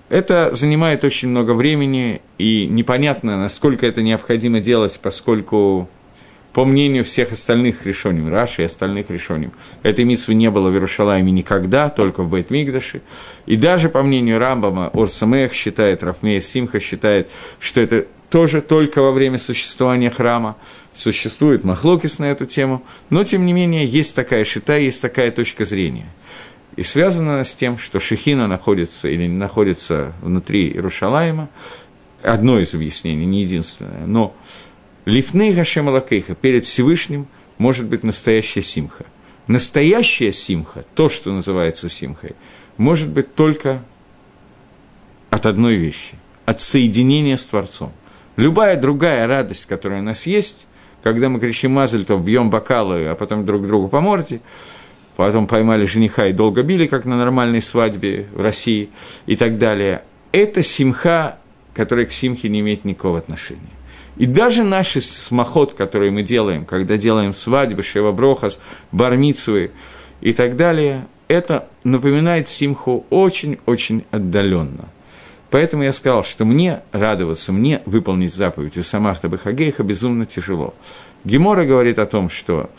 Это 0.08 0.54
занимает 0.54 1.04
очень 1.04 1.28
много 1.28 1.54
времени, 1.54 2.20
и 2.36 2.66
непонятно, 2.66 3.38
насколько 3.38 3.86
это 3.86 4.02
необходимо 4.02 4.60
делать, 4.60 5.00
поскольку, 5.02 5.88
по 6.52 6.64
мнению 6.64 7.04
всех 7.04 7.32
остальных 7.32 7.86
решений, 7.86 8.28
Раши 8.28 8.62
и 8.62 8.64
остальных 8.66 9.10
решений, 9.10 9.50
этой 9.82 10.04
митсвы 10.04 10.34
не 10.34 10.50
было 10.50 10.68
в 10.68 10.74
Иерушалайме 10.74 11.32
никогда, 11.32 11.88
только 11.88 12.22
в 12.22 12.34
Бейт-Мигдаше. 12.34 13.00
И 13.46 13.56
даже 13.56 13.88
по 13.88 14.02
мнению 14.02 14.38
Рамбама, 14.38 14.90
Орсамех 14.92 15.52
считает, 15.54 16.02
Рафмея 16.02 16.40
Симха 16.40 16.78
считает, 16.78 17.30
что 17.58 17.80
это 17.80 18.06
тоже 18.28 18.62
только 18.62 19.02
во 19.02 19.12
время 19.12 19.38
существования 19.38 20.10
храма. 20.10 20.56
Существует 20.94 21.64
махлокис 21.64 22.18
на 22.18 22.26
эту 22.26 22.46
тему, 22.46 22.82
но, 23.10 23.24
тем 23.24 23.46
не 23.46 23.52
менее, 23.52 23.86
есть 23.86 24.16
такая 24.16 24.44
шита, 24.44 24.76
есть 24.76 25.00
такая 25.02 25.30
точка 25.30 25.64
зрения. 25.64 26.06
И 26.76 26.82
связано 26.82 27.34
она 27.34 27.44
с 27.44 27.54
тем, 27.54 27.76
что 27.76 28.00
Шехина 28.00 28.46
находится 28.46 29.08
или 29.08 29.26
не 29.26 29.36
находится 29.36 30.12
внутри 30.22 30.68
Иерушалаема, 30.68 31.50
одно 32.22 32.58
из 32.58 32.72
объяснений, 32.72 33.26
не 33.26 33.42
единственное, 33.42 34.06
но 34.06 34.34
Лифны 35.04 35.52
Гашем 35.52 35.88
Алакейха 35.88 36.34
перед 36.34 36.64
Всевышним 36.64 37.26
может 37.58 37.86
быть 37.86 38.04
настоящая 38.04 38.62
симха. 38.62 39.04
Настоящая 39.48 40.30
симха, 40.30 40.84
то, 40.94 41.08
что 41.08 41.32
называется 41.32 41.88
симхой, 41.88 42.36
может 42.76 43.08
быть 43.08 43.34
только 43.34 43.82
от 45.30 45.46
одной 45.46 45.74
вещи, 45.74 46.14
от 46.46 46.60
соединения 46.60 47.36
с 47.36 47.46
Творцом. 47.46 47.92
Любая 48.36 48.80
другая 48.80 49.26
радость, 49.26 49.66
которая 49.66 50.00
у 50.00 50.04
нас 50.04 50.26
есть, 50.26 50.66
когда 51.02 51.28
мы 51.28 51.40
кричим 51.40 51.72
Мазельтов, 51.72 52.24
бьем 52.24 52.50
бокалы, 52.50 53.06
а 53.08 53.16
потом 53.16 53.44
друг 53.44 53.66
другу 53.66 53.88
по 53.88 54.00
морде, 54.00 54.40
потом 55.16 55.48
поймали 55.48 55.84
жениха 55.84 56.28
и 56.28 56.32
долго 56.32 56.62
били, 56.62 56.86
как 56.86 57.04
на 57.04 57.16
нормальной 57.16 57.60
свадьбе 57.60 58.28
в 58.32 58.40
России 58.40 58.90
и 59.26 59.34
так 59.34 59.58
далее, 59.58 60.02
это 60.30 60.62
симха, 60.62 61.38
которая 61.74 62.06
к 62.06 62.12
симхе 62.12 62.48
не 62.48 62.60
имеет 62.60 62.84
никакого 62.84 63.18
отношения. 63.18 63.60
И 64.16 64.26
даже 64.26 64.62
наши 64.62 65.00
смоход, 65.00 65.74
которые 65.74 66.10
мы 66.10 66.22
делаем, 66.22 66.64
когда 66.64 66.96
делаем 66.96 67.32
свадьбы, 67.34 67.82
шеваброхас, 67.82 68.58
бармицвы 68.92 69.70
и 70.20 70.32
так 70.32 70.56
далее, 70.56 71.06
это 71.28 71.68
напоминает 71.84 72.48
симху 72.48 73.06
очень-очень 73.10 74.04
отдаленно– 74.10 74.88
Поэтому 75.52 75.82
я 75.82 75.92
сказал, 75.92 76.24
что 76.24 76.46
мне 76.46 76.80
радоваться, 76.92 77.52
мне 77.52 77.82
выполнить 77.84 78.32
заповедь 78.32 78.78
у 78.78 78.82
Самахта 78.82 79.28
Бахагейха 79.28 79.82
безумно 79.82 80.24
тяжело. 80.24 80.72
Гемора 81.24 81.66
говорит 81.66 81.98
о 81.98 82.06
том, 82.06 82.30
что 82.30 82.70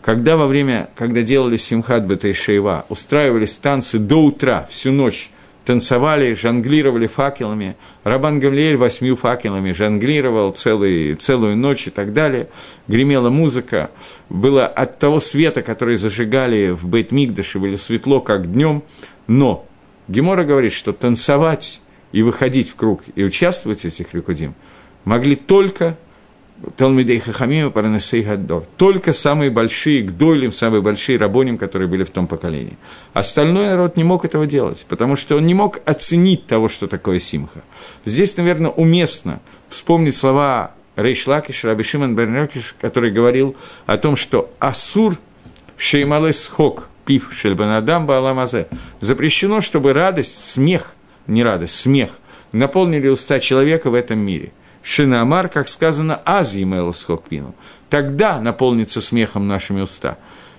когда 0.00 0.38
во 0.38 0.46
время, 0.46 0.88
когда 0.96 1.20
делали 1.20 1.58
Симхат 1.58 2.04
Бетайшеева, 2.04 2.86
устраивались 2.88 3.58
танцы 3.58 3.98
до 3.98 4.16
утра, 4.24 4.66
всю 4.70 4.92
ночь, 4.92 5.30
танцевали, 5.64 6.34
жонглировали 6.34 7.06
факелами, 7.06 7.76
Рабан 8.04 8.40
Гамлиэль 8.40 8.76
восьмью 8.76 9.16
факелами 9.16 9.72
жонглировал 9.72 10.50
целый, 10.50 11.14
целую 11.14 11.56
ночь 11.56 11.86
и 11.86 11.90
так 11.90 12.12
далее, 12.12 12.48
гремела 12.88 13.30
музыка, 13.30 13.90
было 14.28 14.66
от 14.66 14.98
того 14.98 15.20
света, 15.20 15.62
который 15.62 15.96
зажигали 15.96 16.70
в 16.70 16.86
Бейт-Мигдаше, 16.88 17.58
было 17.58 17.76
светло, 17.76 18.20
как 18.20 18.52
днем, 18.52 18.82
но 19.26 19.66
Гемора 20.08 20.44
говорит, 20.44 20.72
что 20.72 20.92
танцевать 20.92 21.80
и 22.12 22.22
выходить 22.22 22.70
в 22.70 22.74
круг 22.74 23.02
и 23.14 23.24
участвовать 23.24 23.82
в 23.82 23.84
этих 23.84 24.14
рикудим, 24.14 24.54
могли 25.04 25.36
только 25.36 25.96
Талмидей 26.76 27.18
Хахамима 27.18 27.70
Паранесей 27.70 28.22
Гаддор. 28.22 28.64
Только 28.76 29.12
самые 29.12 29.50
большие 29.50 30.02
гдойлим, 30.02 30.52
самые 30.52 30.82
большие 30.82 31.18
рабоним, 31.18 31.58
которые 31.58 31.88
были 31.88 32.04
в 32.04 32.10
том 32.10 32.26
поколении. 32.26 32.76
Остальной 33.12 33.66
народ 33.66 33.96
не 33.96 34.04
мог 34.04 34.24
этого 34.24 34.46
делать, 34.46 34.86
потому 34.88 35.16
что 35.16 35.36
он 35.36 35.46
не 35.46 35.54
мог 35.54 35.80
оценить 35.84 36.46
того, 36.46 36.68
что 36.68 36.86
такое 36.86 37.18
שמחה. 37.18 37.62
Здесь, 38.04 38.36
наверное, 38.36 38.70
уместно 38.70 39.40
вспомнить 39.68 40.14
слова 40.14 40.72
Рейш 40.96 41.26
Лакиш, 41.26 41.64
Раби 41.64 41.84
Шимон 41.84 42.14
бен 42.14 42.32
Лакиш, 42.32 42.74
который 42.80 43.10
говорил 43.10 43.56
о 43.86 43.96
том, 43.96 44.16
что 44.16 44.50
אסור 44.58 45.16
שימלא 45.76 46.46
שחוק 46.46 46.88
פיו 47.06 47.32
של 47.32 47.60
בן 47.60 47.78
אדם 47.78 48.06
בעולם 48.06 48.40
הזה, 48.40 48.68
запрещено, 49.00 49.60
чтобы 49.60 49.92
радость, 49.92 50.50
смех– 50.50 50.94
не 51.26 51.42
радость, 51.42 51.78
смех, 51.78 52.10
наполнили 52.52 53.08
уста 53.08 53.40
человека 53.40 53.90
в 53.90 53.94
этом 53.94 54.18
мире. 54.18 54.52
שנאמר, 54.82 55.48
как 55.48 55.68
сказано, 55.68 56.20
אז 56.24 56.54
ימלא 56.54 56.92
שחוק 56.92 57.23
פינו. 57.23 57.54
Тогда 57.88 58.40
наполнится 58.40 59.00
смехом 59.00 59.46
нашими 59.46 59.80
уста. 59.80 60.18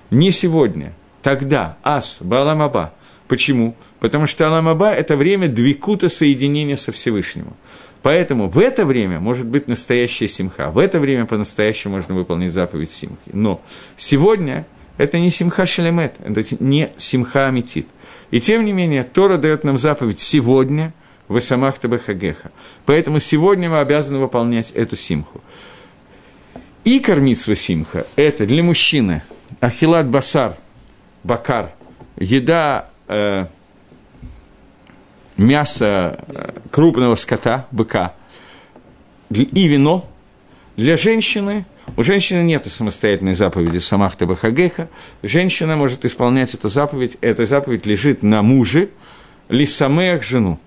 Не 0.09 0.31
сегодня, 0.31 0.93
тогда, 1.21 1.77
аз, 1.83 2.19
баламаба. 2.21 2.93
Почему? 3.27 3.75
Потому 3.99 4.27
что 4.27 4.47
аламаба– 4.47 4.91
это 4.93 5.15
время 5.15 5.47
двикута 5.47 6.09
соединения 6.09 6.75
со 6.75 6.91
Всевышним. 6.91 7.53
Поэтому 8.01 8.49
в 8.49 8.59
это 8.59 8.85
время 8.85 9.19
может 9.19 9.45
быть 9.45 9.67
настоящая 9.67 10.27
симха. 10.27 10.71
В 10.71 10.77
это 10.77 10.99
время 10.99 11.25
по-настоящему 11.25 11.95
можно 11.95 12.13
выполнить 12.15 12.51
заповедь 12.51 12.91
симхи. 12.91 13.31
Но 13.31 13.61
сегодня 13.97 14.65
это 14.97 15.19
не 15.19 15.29
симха 15.29 15.65
шелемет, 15.65 16.15
это 16.23 16.43
не 16.59 16.91
симха 16.97 17.47
амитит– 17.47 17.87
и 18.33 18.39
тем 18.39 18.65
не 18.65 18.73
менее, 18.73 19.03
Тора 19.03 19.37
дает 19.37 19.63
нам 19.63 19.77
заповедь 19.77 20.19
сегодня 20.19 20.91
в 21.27 21.37
Исамах 21.37 21.79
Табахагеха. 21.79 22.51
Поэтому 22.85 23.19
сегодня 23.19 23.69
мы 23.69 23.79
обязаны 23.79 24.19
выполнять 24.19 24.71
эту 24.71 24.95
симху. 24.95 25.41
И 26.83 26.99
кормиться 26.99 27.55
симха– 27.55 28.05
это 28.15 28.45
для 28.45 28.61
мужчины 28.61 29.23
ахилат 29.61 30.07
басар, 30.07 30.57
бакар, 31.23 31.71
еда, 32.17 32.89
э, 33.07 33.45
мясо 35.37 36.19
э, 36.27 36.51
крупного 36.71 37.15
скота, 37.15 37.67
быка, 37.71 38.13
и 39.29 39.67
вино. 39.67 40.05
Для 40.75 40.97
женщины 40.97 41.65
у 41.95 42.03
женщины 42.03 42.43
нет 42.43 42.69
самостоятельной 42.71 43.33
заповеди 43.33 43.77
Самахта 43.77 44.25
Бахагеха. 44.25 44.89
Женщина 45.21 45.75
может 45.75 46.05
исполнять 46.05 46.53
эту 46.53 46.69
заповедь. 46.69 47.17
Эта 47.21 47.45
заповедь 47.45 47.85
лежит 47.85 48.23
на 48.23 48.41
муже, 48.41 48.89
лисамеях 49.49 50.23
жену. 50.23 50.59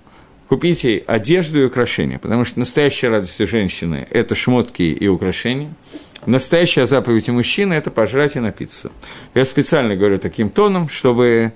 Купить 0.48 0.84
ей 0.84 0.98
одежду 0.98 1.60
и 1.60 1.64
украшения, 1.64 2.18
потому 2.20 2.44
что 2.44 2.60
настоящая 2.60 3.08
радость 3.08 3.40
у 3.40 3.46
женщины– 3.48 4.06
это 4.10 4.36
шмотки 4.36 4.82
и 4.82 5.08
украшения. 5.08 5.74
Настоящая 6.24 6.86
заповедь 6.86 7.28
у 7.28 7.32
мужчины– 7.32 7.74
это 7.74 7.90
пожрать 7.90 8.36
и 8.36 8.40
напиться. 8.40 8.92
Я 9.34 9.44
специально 9.44 9.96
говорю 9.96 10.18
таким 10.18 10.50
тоном, 10.50 10.88
чтобы 10.88 11.52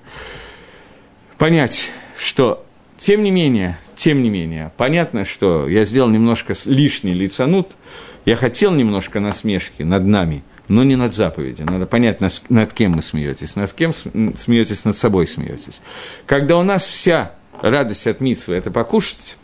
понять, 1.39 1.93
что, 2.19 2.67
тем 2.97 3.23
не 3.23 3.31
менее, 3.31 3.79
тем 3.95 4.25
не 4.25 4.31
менее, 4.31 4.73
понятно, 4.77 5.25
что 5.25 5.69
я 5.69 5.85
сделал 5.85 6.09
немножко 6.09 6.55
лишний 6.67 7.15
лицанут, 7.15 7.77
я 8.25 8.35
хотел 8.35 8.73
немножко 8.73 9.21
насмешки 9.21 9.83
над 9.83 10.05
нами, 10.05 10.43
но 10.67 10.83
не 10.83 10.97
над 10.97 11.15
заповедью. 11.15 11.67
Надо 11.67 11.87
понять, 11.87 12.19
над 12.49 12.73
кем 12.73 12.93
мы 12.93 13.03
смеетесь. 13.03 13.57
Над 13.57 13.73
кем 13.73 13.93
смеетесь, 13.93 14.85
над 14.85 14.97
собой 14.97 15.27
смеетесь. 15.27 15.81
Когда 16.27 16.59
у 16.59 16.63
нас 16.63 16.87
вся 16.87 17.33
радость 17.63 18.07
от 18.07 18.21
митсвы– 18.21 18.55
это 18.57 18.71
покушать, 18.71 19.37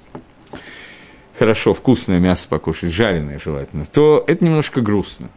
хорошо, 1.38 1.74
вкусное 1.74 2.18
мясо 2.18 2.48
покушать, 2.48 2.92
жареное 2.92 3.38
желательно, 3.38 3.84
то 3.84 4.24
это 4.26 4.44
немножко 4.44 4.80
грустно. 4.80 5.28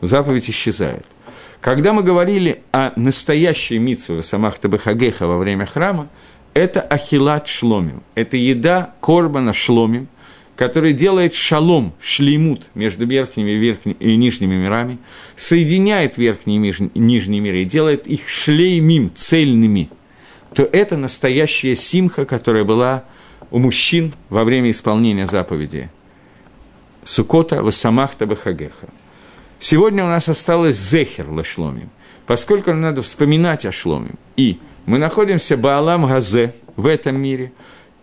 Заповедь 0.00 0.50
исчезает. 0.50 1.06
Когда 1.60 1.92
мы 1.92 2.02
говорили 2.02 2.62
о 2.72 2.92
настоящей 2.96 3.78
митсве 3.78 4.22
самах 4.22 4.58
Табахагеха 4.58 5.26
во 5.26 5.38
время 5.38 5.64
храма, 5.64 6.08
это 6.52 6.80
ахилат 6.80 7.46
шломим, 7.46 8.02
это 8.14 8.36
еда 8.36 8.94
корбана 9.00 9.52
шломим, 9.52 10.08
который 10.56 10.92
делает 10.92 11.34
шалом, 11.34 11.94
шлеймут 12.00 12.66
между 12.74 13.06
верхними 13.06 13.52
и, 13.52 13.56
верхними 13.56 13.96
и 13.98 14.16
нижними 14.16 14.54
мирами, 14.54 14.98
соединяет 15.36 16.16
верхние 16.16 16.58
и 16.58 16.98
нижние 16.98 17.40
миры 17.40 17.62
и 17.62 17.64
делает 17.64 18.06
их 18.06 18.28
шлеймим, 18.28 19.10
цельными, 19.14 19.90
то 20.54 20.62
это 20.62 20.96
настоящая 20.96 21.74
симха, 21.74 22.24
которая 22.24 22.64
была 22.64 23.04
у 23.50 23.58
мужчин 23.58 24.14
во 24.30 24.44
время 24.44 24.70
исполнения 24.70 25.26
заповеди 25.26 25.90
Сукота 27.04 27.62
Васамахта 27.62 28.26
Бахагеха. 28.26 28.88
Сегодня 29.58 30.04
у 30.04 30.08
нас 30.08 30.28
осталось 30.28 30.76
зехер 30.76 31.28
лашломим, 31.28 31.90
поскольку 32.26 32.72
надо 32.72 33.02
вспоминать 33.02 33.66
о 33.66 33.72
шломим. 33.72 34.14
И 34.36 34.58
мы 34.86 34.98
находимся 34.98 35.56
Баалам 35.56 36.06
Газе 36.06 36.54
в 36.76 36.86
этом 36.86 37.20
мире, 37.20 37.52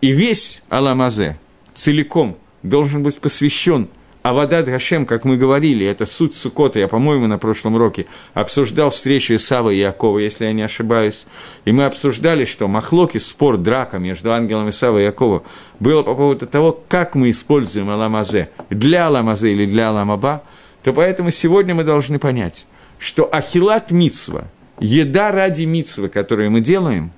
и 0.00 0.12
весь 0.12 0.62
Алам 0.68 1.02
Азе 1.02 1.38
целиком 1.74 2.36
должен 2.62 3.02
быть 3.02 3.20
посвящен 3.20 3.88
Авадат 4.22 4.66
Гашем, 4.66 5.04
как 5.04 5.24
мы 5.24 5.36
говорили, 5.36 5.84
это 5.84 6.06
суть 6.06 6.34
Сукота, 6.34 6.78
я, 6.78 6.86
по-моему, 6.86 7.26
на 7.26 7.38
прошлом 7.38 7.74
уроке 7.74 8.06
обсуждал 8.34 8.90
встречу 8.90 9.34
Исава 9.34 9.70
и 9.70 9.78
Якова, 9.78 10.18
если 10.18 10.44
я 10.44 10.52
не 10.52 10.62
ошибаюсь, 10.62 11.26
и 11.64 11.72
мы 11.72 11.86
обсуждали, 11.86 12.44
что 12.44 12.68
махлоки, 12.68 13.18
спор, 13.18 13.56
драка 13.56 13.98
между 13.98 14.32
ангелом 14.32 14.70
Исава 14.70 15.00
и 15.00 15.04
Якова 15.04 15.42
было 15.80 16.04
по 16.04 16.14
поводу 16.14 16.46
того, 16.46 16.80
как 16.88 17.16
мы 17.16 17.30
используем 17.30 17.90
Аламазе, 17.90 18.50
для 18.70 19.08
Аламазе 19.08 19.52
или 19.52 19.66
для 19.66 19.88
Аламаба, 19.88 20.44
то 20.84 20.92
поэтому 20.92 21.32
сегодня 21.32 21.74
мы 21.74 21.82
должны 21.82 22.20
понять, 22.20 22.66
что 23.00 23.28
Ахилат 23.32 23.90
Мицва, 23.90 24.44
еда 24.78 25.32
ради 25.32 25.64
Мицвы, 25.64 26.08
которую 26.08 26.52
мы 26.52 26.60
делаем, 26.60 27.10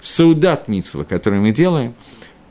Саудат 0.00 0.66
Мицва, 0.66 1.04
которую 1.04 1.42
мы 1.42 1.52
делаем, 1.52 1.94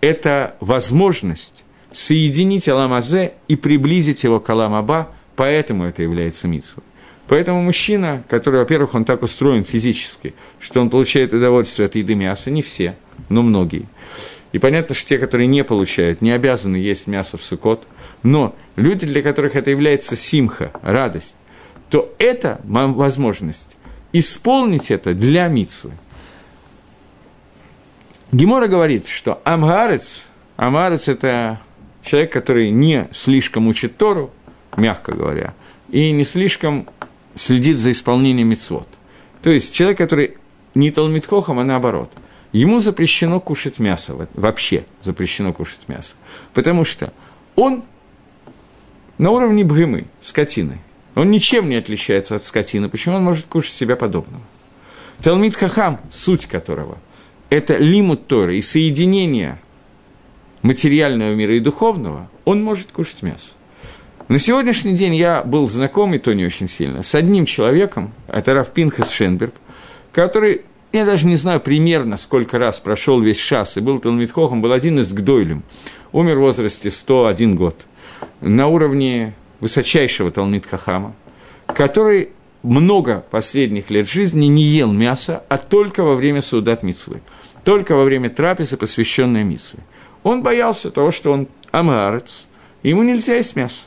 это 0.02 0.56
возможность 0.60 1.64
соединить 1.92 2.68
Аламазе 2.68 3.34
и 3.48 3.56
приблизить 3.56 4.24
его 4.24 4.40
к 4.40 4.50
Аламаба, 4.50 5.10
поэтому 5.36 5.86
это 5.86 6.02
является 6.02 6.48
митсвой. 6.48 6.84
Поэтому 7.28 7.62
мужчина, 7.62 8.24
который, 8.30 8.60
во-первых, 8.60 8.94
он 8.94 9.06
так 9.06 9.24
устроен 9.24 9.64
физически, 9.64 10.34
что 10.60 10.82
он 10.82 10.90
получает 10.90 11.34
удовольствие 11.34 11.86
от 11.86 11.96
еды 11.96 12.14
мяса, 12.16 12.52
не 12.52 12.62
все, 12.62 12.96
но 13.30 13.42
многие. 13.42 13.86
И 14.52 14.60
понятно, 14.60 14.94
что 14.96 15.08
те, 15.08 15.18
которые 15.18 15.48
не 15.48 15.64
получают, 15.64 16.22
не 16.22 16.32
обязаны 16.32 16.76
есть 16.76 17.08
мясо 17.08 17.38
в 17.38 17.44
сукот, 17.44 17.88
но 18.22 18.54
люди, 18.76 19.06
для 19.06 19.22
которых 19.22 19.56
это 19.56 19.70
является 19.72 20.16
симха, 20.16 20.72
радость, 20.82 21.38
то 21.90 22.14
это 22.20 22.60
возможность 22.66 23.78
исполнить 24.14 24.92
это 24.92 25.14
для 25.14 25.48
митсвы. 25.48 25.92
Гемора 28.32 28.68
говорит, 28.68 29.08
что 29.08 29.42
Амгарец, 29.44 30.24
Амгарец– 30.56 31.08
это 31.08 31.60
человек, 32.04 32.32
который 32.32 32.72
не 32.72 33.08
слишком 33.12 33.68
учит 33.68 33.98
Тору, 33.98 34.32
мягко 34.78 35.14
говоря, 35.14 35.54
и 35.90 36.12
не 36.12 36.24
слишком 36.24 36.88
следит 37.36 37.78
за 37.78 37.92
исполнением 37.92 38.50
мицвод. 38.50 38.88
То 39.42 39.50
есть 39.50 39.74
человек, 39.74 39.98
который 39.98 40.38
не 40.76 40.92
Талмитхохом, 40.92 41.60
а 41.60 41.64
наоборот. 41.64 42.12
Ему 42.52 42.80
запрещено 42.80 43.40
кушать 43.40 43.80
мясо, 43.80 44.28
вообще 44.34 44.86
запрещено 45.02 45.54
кушать 45.54 45.88
мясо. 45.88 46.16
Потому 46.54 46.84
что 46.84 47.14
он 47.56 47.84
на 49.18 49.32
уровне 49.32 49.64
бгымы, 49.64 50.06
скотины. 50.20 50.80
Он 51.16 51.32
ничем 51.32 51.70
не 51.70 51.76
отличается 51.76 52.36
от 52.36 52.44
скотины. 52.44 52.90
Почему 52.90 53.16
он 53.16 53.24
может 53.24 53.46
кушать 53.46 53.74
себя 53.74 53.96
подобного? 53.96 54.44
Талмит 55.22 55.56
Хахам, 55.56 56.00
суть 56.10 56.46
которого– 56.46 56.98
это 57.52 57.76
лимут 57.76 58.28
Торы 58.28 58.58
и 58.58 58.62
соединение 58.62 59.60
материального 60.62 61.34
мира 61.34 61.56
и 61.56 61.60
духовного, 61.60 62.30
он 62.46 62.64
может 62.64 62.92
кушать 62.92 63.24
мясо. 63.24 63.56
На 64.28 64.40
сегодняшний 64.40 64.94
день 64.94 65.16
я 65.16 65.44
был 65.44 65.68
знаком, 65.68 66.14
и 66.14 66.18
то 66.18 66.34
не 66.34 66.46
очень 66.46 66.68
сильно, 66.68 67.04
с 67.04 67.16
одним 67.16 67.46
человеком, 67.46 68.14
это 68.28 68.54
Раф 68.54 68.72
Пинхас 68.72 69.12
Шенберг, 69.12 69.54
который, 70.14 70.62
я 70.94 71.06
даже 71.06 71.28
не 71.28 71.36
знаю 71.36 71.60
примерно, 71.60 72.18
сколько 72.18 72.58
раз 72.58 72.80
прошел 72.80 73.20
весь 73.20 73.40
шас, 73.40 73.78
и 73.78 73.82
был 73.82 74.00
Талмитхохом, 74.00 74.62
был 74.62 74.72
один 74.72 75.00
из 75.00 75.12
Гдойлем, 75.12 75.64
умер 76.12 76.38
в 76.38 76.42
возрасте 76.42 76.92
101 76.92 77.56
год, 77.56 77.86
на 78.40 78.68
уровне 78.68 79.34
высочайшего 79.60 80.32
Талмит 80.32 80.66
Хахама, 80.66 81.14
который 81.68 82.30
много 82.64 83.26
последних 83.32 83.90
лет 83.90 84.08
жизни 84.08 84.46
не 84.46 84.64
ел 84.64 84.92
мясо, 84.92 85.44
а 85.50 85.58
только 85.58 86.04
во 86.04 86.16
время 86.16 86.42
Саудат 86.42 86.84
Мицвы, 86.84 87.22
только 87.64 87.96
во 87.96 88.04
время 88.04 88.30
трапезы, 88.30 88.78
посвященной 88.78 89.44
Мицвы. 89.44 89.80
Он 90.24 90.44
боялся 90.44 90.92
того, 90.92 91.12
что 91.12 91.32
он 91.32 91.48
амарец, 91.72 92.48
ему 92.84 93.04
нельзя 93.04 93.36
есть 93.36 93.56
мясо. 93.56 93.86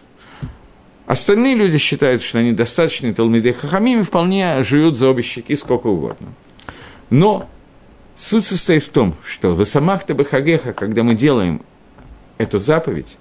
Остальные 1.07 1.55
люди 1.55 1.79
считают, 1.79 2.23
что 2.23 2.39
они 2.39 2.53
достаточно 2.53 3.13
Талмиды 3.15 3.53
Хахамим 3.53 4.01
и 4.01 4.05
вполне 4.05 4.63
живут 4.63 4.97
за 4.97 5.09
обе 5.09 5.23
щеки 5.23 5.55
сколько 5.55 5.89
угодно. 5.89 6.29
Но 7.11 7.49
суть 8.17 8.47
состоит 8.47 8.85
в 8.85 8.89
том, 8.89 9.15
что 9.23 9.55
в 9.55 9.63
Исамахта 9.63 10.15
Бахагеха, 10.15 10.73
когда 10.73 11.03
мы 11.03 11.15
делаем 11.15 11.63
эту 12.39 12.59
заповедь, 12.59 13.19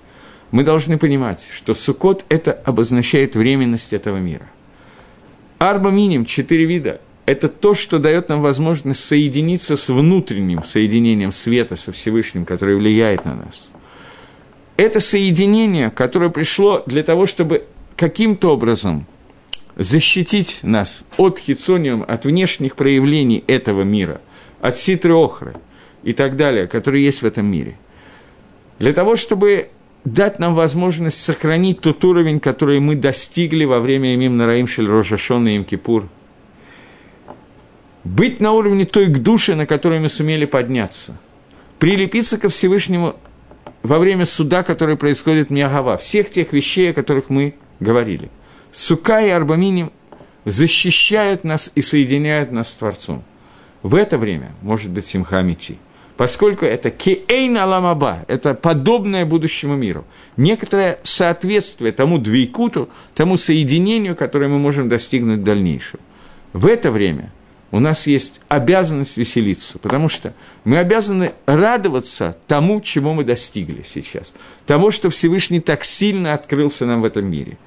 мы 0.51 0.63
должны 0.63 0.97
понимать, 0.97 1.49
что 1.53 1.73
Сукот– 1.73 2.23
это 2.29 2.53
обозначает 2.53 3.35
временность 3.35 3.91
этого 3.91 4.17
мира. 4.17 4.47
Арба 5.59 5.91
миним, 5.91 6.25
четыре 6.25 6.65
вида– 6.65 7.01
это 7.25 7.47
то, 7.47 7.73
что 7.73 7.99
дает 7.99 8.29
нам 8.29 8.41
возможность 8.41 9.03
соединиться 9.03 9.77
с 9.77 9.89
внутренним 9.89 10.63
соединением 10.63 11.31
света 11.31 11.75
со 11.75 11.91
Всевышним, 11.91 12.45
которое 12.45 12.75
влияет 12.75 13.25
на 13.25 13.35
нас. 13.35 13.71
Это 14.75 14.99
соединение, 14.99 15.89
которое 15.89 16.29
пришло 16.29 16.83
для 16.85 17.03
того, 17.03 17.25
чтобы 17.25 17.65
каким-то 17.95 18.51
образом 18.53 19.07
защитить 19.75 20.59
нас 20.63 21.05
от 21.17 21.39
хитсониум, 21.39 22.03
от 22.07 22.25
внешних 22.25 22.75
проявлений 22.75 23.43
этого 23.47 23.83
мира, 23.83 24.19
от 24.59 24.75
ситры 24.75 25.13
охры 25.13 25.55
и 26.03 26.11
так 26.11 26.35
далее, 26.35 26.67
которые 26.67 27.05
есть 27.05 27.21
в 27.21 27.25
этом 27.25 27.45
мире. 27.45 27.77
Для 28.79 28.91
того, 28.91 29.15
чтобы 29.15 29.69
дать 30.03 30.39
нам 30.39 30.55
возможность 30.55 31.23
сохранить 31.23 31.79
тот 31.79 32.03
уровень, 32.03 32.41
который 32.41 32.81
мы 32.81 32.95
достигли 32.95 33.63
во 33.63 33.79
время 33.79 34.13
Имим 34.15 34.35
Нараим 34.35 34.67
Шель 34.67 34.89
Рожашон 34.89 35.47
и 35.47 35.55
Им 35.55 35.63
Кипур– 35.63 36.09
быть 38.03 38.39
на 38.39 38.51
уровне 38.51 38.85
той 38.85 39.07
к 39.07 39.17
душе, 39.19 39.55
на 39.55 39.65
которой 39.65 39.99
мы 39.99 40.09
сумели 40.09 40.45
подняться, 40.45 41.17
прилепиться 41.79 42.37
ко 42.37 42.49
Всевышнему 42.49 43.15
во 43.81 43.99
время 43.99 44.25
суда, 44.25 44.63
который 44.63 44.97
происходит 44.97 45.49
в 45.49 45.51
Миагава, 45.51 45.97
всех 45.97 46.29
тех 46.29 46.53
вещей, 46.53 46.91
о 46.91 46.93
которых 46.93 47.29
мы 47.29 47.55
говорили. 47.79 48.29
Сука 48.71 49.21
и 49.21 49.29
Арбаминим 49.29 49.91
защищают 50.45 51.43
нас 51.43 51.71
и 51.75 51.81
соединяют 51.81 52.51
нас 52.51 52.69
с 52.69 52.75
Творцом. 52.75 53.23
В 53.81 53.95
это 53.95 54.17
время 54.17 54.51
может 54.61 54.89
быть 54.89 55.05
Симхамити, 55.05 55.77
поскольку 56.15 56.65
это 56.65 56.89
кеэйн 56.89 57.57
аламаба, 57.57 58.25
это 58.27 58.53
подобное 58.53 59.25
будущему 59.25 59.75
миру. 59.75 60.05
Некоторое 60.37 60.99
соответствие 61.03 61.91
тому 61.91 62.17
двейкуту, 62.17 62.89
тому 63.13 63.35
соединению, 63.35 64.15
которое 64.15 64.47
мы 64.47 64.57
можем 64.57 64.87
достигнуть 64.87 65.39
в 65.39 65.43
дальнейшем. 65.43 65.99
В 66.53 66.67
это 66.67 66.91
время– 66.91 67.31
у 67.73 67.79
нас 67.79 68.05
есть 68.05 68.39
обязанность 68.49 69.17
веселиться, 69.17 69.79
потому 69.79 70.07
что 70.07 70.35
мы 70.63 70.77
обязаны 70.77 71.33
радоваться 71.47 72.37
тому, 72.45 72.81
чего 72.81 73.15
мы 73.15 73.23
достигли 73.23 73.81
сейчас, 73.83 74.31
того, 74.67 74.91
что 74.91 75.09
Всевышний 75.09 75.59
так 75.59 75.83
сильно 75.83 76.33
открылся 76.33 76.85
нам 76.85 77.01
в 77.01 77.05
этом 77.05 77.25
мире. 77.25 77.57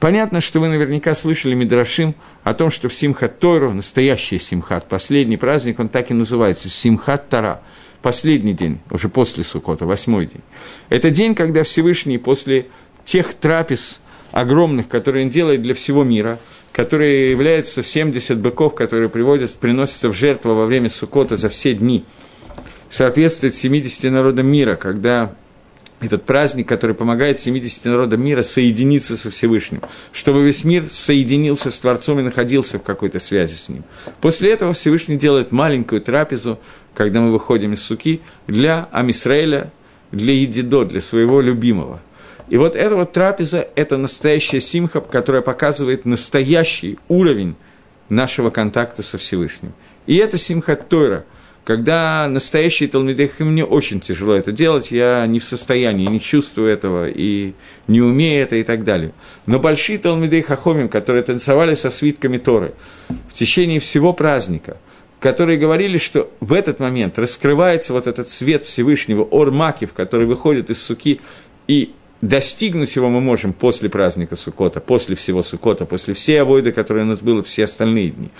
Понятно, 0.00 0.40
что 0.40 0.58
вы 0.58 0.66
наверняка 0.66 1.14
слышали 1.14 1.54
Мидрашим 1.54 2.16
о 2.42 2.52
том, 2.52 2.72
что 2.72 2.88
в 2.88 2.94
Симхат 2.94 3.38
Тору, 3.38 3.72
настоящий 3.72 4.40
Симхат, 4.40 4.88
последний 4.88 5.36
праздник, 5.36 5.78
он 5.78 5.88
так 5.88 6.10
и 6.10 6.14
называется, 6.14 6.68
Симхат 6.68 7.28
Тара, 7.28 7.62
последний 8.02 8.54
день, 8.54 8.80
уже 8.90 9.08
после 9.08 9.44
Сукота, 9.44 9.86
восьмой 9.86 10.26
день. 10.26 10.42
Это 10.88 11.10
день, 11.10 11.36
когда 11.36 11.62
Всевышний 11.62 12.18
после 12.18 12.66
тех 13.04 13.32
трапез 13.34 14.00
огромных, 14.32 14.88
которые 14.88 15.26
он 15.26 15.30
делает 15.30 15.62
для 15.62 15.74
всего 15.74 16.02
мира– 16.02 16.40
которые 16.74 17.30
являются 17.30 17.82
70 17.82 18.38
быков, 18.38 18.74
которые 18.74 19.08
приводят, 19.08 19.54
приносятся 19.54 20.08
в 20.08 20.12
жертву 20.12 20.54
во 20.54 20.66
время 20.66 20.90
Сукота 20.90 21.36
за 21.36 21.48
все 21.48 21.72
дни 21.72 22.04
соответствует 22.90 23.54
70 23.54 24.10
народам 24.12 24.46
мира, 24.46 24.74
когда 24.74 25.34
этот 26.00 26.24
праздник, 26.24 26.68
который 26.68 26.94
помогает 26.94 27.38
70 27.38 27.84
народам 27.86 28.22
мира 28.22 28.42
соединиться 28.42 29.16
со 29.16 29.30
Всевышним, 29.30 29.82
чтобы 30.12 30.44
весь 30.44 30.64
мир 30.64 30.84
соединился 30.88 31.70
с 31.70 31.78
Творцом 31.78 32.18
и 32.18 32.22
находился 32.22 32.78
в 32.78 32.82
какой-то 32.82 33.20
связи 33.20 33.54
с 33.54 33.68
ним. 33.68 33.84
После 34.20 34.52
этого 34.52 34.72
Всевышний 34.72 35.16
делает 35.16 35.52
маленькую 35.52 36.00
трапезу, 36.02 36.58
когда 36.94 37.20
мы 37.20 37.30
выходим 37.32 37.72
из 37.72 37.82
суки, 37.82 38.20
для 38.48 38.88
Амисраэля, 38.90 39.72
для 40.10 40.34
Едидо, 40.34 40.84
для 40.84 41.00
своего 41.00 41.40
любимого. 41.40 42.00
И 42.48 42.56
вот 42.56 42.76
эта 42.76 42.96
вот 42.96 43.12
трапеза– 43.12 43.68
это 43.74 43.96
настоящая 43.96 44.60
симха, 44.60 45.00
которая 45.00 45.42
показывает 45.42 46.04
настоящий 46.04 46.98
уровень 47.08 47.56
нашего 48.08 48.50
контакта 48.50 49.02
со 49.02 49.18
Всевышним. 49.18 49.72
И 50.06 50.16
это 50.16 50.38
симха 50.38 50.76
Тойра– 50.76 51.24
когда 51.64 52.28
настоящие 52.28 52.90
Талмидейхи, 52.90 53.42
мне 53.42 53.64
очень 53.64 53.98
тяжело 53.98 54.34
это 54.34 54.52
делать, 54.52 54.92
я 54.92 55.26
не 55.26 55.40
в 55.40 55.44
состоянии, 55.44 56.06
не 56.06 56.20
чувствую 56.20 56.70
этого 56.70 57.08
и 57.08 57.54
не 57.88 58.02
умею 58.02 58.42
это 58.42 58.56
и 58.56 58.62
так 58.62 58.84
далее. 58.84 59.12
Но 59.46 59.58
большие 59.58 59.96
Талмидей 59.96 60.42
Хахомим, 60.42 60.90
которые 60.90 61.22
танцевали 61.22 61.72
со 61.72 61.88
свитками 61.88 62.36
Торы 62.36 62.74
в 63.28 63.32
течение 63.32 63.80
всего 63.80 64.12
праздника, 64.12 64.76
которые 65.20 65.56
говорили, 65.56 65.96
что 65.96 66.30
в 66.40 66.52
этот 66.52 66.80
момент 66.80 67.18
раскрывается 67.18 67.94
вот 67.94 68.06
этот 68.06 68.28
свет 68.28 68.66
Всевышнего, 68.66 69.22
Ор 69.22 69.50
Макив, 69.50 69.94
который 69.94 70.26
выходит 70.26 70.68
из 70.68 70.82
суки, 70.82 71.22
и 71.66 71.94
достигнуть 72.28 72.96
его 72.96 73.08
мы 73.08 73.20
можем 73.20 73.52
после 73.52 73.88
праздника 73.88 74.36
Сукота, 74.36 74.80
после 74.80 75.14
всего 75.16 75.42
Сукота, 75.42 75.84
после 75.84 76.14
всей 76.14 76.40
авойды, 76.40 76.72
которые 76.72 77.04
у 77.04 77.08
нас 77.08 77.20
было 77.20 77.42
все 77.42 77.64
остальные 77.64 78.10
дни. 78.10 78.30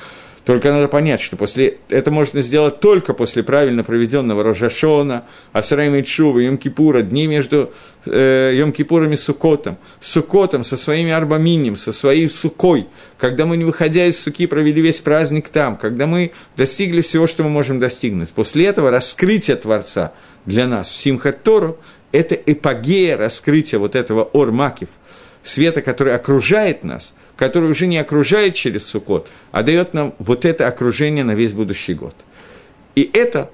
Только 0.44 0.70
надо 0.70 0.88
понять, 0.88 1.22
что 1.22 1.38
после, 1.38 1.78
это 1.88 2.10
можно 2.10 2.42
сделать 2.42 2.78
только 2.80 3.14
после 3.14 3.42
правильно 3.42 3.82
проведенного 3.82 4.42
Рожашона, 4.42 5.24
Асрайма 5.52 6.02
Чува, 6.02 6.38
Йом-Кипура, 6.38 7.00
дни 7.00 7.26
между 7.26 7.72
э, 8.04 8.52
Йом-Кипуром 8.54 9.14
и 9.14 9.16
Сукотом, 9.16 9.78
Сукотом, 10.00 10.62
со 10.62 10.76
своими 10.76 11.12
Арбаминем, 11.12 11.76
со 11.76 11.92
своей 11.92 12.28
Сукой, 12.28 12.88
когда 13.16 13.46
мы, 13.46 13.56
не 13.56 13.64
выходя 13.64 14.04
из 14.04 14.20
Суки, 14.20 14.46
провели 14.46 14.82
весь 14.82 15.00
праздник 15.00 15.48
там, 15.48 15.78
когда 15.78 16.06
мы 16.06 16.32
достигли 16.58 17.00
всего, 17.00 17.26
что 17.26 17.42
мы 17.42 17.48
можем 17.48 17.78
достигнуть. 17.78 18.28
После 18.28 18.66
этого 18.66 18.90
раскрытие 18.90 19.56
Творца 19.56 20.12
для 20.44 20.66
нас 20.66 20.90
в 20.90 20.96
Симхат 20.98 21.42
Тору– 21.42 21.78
это 22.14 22.34
эпогея 22.34 23.16
раскрытия 23.16 23.78
вот 23.78 23.94
этого 23.96 24.24
Ор-Макив, 24.24 24.88
света, 25.42 25.82
который 25.82 26.14
окружает 26.14 26.84
нас– 26.84 27.14
который 27.36 27.70
уже 27.70 27.86
не 27.86 27.98
окружает 27.98 28.54
через 28.54 28.86
Сукот, 28.86 29.28
а 29.50 29.62
дает 29.62 29.94
нам 29.94 30.14
вот 30.18 30.44
это 30.44 30.66
окружение 30.66 31.24
на 31.24 31.34
весь 31.34 31.52
будущий 31.52 31.94
год. 31.94 32.14
И 32.94 33.08
это 33.12 33.50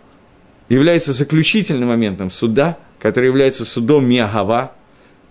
является 0.68 1.12
заключительным 1.12 1.88
моментом 1.88 2.30
суда, 2.30 2.78
который 2.98 3.26
является 3.26 3.64
судом 3.64 4.06
Миагава, 4.06 4.72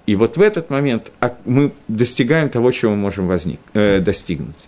и 0.05 0.15
вот 0.15 0.37
в 0.37 0.41
этот 0.41 0.71
момент 0.71 1.11
мы 1.45 1.71
достигаем 1.87 2.49
того, 2.49 2.71
чего 2.71 2.91
мы 2.91 2.97
можем 2.97 3.27
возник, 3.27 3.59
э, 3.73 3.99
достигнуть. 3.99 4.67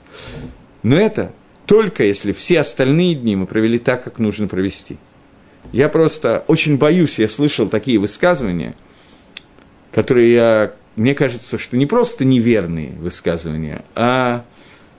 Но 0.84 0.96
это 0.98 1.32
только 1.66 2.04
если 2.04 2.32
все 2.32 2.60
остальные 2.60 3.16
дни 3.16 3.36
мы 3.36 3.48
провели 3.48 3.80
так, 3.80 4.04
как 4.04 4.20
нужно 4.20 4.48
провести. 4.48 4.98
Я 5.72 5.90
просто 5.90 6.44
очень 6.48 6.78
боюсь, 6.78 7.20
я 7.20 7.28
слышал 7.28 7.68
такие 7.68 7.98
высказывания, 7.98 8.76
которые 9.92 10.34
я 10.34 10.74
мне 10.96 11.16
кажется, 11.16 11.58
что 11.58 11.78
не 11.78 11.86
просто 11.86 12.26
неверные 12.26 12.92
высказывания, 13.00 13.84
а 13.96 14.44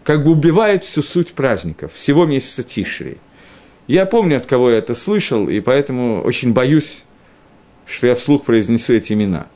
как 0.04 0.24
бы 0.24 0.30
убивают 0.30 0.84
всю 0.84 1.02
суть 1.02 1.32
праздников, 1.32 1.92
всего 1.94 2.24
месяца 2.24 2.62
Тишри. 2.62 3.18
Я 3.86 4.06
помню, 4.06 4.36
от 4.36 4.46
кого 4.46 4.70
я 4.70 4.78
это 4.78 4.94
слышал, 4.94 5.48
и 5.48 5.60
поэтому 5.60 6.22
очень 6.22 6.52
боюсь, 6.52 7.04
что 7.86 8.06
я 8.06 8.14
вслух 8.14 8.44
произнесу 8.44 8.94
эти 8.94 9.12
имена. 9.12 9.48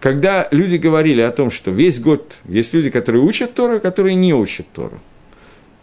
Когда 0.00 0.48
люди 0.50 0.76
говорили 0.76 1.20
о 1.20 1.30
том, 1.30 1.50
что 1.50 1.70
весь 1.70 2.00
год 2.00 2.34
есть 2.44 2.74
люди, 2.74 2.90
которые 2.90 3.22
учат 3.22 3.54
Тору, 3.54 3.80
которые 3.80 4.14
не 4.14 4.34
учат 4.34 4.66
Тору. 4.72 5.00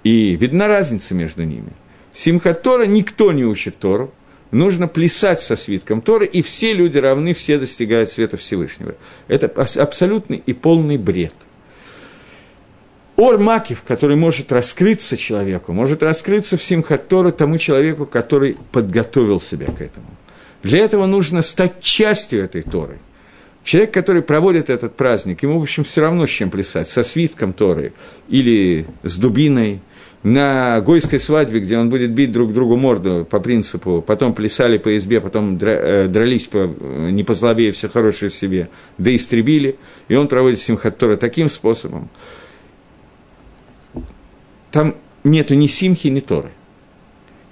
И 0.03 0.35
видна 0.35 0.67
разница 0.67 1.15
между 1.15 1.43
ними. 1.43 1.71
Симхат 2.13 2.61
Тора 2.61 2.85
никто 2.85 3.31
не 3.31 3.45
учит 3.45 3.77
Тору, 3.79 4.13
нужно 4.51 4.87
плясать 4.87 5.41
со 5.41 5.55
свитком 5.55 6.01
Торы, 6.01 6.25
и 6.25 6.41
все 6.41 6.73
люди 6.73 6.97
равны, 6.97 7.33
все 7.33 7.57
достигают 7.59 8.09
света 8.09 8.37
Всевышнего. 8.37 8.95
Это 9.27 9.47
абсолютный 9.47 10.41
и 10.45 10.53
полный 10.53 10.97
бред. 10.97 11.33
Ор 13.15 13.37
Макив, 13.37 13.83
который 13.85 14.15
может 14.15 14.51
раскрыться 14.51 15.17
человеку, 15.17 15.73
может 15.73 16.03
раскрыться 16.03 16.57
в 16.57 16.63
Симхат 16.63 17.09
Торы 17.09 17.33
тому 17.33 17.57
человеку, 17.57 18.05
который 18.05 18.55
подготовил 18.71 19.41
себя 19.41 19.67
к 19.67 19.81
этому. 19.81 20.07
Для 20.63 20.79
этого 20.79 21.05
нужно 21.05 21.41
стать 21.41 21.81
частью 21.81 22.43
этой 22.43 22.61
Торы. 22.61 22.99
Человек, 23.63 23.93
который 23.93 24.21
проводит 24.21 24.69
этот 24.69 24.95
праздник, 24.95 25.43
ему, 25.43 25.59
в 25.59 25.63
общем, 25.63 25.83
все 25.83 26.01
равно 26.01 26.25
с 26.25 26.29
чем 26.29 26.49
плясать, 26.49 26.87
со 26.87 27.03
свитком 27.03 27.51
Торы 27.51 27.91
или 28.29 28.85
с 29.03 29.17
дубиной, 29.17 29.81
на 30.23 30.81
гойской 30.81 31.19
свадьбе, 31.19 31.59
где 31.59 31.77
он 31.77 31.89
будет 31.89 32.11
бить 32.11 32.31
друг 32.31 32.53
другу 32.53 32.75
морду 32.75 33.25
по 33.29 33.39
принципу, 33.39 34.03
потом 34.05 34.33
плясали 34.33 34.77
по 34.77 34.95
избе, 34.97 35.21
потом 35.21 35.57
э, 35.61 36.07
дрались 36.07 36.47
по, 36.47 36.57
э, 36.57 37.09
не 37.11 37.23
послабее, 37.23 37.71
все 37.71 37.87
хорошие 37.87 38.29
в 38.29 38.33
себе, 38.33 38.69
да 38.97 39.15
истребили, 39.15 39.77
и 40.09 40.15
он 40.15 40.27
проводит 40.27 40.59
Симхат 40.59 40.97
Тора 40.97 41.15
таким 41.15 41.47
способом. 41.47 42.09
Там 44.71 44.95
нету 45.23 45.55
ни 45.55 45.67
Симхи, 45.67 46.07
ни 46.07 46.19
Торы. 46.19 46.49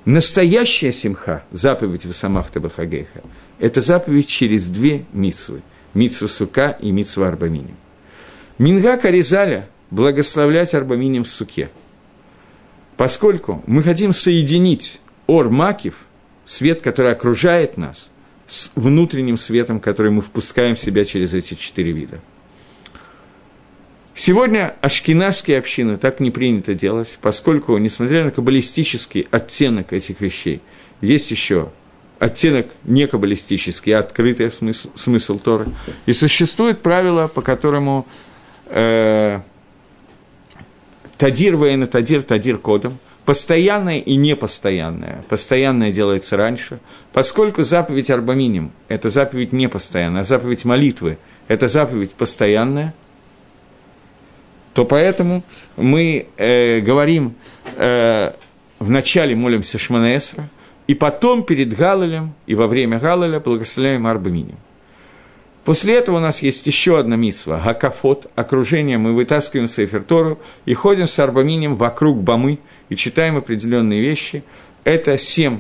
Настоящая 0.03 0.91
Симха, 0.91 1.43
заповедь 1.51 2.05
Васамахта 2.05 2.59
Бахагейха, 2.59 3.21
это 3.59 3.81
заповедь 3.81 4.27
через 4.27 4.69
две 4.69 5.05
митсвы. 5.13 5.61
Митсва 5.93 6.27
Сука 6.27 6.77
и 6.79 6.91
Митсва 6.91 7.29
Арбаминим. 7.29 7.75
Минга 8.59 8.97
Каризаля 8.97 9.67
благословлять 9.89 10.73
Арбаминим 10.73 11.23
в 11.23 11.29
Суке– 11.29 11.69
Поскольку 12.97 13.63
мы 13.67 13.83
хотим 13.83 14.11
соединить 14.11 14.99
Ор 15.27 15.49
Макив, 15.49 16.05
свет, 16.45 16.81
который 16.81 17.11
окружает 17.11 17.77
нас, 17.77 18.11
с 18.47 18.71
внутренним 18.75 19.37
светом, 19.37 19.79
который 19.79 20.09
мы 20.09 20.21
впускаем 20.21 20.75
в 20.75 20.79
себя 20.79 21.03
через 21.03 21.33
эти 21.33 21.53
четыре 21.53 21.91
вида. 21.91 22.19
Сегодня 24.15 24.73
ашкенадские 24.81 25.59
общины 25.59 25.97
так 25.97 26.19
не 26.19 26.31
принято 26.31 26.73
делать, 26.73 27.19
поскольку, 27.21 27.77
несмотря 27.77 28.23
на 28.23 28.31
каббалистический 28.31 29.27
оттенок 29.29 29.93
этих 29.93 30.21
вещей, 30.21 30.61
есть 31.01 31.29
еще 31.29 31.69
оттенок 32.17 32.67
не 32.83 33.05
каббалистический, 33.05 33.93
а 33.93 33.99
открытый 33.99 34.49
смысл, 34.49 34.89
смысл 34.95 35.37
Торы. 35.37 35.67
И 36.07 36.13
существует 36.13 36.81
правило, 36.81 37.27
по 37.27 37.41
которому 37.41 38.07
э, 38.65 39.41
Тадир 41.17 41.55
военно 41.55 41.87
тадир, 41.87 42.23
тадир 42.23 42.57
кодом, 42.57 42.99
постоянное 43.25 43.99
и 43.99 44.15
непостоянное. 44.15 45.23
Постоянное 45.29 45.91
делается 45.91 46.37
раньше, 46.37 46.79
поскольку 47.11 47.63
заповедь 47.63 48.09
Арбаминим– 48.09 48.71
это 48.87 49.09
заповедь 49.09 49.51
непостоянная, 49.51 50.21
а 50.21 50.23
заповедь 50.23 50.63
молитвы– 50.63 51.17
это 51.47 51.67
заповедь 51.67 52.13
постоянная, 52.13 52.93
то 54.73 54.85
поэтому 54.85 55.43
мы 55.75 56.27
э, 56.37 56.81
говорим, 56.81 57.33
э, 57.77 58.31
вначале 58.79 59.35
молимся 59.35 59.79
Шманаэсра, 59.79 60.49
и 60.85 60.93
потом 60.93 61.43
перед 61.43 61.75
Галалем 61.75 62.33
и 62.45 62.55
во 62.55 62.67
время 62.67 62.99
Галаля 62.99 63.39
благословляем 63.39 64.07
Арбаминим. 64.07 64.57
После 65.67 65.95
этого 65.95 66.15
у 66.15 66.19
нас 66.21 66.41
есть 66.41 66.65
еще 66.65 66.97
одна 66.97 67.17
мисва– 67.17 67.61
Гакафот, 67.65 68.31
окружение, 68.35 68.97
мы 68.97 69.13
вытаскиваем 69.13 69.67
Сейфер 69.67 70.01
Тору 70.01 70.39
и 70.63 70.73
ходим 70.73 71.07
с 71.07 71.19
Арбаминем 71.19 71.75
вокруг 71.75 72.23
Бамы 72.23 72.59
и 72.87 72.95
читаем 72.95 73.35
определенные 73.35 73.99
вещи. 73.99 74.45
Это 74.85 75.17
семь 75.17 75.59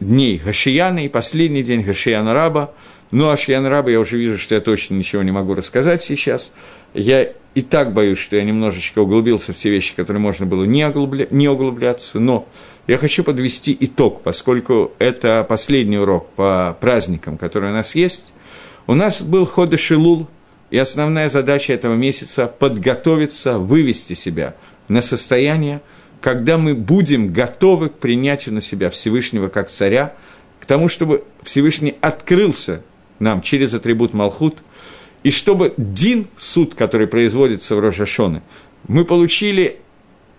дней 0.00 0.40
Гашияна 0.42 1.04
и 1.04 1.10
последний 1.10 1.62
день 1.62 1.82
Гашияна 1.82 2.32
Раба. 2.32 2.72
Ну, 3.10 3.28
а 3.28 3.36
Шияна 3.36 3.68
Раба 3.68 3.90
я 3.90 4.00
уже 4.00 4.16
вижу, 4.16 4.38
что 4.38 4.54
я 4.54 4.62
точно 4.62 4.94
ничего 4.94 5.22
не 5.22 5.30
могу 5.30 5.52
рассказать 5.52 6.02
сейчас. 6.02 6.50
Я 6.94 7.32
и 7.54 7.60
так 7.60 7.92
боюсь, 7.92 8.16
что 8.16 8.36
я 8.36 8.44
немножечко 8.44 9.00
углубился 9.00 9.52
в 9.52 9.56
те 9.56 9.68
вещи, 9.68 9.94
которые 9.94 10.22
можно 10.22 10.46
было 10.46 10.64
не, 10.64 10.88
углубля... 10.88 11.26
не 11.30 11.50
углубляться, 11.50 12.18
но 12.18 12.48
я 12.86 12.96
хочу 12.96 13.24
подвести 13.24 13.76
итог, 13.78 14.22
поскольку 14.22 14.92
это 14.98 15.44
последний 15.46 15.98
урок 15.98 16.30
по 16.30 16.78
праздникам, 16.80 17.36
которые 17.36 17.72
у 17.72 17.74
нас 17.74 17.94
есть. 17.94 18.32
У 18.86 18.94
нас 18.94 19.22
был 19.22 19.46
хода 19.46 19.76
Шилул, 19.76 20.28
и 20.70 20.78
основная 20.78 21.28
задача 21.28 21.72
этого 21.72 21.94
месяца– 21.94 22.46
подготовиться, 22.58 23.58
вывести 23.58 24.14
себя 24.14 24.54
на 24.88 25.02
состояние, 25.02 25.82
когда 26.20 26.58
мы 26.58 26.74
будем 26.74 27.32
готовы 27.32 27.90
к 27.90 27.98
принятию 27.98 28.54
на 28.54 28.60
себя 28.60 28.90
Всевышнего 28.90 29.48
как 29.48 29.68
царя, 29.68 30.14
к 30.60 30.66
тому, 30.66 30.88
чтобы 30.88 31.24
Всевышний 31.42 31.96
открылся 32.00 32.82
нам 33.18 33.42
через 33.42 33.74
атрибут 33.74 34.14
Малхут, 34.14 34.58
и 35.22 35.30
чтобы 35.30 35.74
Дин, 35.76 36.26
суд, 36.36 36.74
который 36.74 37.06
производится 37.06 37.76
в 37.76 37.80
Рожашоне, 37.80 38.42
мы 38.88 39.04
получили 39.04 39.78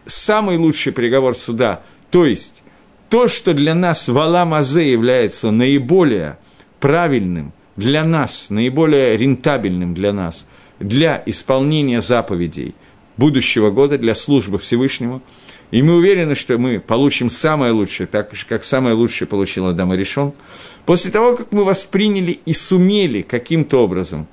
самый 0.06 0.58
лучший 0.58 0.92
приговор 0.92 1.36
суда, 1.36 1.84
то 2.12 2.26
есть 2.26 2.64
то, 3.10 3.28
что 3.28 3.54
для 3.54 3.76
нас 3.76 4.08
в 4.08 4.18
Аламазе 4.18 4.92
является 4.92 5.52
наиболее 5.52 6.38
правильным 6.80 7.54
для 7.76 8.04
нас, 8.04 8.50
наиболее 8.50 9.18
рентабельным 9.18 9.94
для 9.94 10.14
нас, 10.14 10.46
для 10.80 11.22
исполнения 11.26 12.02
заповедей 12.02 12.76
будущего 13.18 13.72
года, 13.72 13.98
для 13.98 14.16
службы 14.16 14.58
Всевышнему. 14.58 15.22
И 15.72 15.82
мы 15.82 15.96
уверены, 15.96 16.36
что 16.36 16.58
мы 16.58 16.80
получим 16.80 17.30
самое 17.30 17.72
лучшее, 17.72 18.08
так 18.08 18.34
же, 18.34 18.46
как 18.48 18.64
самое 18.64 18.96
лучшее 18.96 19.28
получил 19.28 19.68
Адам 19.68 19.94
Решон. 19.94 20.34
После 20.86 21.12
того, 21.12 21.36
как 21.36 21.52
мы 21.52 21.64
восприняли 21.64 22.40
и 22.46 22.54
сумели 22.54 23.22
каким-то 23.22 23.84
образом 23.84 24.28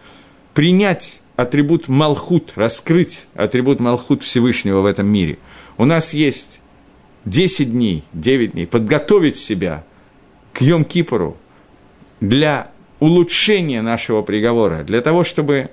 принять 0.53 1.22
атрибут 1.36 1.88
Малхут, 1.88 2.53
раскрыть 2.57 3.24
атрибут 3.34 3.80
Малхут 3.80 4.22
Всевышнего 4.22 4.80
в 4.80 4.86
этом 4.86 5.07
мире, 5.07 5.38
у 5.78 5.86
нас 5.86 6.12
есть 6.12 6.61
10 7.24 7.72
дней, 7.72 8.05
9 8.12 8.53
дней, 8.53 8.66
подготовить 8.66 9.36
себя 9.36 9.84
к 10.53 10.61
Йом-Кипору 10.61 11.36
для 12.20 12.70
улучшения 13.01 13.82
нашего 13.82 14.22
приговора, 14.22 14.84
для 14.84 15.01
того, 15.01 15.24
чтобы 15.24 15.70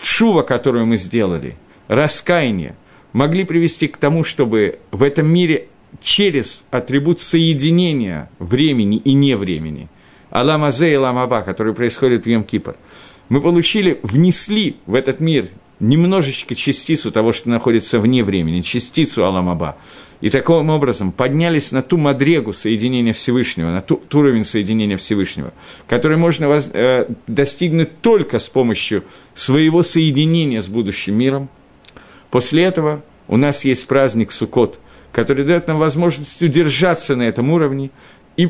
чува, 0.00 0.42
которую 0.42 0.86
мы 0.86 0.96
сделали, 0.96 1.56
раскаяние, 1.88 2.76
могли 3.12 3.44
привести 3.44 3.88
к 3.88 3.96
тому, 3.96 4.22
чтобы 4.24 4.78
в 4.90 5.02
этом 5.02 5.26
мире 5.26 5.68
через 6.00 6.64
атрибут 6.70 7.20
соединения 7.20 8.30
времени 8.38 8.98
и 8.98 9.12
не 9.14 9.36
времени, 9.36 9.88
Аламазе 10.30 10.92
и 10.92 10.96
Ламаба, 10.96 11.42
который 11.42 11.74
происходит 11.74 12.24
в 12.24 12.28
Йом-Кипр, 12.28 12.76
мы 13.28 13.40
получили, 13.40 14.00
внесли 14.02 14.76
в 14.86 14.94
этот 14.94 15.20
мир 15.20 15.48
немножечко 15.80 16.54
частицу 16.54 17.10
того, 17.10 17.32
что 17.32 17.50
находится 17.50 17.98
вне 17.98 18.24
времени, 18.24 18.60
частицу 18.60 19.24
Аламаба, 19.24 19.76
и 20.22 20.30
таким 20.30 20.70
образом 20.70 21.10
поднялись 21.10 21.72
на 21.72 21.82
ту 21.82 21.98
мадрегу 21.98 22.52
соединения 22.52 23.12
Всевышнего, 23.12 23.70
на 23.70 23.80
ту, 23.80 23.96
ту 23.96 24.20
уровень 24.20 24.44
соединения 24.44 24.96
Всевышнего, 24.96 25.52
который 25.88 26.16
можно 26.16 26.46
воз, 26.46 26.70
э, 26.72 27.06
достигнуть 27.26 28.00
только 28.00 28.38
с 28.38 28.48
помощью 28.48 29.04
своего 29.34 29.82
соединения 29.82 30.62
с 30.62 30.68
будущим 30.68 31.16
миром. 31.16 31.48
После 32.30 32.62
этого 32.62 33.02
у 33.26 33.36
нас 33.36 33.64
есть 33.64 33.86
праздник 33.88 34.30
Суккот, 34.30 34.78
который 35.10 35.44
дает 35.44 35.66
нам 35.66 35.80
возможность 35.80 36.40
удержаться 36.40 37.16
на 37.16 37.24
этом 37.24 37.50
уровне 37.50 37.90
и 38.36 38.48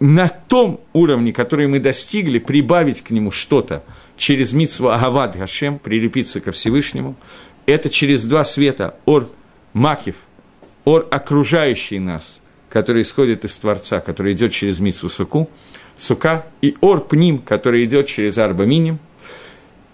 на 0.00 0.26
том 0.26 0.80
уровне, 0.92 1.32
который 1.32 1.68
мы 1.68 1.78
достигли, 1.78 2.40
прибавить 2.40 3.02
к 3.02 3.12
нему 3.12 3.30
что-то 3.30 3.84
через 4.16 4.52
митсву 4.52 4.88
Агавад 4.88 5.36
Гашем, 5.36 5.78
прилепиться 5.78 6.40
ко 6.40 6.50
Всевышнему. 6.50 7.14
Это 7.66 7.88
через 7.88 8.24
два 8.24 8.44
света, 8.44 8.96
Ор 9.04 9.30
Макив– 9.74 10.16
окружающий 10.84 11.98
нас, 11.98 12.40
который 12.68 13.02
исходит 13.02 13.44
из 13.44 13.58
Творца, 13.58 14.00
который 14.00 14.32
идет 14.32 14.52
через 14.52 14.80
Митсу 14.80 15.08
Суку, 15.08 15.50
Сука, 15.96 16.46
и 16.60 16.76
ор 16.80 17.00
Пним, 17.00 17.38
который 17.38 17.84
идет 17.84 18.06
через 18.06 18.38
Арба 18.38 18.64
Миним. 18.64 18.98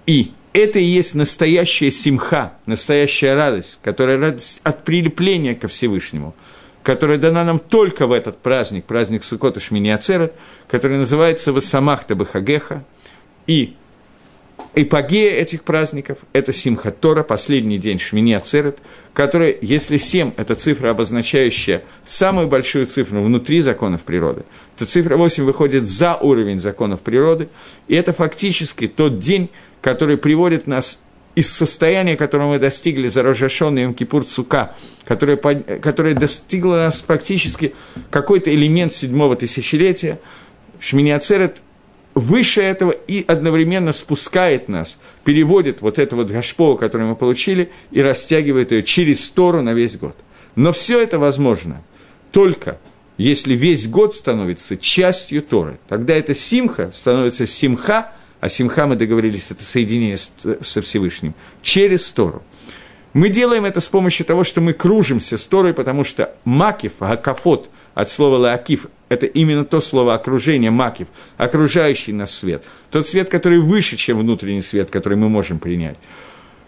И 0.07 0.33
это 0.53 0.79
и 0.79 0.85
есть 0.85 1.15
настоящая 1.15 1.91
симха, 1.91 2.55
настоящая 2.67 3.35
радость, 3.35 3.79
которая 3.83 4.19
радость 4.19 4.61
от 4.65 4.85
прилепления 4.85 5.55
ко 5.55 5.69
Всевышнему, 5.69 6.35
которая 6.83 7.19
дана 7.19 7.45
нам 7.45 7.59
только 7.59 8.07
в 8.07 8.13
этот 8.13 8.39
праздник, 8.39 8.85
праздник 8.85 9.23
Сукота 9.23 9.61
Шмини 9.61 9.91
Ацерет, 9.91 10.35
который 10.69 10.99
называется 10.99 11.53
Васамахта 11.53 12.17
Бахагеха, 12.17 12.85
и 13.47 13.77
эпогея 14.75 15.41
этих 15.41 15.65
праздников– 15.65 16.19
это 16.33 16.53
Симхат 16.53 17.01
Тора, 17.01 17.23
последний 17.23 17.79
день 17.79 17.99
Шмини 17.99 18.33
Ацерет, 18.35 18.79
который, 19.13 19.59
если 19.61 19.97
семь– 19.97 20.33
это 20.37 20.55
цифра, 20.55 20.91
обозначающая 20.91 21.83
самую 22.05 22.49
большую 22.49 22.87
цифру 22.87 23.23
внутри 23.23 23.61
законов 23.61 24.03
природы, 24.03 24.45
то 24.77 24.87
цифра 24.87 25.17
8 25.17 25.45
выходит 25.45 25.87
за 25.87 26.17
уровень 26.17 26.61
законов 26.61 27.01
природы, 27.01 27.49
и 27.89 27.95
это 27.95 28.13
фактически 28.13 28.87
тот 28.87 29.19
день, 29.19 29.51
который 29.81 30.17
приводит 30.17 30.67
нас 30.67 31.03
из 31.35 31.53
состояния, 31.53 32.17
которого 32.17 32.51
мы 32.51 32.59
достигли 32.59 33.09
за 33.09 33.23
Рожашон 33.23 33.79
и 33.79 33.93
Кипур 33.95 34.25
Цука, 34.25 34.75
которое, 35.05 35.37
которое 35.37 36.15
достигло 36.15 36.77
нас 36.77 37.01
практически 37.01 37.75
какой-то 38.11 38.53
элемент 38.53 38.93
седьмого 38.93 39.37
тысячелетия, 39.37 40.21
Шмини 40.81 41.11
Ацерет– 41.11 41.63
выше 42.15 42.61
этого 42.61 42.91
и 42.91 43.25
одновременно 43.27 43.93
спускает 43.93 44.69
нас, 44.69 44.99
переводит 45.25 45.81
вот 45.81 45.99
это 45.99 46.17
вот 46.17 46.31
гашпо, 46.31 46.77
которое 46.77 47.05
мы 47.05 47.17
получили, 47.17 47.71
и 47.91 48.03
растягивает 48.03 48.73
ее 48.73 48.83
через 48.83 49.29
Тору 49.31 49.63
на 49.63 49.75
весь 49.75 49.97
год. 49.97 50.17
Но 50.57 50.73
все 50.73 51.01
это 51.01 51.19
возможно 51.19 51.83
только 52.33 52.79
если 53.21 53.53
весь 53.55 53.87
год 53.87 54.15
становится 54.15 54.79
частью 54.79 55.43
Торы. 55.43 55.79
Тогда 55.89 56.15
это 56.15 56.33
симха 56.33 56.91
становится 56.91 57.45
симха, 57.45 58.13
а 58.41 58.49
симха, 58.49 58.87
мы 58.87 58.97
договорились, 58.97 59.51
это 59.51 59.63
соединение 59.63 60.17
со 60.17 60.81
Всевышним, 60.81 61.35
через 61.61 62.11
Тору. 62.13 62.43
Мы 63.13 63.29
делаем 63.29 63.67
это 63.67 63.81
с 63.81 63.89
помощью 63.89 64.25
того, 64.25 64.43
что 64.43 64.63
мы 64.63 64.73
кружимся 64.73 65.37
с 65.37 65.45
Торой, 65.45 65.75
потому 65.75 66.03
что 66.03 66.35
макив, 66.45 66.93
гакафот– 66.99 67.69
от 67.95 68.11
слова 68.11 68.37
«лаакив»– 68.37 68.87
это 69.09 69.27
именно 69.27 69.65
то 69.65 69.81
слово 69.81 70.15
окружение, 70.15 70.71
макив, 70.71 71.09
окружающий 71.37 72.13
нас 72.13 72.35
свет. 72.35 72.65
Тот 72.91 73.07
свет, 73.07 73.29
который 73.29 73.59
выше, 73.59 73.97
чем 73.97 74.19
внутренний 74.19 74.63
свет, 74.63 74.91
который 74.91 75.19
мы 75.19 75.29
можем 75.29 75.59
принять. 75.59 75.99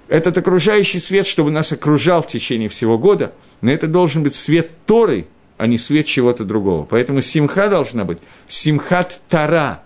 Этот 0.08 0.36
окружающий 0.36 0.98
свет, 0.98 1.26
чтобы 1.26 1.50
нас 1.50 1.72
окружал 1.72 2.22
в 2.22 2.26
течение 2.26 2.68
всего 2.68 2.98
года, 2.98 3.32
но 3.60 3.70
это 3.70 3.86
должен 3.86 4.22
быть 4.22 4.34
свет 4.34 4.70
Торы, 4.86 5.26
а 5.56 5.66
не 5.66 5.78
свет 5.78 6.06
чего-то 6.06 6.44
другого. 6.44 6.84
Поэтому 6.84 7.20
симха 7.20 7.68
должна 7.68 8.04
быть 8.04 8.18
симхат 8.48 9.20
Тара, 9.28 9.82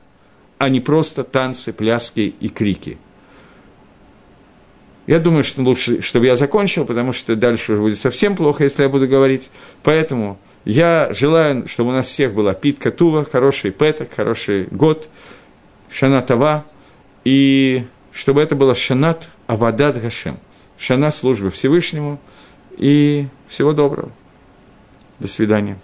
а 0.59 0.69
не 0.69 0.81
просто 0.81 1.23
танцы, 1.23 1.73
пляски 1.73 2.35
и 2.41 2.49
крики. 2.49 2.99
Я 5.07 5.21
думаю, 5.21 5.45
что 5.45 5.63
лучше, 5.63 6.03
чтобы 6.03 6.27
я 6.27 6.35
закончил, 6.35 6.85
потому 6.85 7.13
что 7.13 7.37
дальше 7.37 7.75
уже 7.75 7.83
будет 7.83 7.99
совсем 7.99 8.35
плохо, 8.35 8.65
если 8.65 8.83
я 8.83 8.89
буду 8.89 9.07
говорить. 9.07 9.51
Поэтому 9.85 10.39
я 10.67 11.09
желаю, 11.13 11.69
чтобы 11.69 11.91
у 11.91 11.93
нас 11.93 12.07
всех 12.07 12.35
была 12.35 12.53
питка 12.53 12.91
тува, 12.91 13.25
хороший 13.25 13.71
петок, 13.71 14.13
хороший 14.15 14.65
год, 14.65 15.09
шанатава, 15.89 16.67
и 17.25 17.87
чтобы 18.11 18.43
это 18.43 18.57
было 18.57 18.75
шанат 18.75 19.31
авадат 19.47 20.01
гашем, 20.03 20.39
шана 20.77 21.13
службы 21.13 21.51
Всевышнему, 21.53 22.21
и 22.77 23.29
всего 23.49 23.73
доброго. 23.73 24.11
До 25.21 25.29
свидания. 25.29 25.79